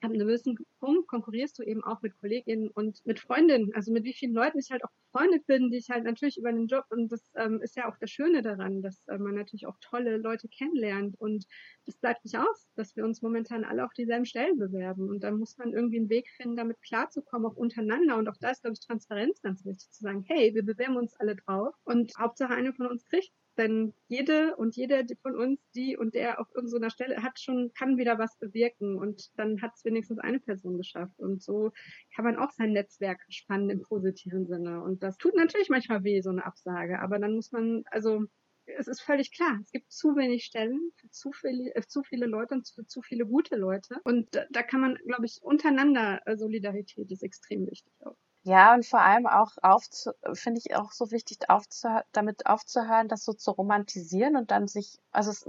ab 0.02 0.12
einem 0.12 0.20
gewissen 0.20 0.58
Punkt 0.80 1.08
konkurrierst 1.08 1.60
du 1.60 1.64
eben 1.64 1.84
auch 1.84 2.02
mit 2.02 2.18
Kolleginnen 2.20 2.70
und 2.70 3.06
mit 3.06 3.20
Freundinnen, 3.20 3.74
also 3.74 3.92
mit 3.92 4.04
wie 4.04 4.14
vielen 4.14 4.34
Leuten 4.34 4.60
ich 4.60 4.72
halt 4.72 4.84
auch 4.84 4.92
befreundet 5.12 5.46
bin, 5.46 5.70
die 5.70 5.78
ich 5.78 5.90
halt 5.90 6.04
natürlich 6.04 6.38
über 6.38 6.52
den 6.52 6.68
Job 6.68 6.86
und 6.90 7.12
das 7.12 7.22
ähm, 7.36 7.62
ist 7.62 7.76
ja 7.76 7.90
auch 7.90 7.98
das 7.98 8.10
Schöne 8.10 8.42
daran, 8.42 8.82
dass 8.82 9.08
äh, 9.08 9.18
man 9.18 9.36
natürlich 9.36 9.68
auch 9.68 9.78
tolle 9.80 10.18
Leute 10.18 10.48
kennenlernt. 10.48 11.20
Und 11.20 11.46
das 11.86 11.98
bleibt 11.98 12.24
nicht 12.24 12.38
aus, 12.38 12.68
dass 12.76 12.96
wir 12.96 13.04
uns 13.04 13.22
momentan 13.22 13.64
alle 13.64 13.86
auf 13.86 13.94
dieselben 13.94 14.26
Stellen 14.26 14.58
bewerben. 14.58 15.10
Und 15.10 15.24
dann 15.24 15.38
muss 15.38 15.58
man 15.58 15.74
irgendwie 15.74 15.98
einen 15.98 16.10
Weg 16.10 16.30
finden, 16.30 16.56
damit 16.56 16.82
klarzukommen, 16.82 17.50
auch 17.50 17.56
untereinander. 17.56 18.18
Und 18.18 18.30
auch 18.30 18.38
da 18.40 18.52
ist, 18.52 18.62
glaube 18.62 18.74
ich, 18.74 18.86
Transparenz 18.86 19.42
ganz 19.42 19.66
wichtig, 19.66 19.90
zu 19.92 20.04
sagen, 20.04 20.24
hey, 20.28 20.54
wir 20.54 20.64
bewerben 20.64 20.98
uns 20.98 21.14
alle 21.20 21.36
drauf. 21.36 21.76
Und 21.84 22.14
Hauptsache 22.18 22.54
eine 22.54 22.74
von 22.74 22.88
uns 22.88 23.06
kriegt 23.06 23.32
denn 23.58 23.94
jede 24.08 24.56
und 24.56 24.76
jeder 24.76 25.04
von 25.22 25.36
uns, 25.36 25.60
die 25.76 25.98
und 25.98 26.16
der 26.16 26.40
auf 26.40 26.48
irgendeiner 26.54 26.90
Stelle 26.90 27.22
hat 27.22 27.40
schon, 27.40 27.72
kann 27.78 27.98
wieder 27.98 28.18
was 28.18 28.38
bewirken 28.38 28.98
und 28.98 29.32
dann 29.38 29.62
hat 29.62 29.74
es 29.76 29.86
wenigstens 29.86 30.20
eine 30.20 30.40
Person 30.40 30.78
geschafft. 30.78 31.20
Und 31.20 31.42
so 31.42 31.72
kann 32.16 32.26
man 32.26 32.38
auch 32.38 32.52
sein 32.52 32.74
Netzwerk 32.74 33.22
spannen 33.30 33.70
im 33.70 33.82
positiven 33.82 34.48
Sinne. 34.48 34.82
Und 34.82 35.04
das 35.04 35.18
tut 35.18 35.36
natürlich 35.36 35.70
manchmal 35.70 36.04
weh, 36.04 36.22
so 36.22 36.30
eine 36.30 36.46
Absage. 36.46 37.00
Aber 37.00 37.20
dann 37.20 37.36
muss 37.36 37.52
man, 37.52 37.84
also 37.92 38.26
es 38.66 38.88
ist 38.88 39.02
völlig 39.02 39.32
klar, 39.32 39.60
es 39.64 39.72
gibt 39.72 39.92
zu 39.92 40.16
wenig 40.16 40.46
Stellen 40.46 40.92
für 40.96 41.10
zu 41.10 41.32
viele, 41.32 41.76
äh, 41.76 41.82
zu 41.82 42.04
viele 42.04 42.26
Leute 42.26 42.56
und 42.56 42.68
für 42.68 42.86
zu 42.86 43.02
viele 43.02 43.26
gute 43.26 43.56
Leute. 43.56 43.98
Und 44.04 44.34
da, 44.36 44.46
da 44.50 44.64
kann 44.64 44.82
man, 44.82 44.96
glaube 45.06 45.26
ich, 45.26 45.40
untereinander, 45.42 46.22
äh, 46.26 46.38
Solidarität 46.38 47.12
ist 47.12 47.24
extrem 47.24 47.68
wichtig 47.68 47.94
auch. 48.06 48.18
Ja, 48.44 48.74
und 48.74 48.86
vor 48.86 49.02
allem 49.02 49.28
auch 49.28 49.52
aufzu 49.62 50.12
finde 50.34 50.60
ich 50.64 50.76
auch 50.76 50.92
so 50.92 51.12
wichtig, 51.12 51.50
aufzuhö 51.50 52.02
damit 52.12 52.48
aufzuhören, 52.48 53.08
das 53.08 53.24
so 53.24 53.34
zu 53.34 53.52
romantisieren 53.52 54.36
und 54.36 54.50
dann 54.50 54.68
sich, 54.68 54.98
also 55.12 55.30
es, 55.32 55.48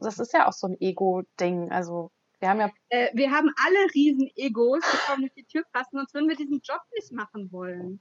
das 0.00 0.18
ist 0.18 0.32
ja 0.32 0.48
auch 0.48 0.54
so 0.54 0.66
ein 0.66 0.80
Ego-Ding. 0.80 1.70
Also 1.70 2.10
wir 2.40 2.48
haben 2.48 2.60
ja. 2.60 2.70
Äh, 2.88 3.10
wir 3.14 3.30
haben 3.30 3.50
alle 3.64 3.94
riesen 3.94 4.30
Egos, 4.34 4.80
die 4.92 4.96
kommen 5.06 5.22
durch 5.22 5.34
die 5.34 5.44
Tür 5.44 5.62
passen, 5.72 5.98
sonst 5.98 6.14
würden 6.14 6.28
wir 6.28 6.36
diesen 6.36 6.60
Job 6.62 6.80
nicht 6.94 7.12
machen 7.12 7.52
wollen. 7.52 8.00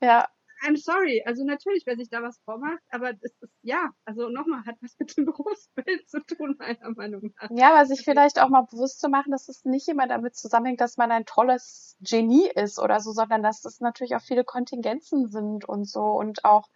Ja, 0.00 0.26
I'm 0.62 0.76
sorry. 0.76 1.22
Also 1.26 1.44
natürlich, 1.44 1.84
wer 1.86 1.96
sich 1.96 2.08
da 2.08 2.22
was 2.22 2.38
vormacht, 2.44 2.82
aber 2.90 3.10
es 3.10 3.32
ist, 3.40 3.52
ja, 3.62 3.90
also 4.04 4.28
nochmal, 4.28 4.64
hat 4.64 4.76
was 4.80 4.96
mit 4.98 5.16
dem 5.16 5.26
Berufsbild 5.26 6.08
zu 6.08 6.20
tun, 6.24 6.56
meiner 6.58 6.90
Meinung 6.94 7.34
nach. 7.40 7.50
Ja, 7.50 7.74
aber 7.74 7.86
sich 7.86 8.04
vielleicht 8.04 8.40
auch 8.40 8.48
mal 8.48 8.62
bewusst 8.62 9.00
zu 9.00 9.08
machen, 9.08 9.32
dass 9.32 9.48
es 9.48 9.64
nicht 9.64 9.88
immer 9.88 10.06
damit 10.06 10.36
zusammenhängt, 10.36 10.80
dass 10.80 10.96
man 10.96 11.10
ein 11.10 11.26
tolles 11.26 11.96
Genie 12.00 12.48
ist 12.54 12.78
oder 12.78 13.00
so, 13.00 13.12
sondern 13.12 13.42
dass 13.42 13.64
es 13.64 13.80
natürlich 13.80 14.16
auch 14.16 14.22
viele 14.22 14.44
Kontingenzen 14.44 15.28
sind 15.28 15.68
und 15.68 15.88
so 15.88 16.02
und 16.02 16.44
auch, 16.44 16.68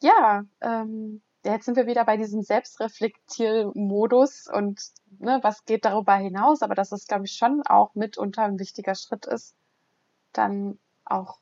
ja, 0.00 0.44
ähm, 0.60 1.22
jetzt 1.44 1.64
sind 1.64 1.76
wir 1.76 1.86
wieder 1.86 2.04
bei 2.04 2.16
diesem 2.16 2.42
Selbstreflektiermodus 2.42 4.46
und 4.52 4.80
ne, 5.18 5.38
was 5.42 5.64
geht 5.64 5.84
darüber 5.84 6.14
hinaus, 6.14 6.62
aber 6.62 6.74
dass 6.74 6.92
es, 6.92 7.06
glaube 7.06 7.24
ich, 7.24 7.32
schon 7.32 7.62
auch 7.66 7.94
mitunter 7.94 8.42
ein 8.42 8.58
wichtiger 8.58 8.94
Schritt 8.94 9.26
ist, 9.26 9.54
dann 10.32 10.78
auch 11.04 11.38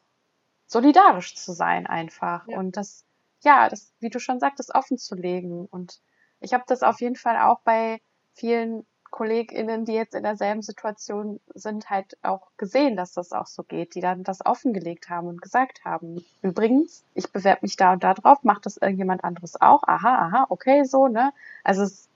solidarisch 0.67 1.37
zu 1.37 1.53
sein 1.53 1.87
einfach 1.87 2.47
ja. 2.49 2.59
und 2.59 2.77
das, 2.77 3.05
ja, 3.43 3.69
das, 3.69 3.93
wie 4.01 4.11
du 4.11 4.19
schon 4.19 4.41
sagtest, 4.41 4.75
offen 4.75 4.99
zu 4.99 5.15
legen. 5.15 5.67
Und 5.67 6.01
ich 6.41 6.55
habe 6.55 6.65
das 6.67 6.83
auf 6.83 7.01
jeden 7.01 7.17
Fall 7.17 7.39
auch 7.39 7.61
bei 7.61 8.01
vielen 8.33 8.87
KollegInnen, 9.15 9.85
die 9.85 9.93
jetzt 9.93 10.17
in 10.17 10.25
derselben 10.25 10.63
Situation 10.63 11.39
sind, 11.55 11.89
halt 11.89 12.19
auch 12.23 12.49
gesehen, 12.57 12.97
dass 12.97 13.13
das 13.13 13.31
auch 13.31 13.47
so 13.47 13.63
geht, 13.63 13.95
die 13.95 14.01
dann 14.01 14.25
das 14.25 14.45
offengelegt 14.45 15.09
haben 15.09 15.29
und 15.29 15.41
gesagt 15.41 15.85
haben, 15.85 16.25
übrigens, 16.43 17.05
ich 17.15 17.31
bewerbe 17.31 17.61
mich 17.63 17.77
da 17.77 17.93
und 17.93 18.03
da 18.03 18.15
drauf, 18.15 18.43
macht 18.43 18.67
das 18.67 18.77
irgendjemand 18.77 19.23
anderes 19.23 19.61
auch? 19.61 19.85
Aha, 19.85 20.17
aha, 20.17 20.47
okay, 20.49 20.83
so, 20.83 21.07
ne? 21.07 21.33
Also 21.63 21.83
es 21.83 22.09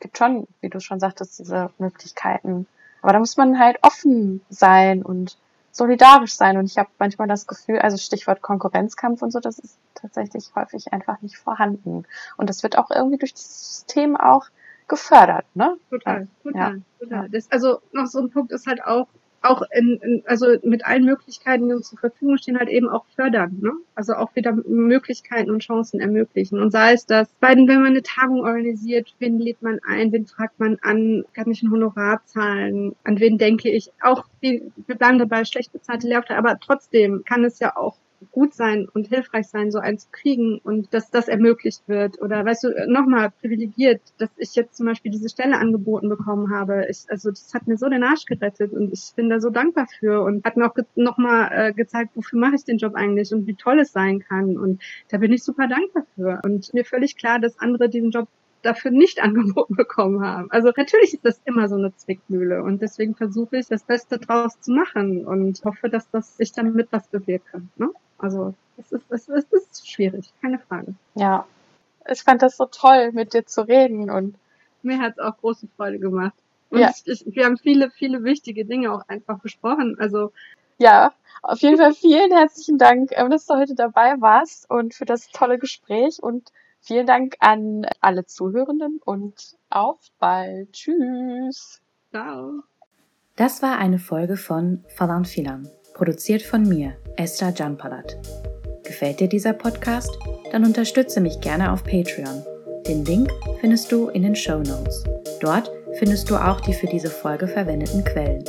gibt 0.00 0.18
schon, 0.18 0.46
wie 0.60 0.68
du 0.68 0.80
schon 0.80 1.00
sagtest, 1.00 1.38
diese 1.38 1.70
Möglichkeiten. 1.78 2.66
Aber 3.00 3.14
da 3.14 3.18
muss 3.20 3.38
man 3.38 3.58
halt 3.58 3.78
offen 3.80 4.44
sein 4.50 5.02
und 5.02 5.38
solidarisch 5.74 6.34
sein. 6.34 6.56
Und 6.56 6.66
ich 6.66 6.78
habe 6.78 6.88
manchmal 6.98 7.28
das 7.28 7.46
Gefühl, 7.46 7.80
also 7.80 7.96
Stichwort 7.96 8.40
Konkurrenzkampf 8.40 9.22
und 9.22 9.32
so, 9.32 9.40
das 9.40 9.58
ist 9.58 9.76
tatsächlich 9.94 10.52
häufig 10.54 10.92
einfach 10.92 11.20
nicht 11.20 11.36
vorhanden. 11.36 12.06
Und 12.36 12.48
das 12.48 12.62
wird 12.62 12.78
auch 12.78 12.90
irgendwie 12.90 13.18
durch 13.18 13.32
das 13.32 13.76
System 13.76 14.16
auch 14.16 14.46
gefördert, 14.86 15.46
ne? 15.54 15.76
Total, 15.90 16.28
total, 16.42 16.76
ja. 16.76 16.82
total. 17.00 17.28
Das, 17.30 17.50
also 17.50 17.80
noch 17.92 18.06
so 18.06 18.20
ein 18.20 18.30
Punkt 18.30 18.52
ist 18.52 18.66
halt 18.66 18.84
auch, 18.84 19.08
auch 19.44 19.62
in, 19.72 19.98
in, 20.02 20.22
also 20.26 20.46
mit 20.62 20.84
allen 20.86 21.04
Möglichkeiten, 21.04 21.68
die 21.68 21.74
uns 21.74 21.90
zur 21.90 21.98
Verfügung 21.98 22.38
stehen, 22.38 22.58
halt 22.58 22.68
eben 22.68 22.88
auch 22.88 23.04
fördern. 23.14 23.58
Ne? 23.60 23.72
Also 23.94 24.14
auch 24.14 24.34
wieder 24.34 24.52
Möglichkeiten 24.52 25.50
und 25.50 25.62
Chancen 25.62 26.00
ermöglichen. 26.00 26.58
Und 26.58 26.70
sei 26.70 26.92
es 26.92 27.06
das, 27.06 27.28
wenn 27.40 27.66
man 27.66 27.86
eine 27.86 28.02
Tagung 28.02 28.40
organisiert, 28.40 29.14
wen 29.18 29.38
lädt 29.38 29.62
man 29.62 29.80
ein, 29.86 30.12
wen 30.12 30.26
fragt 30.26 30.58
man 30.58 30.78
an, 30.82 31.24
kann 31.34 31.50
ich 31.50 31.62
ein 31.62 31.70
Honorar 31.70 32.22
zahlen, 32.24 32.94
an 33.04 33.20
wen 33.20 33.38
denke 33.38 33.70
ich. 33.70 33.90
Auch, 34.02 34.24
die, 34.42 34.62
wir 34.86 34.96
bleiben 34.96 35.18
dabei, 35.18 35.44
schlecht 35.44 35.72
bezahlte 35.72 36.08
Lehraufträge, 36.08 36.38
aber 36.38 36.58
trotzdem 36.58 37.22
kann 37.24 37.44
es 37.44 37.58
ja 37.58 37.76
auch 37.76 37.96
gut 38.30 38.54
sein 38.54 38.88
und 38.92 39.08
hilfreich 39.08 39.48
sein, 39.48 39.70
so 39.70 39.78
einen 39.78 39.98
zu 39.98 40.08
kriegen 40.10 40.58
und 40.62 40.92
dass 40.94 41.10
das 41.10 41.28
ermöglicht 41.28 41.88
wird. 41.88 42.20
Oder 42.20 42.44
weißt 42.44 42.64
du, 42.64 42.86
nochmal 42.86 43.30
privilegiert, 43.30 44.00
dass 44.18 44.30
ich 44.36 44.54
jetzt 44.54 44.76
zum 44.76 44.86
Beispiel 44.86 45.10
diese 45.10 45.28
Stelle 45.28 45.58
angeboten 45.58 46.08
bekommen 46.08 46.54
habe. 46.54 46.86
Ich, 46.88 47.04
also 47.08 47.30
das 47.30 47.52
hat 47.54 47.66
mir 47.66 47.76
so 47.76 47.88
den 47.88 48.04
Arsch 48.04 48.24
gerettet 48.26 48.72
und 48.72 48.92
ich 48.92 49.12
bin 49.16 49.28
da 49.28 49.40
so 49.40 49.50
dankbar 49.50 49.86
für 49.98 50.22
und 50.22 50.44
hat 50.44 50.56
mir 50.56 50.66
auch 50.66 50.74
ge 50.74 50.84
nochmal 50.96 51.50
äh, 51.52 51.72
gezeigt, 51.72 52.10
wofür 52.14 52.38
mache 52.38 52.56
ich 52.56 52.64
den 52.64 52.78
Job 52.78 52.94
eigentlich 52.94 53.32
und 53.32 53.46
wie 53.46 53.54
toll 53.54 53.78
es 53.80 53.92
sein 53.92 54.20
kann. 54.20 54.56
Und 54.56 54.82
da 55.08 55.18
bin 55.18 55.32
ich 55.32 55.42
super 55.42 55.68
dankbar 55.68 56.06
für. 56.14 56.40
Und 56.44 56.72
mir 56.74 56.84
völlig 56.84 57.16
klar, 57.16 57.38
dass 57.38 57.58
andere 57.58 57.88
diesen 57.88 58.10
Job 58.10 58.28
dafür 58.64 58.90
nicht 58.90 59.20
angeboten 59.22 59.76
bekommen 59.76 60.20
haben. 60.22 60.50
Also 60.50 60.70
natürlich 60.76 61.14
ist 61.14 61.24
das 61.24 61.40
immer 61.44 61.68
so 61.68 61.76
eine 61.76 61.94
Zwickmühle 61.94 62.62
und 62.62 62.82
deswegen 62.82 63.14
versuche 63.14 63.58
ich 63.58 63.68
das 63.68 63.84
Beste 63.84 64.18
draus 64.18 64.60
zu 64.60 64.72
machen 64.72 65.26
und 65.26 65.62
hoffe, 65.64 65.88
dass 65.88 66.10
das 66.10 66.36
ich 66.38 66.52
damit 66.52 66.88
was 66.90 67.08
bewirke. 67.08 67.62
Ne? 67.76 67.90
Also 68.18 68.54
es 68.76 68.92
ist, 68.92 69.04
es, 69.10 69.28
ist, 69.28 69.52
es 69.52 69.62
ist 69.62 69.90
schwierig, 69.90 70.32
keine 70.40 70.58
Frage. 70.58 70.94
Ja, 71.14 71.46
ich 72.10 72.22
fand 72.22 72.42
das 72.42 72.56
so 72.56 72.66
toll, 72.66 73.12
mit 73.12 73.34
dir 73.34 73.46
zu 73.46 73.62
reden 73.62 74.10
und 74.10 74.36
mir 74.82 74.98
hat 74.98 75.12
es 75.12 75.18
auch 75.18 75.36
große 75.38 75.68
Freude 75.76 75.98
gemacht. 75.98 76.34
Und 76.70 76.80
ja. 76.80 76.90
ich, 77.04 77.24
wir 77.26 77.44
haben 77.44 77.56
viele, 77.56 77.90
viele 77.90 78.24
wichtige 78.24 78.64
Dinge 78.64 78.92
auch 78.92 79.08
einfach 79.08 79.38
besprochen. 79.38 79.96
Also 79.98 80.32
ja, 80.78 81.12
auf 81.42 81.60
jeden 81.60 81.78
Fall 81.78 81.94
vielen 81.94 82.32
herzlichen 82.32 82.78
Dank, 82.78 83.10
ähm, 83.12 83.30
dass 83.30 83.46
du 83.46 83.54
heute 83.54 83.74
dabei 83.74 84.20
warst 84.20 84.68
und 84.68 84.94
für 84.94 85.04
das 85.04 85.28
tolle 85.28 85.58
Gespräch 85.58 86.22
und 86.22 86.50
vielen 86.80 87.06
Dank 87.06 87.36
an 87.40 87.86
alle 88.00 88.26
Zuhörenden 88.26 89.00
und 89.04 89.56
auf 89.70 90.00
bald. 90.18 90.72
Tschüss. 90.72 91.80
Ciao. 92.10 92.62
Das 93.36 93.62
war 93.62 93.78
eine 93.78 93.98
Folge 93.98 94.36
von 94.36 94.84
Falan 94.96 95.24
Filan. 95.24 95.68
Produziert 95.94 96.42
von 96.42 96.68
mir, 96.68 96.94
Esther 97.16 97.54
Janpalat. 97.54 98.16
Gefällt 98.82 99.20
dir 99.20 99.28
dieser 99.28 99.52
Podcast? 99.52 100.10
Dann 100.50 100.64
unterstütze 100.64 101.20
mich 101.20 101.40
gerne 101.40 101.72
auf 101.72 101.84
Patreon. 101.84 102.44
Den 102.88 103.04
Link 103.04 103.30
findest 103.60 103.92
du 103.92 104.08
in 104.08 104.24
den 104.24 104.34
Show 104.34 104.58
Notes. 104.58 105.04
Dort 105.40 105.70
findest 106.00 106.28
du 106.28 106.36
auch 106.36 106.60
die 106.60 106.74
für 106.74 106.88
diese 106.88 107.10
Folge 107.10 107.46
verwendeten 107.46 108.02
Quellen. 108.02 108.42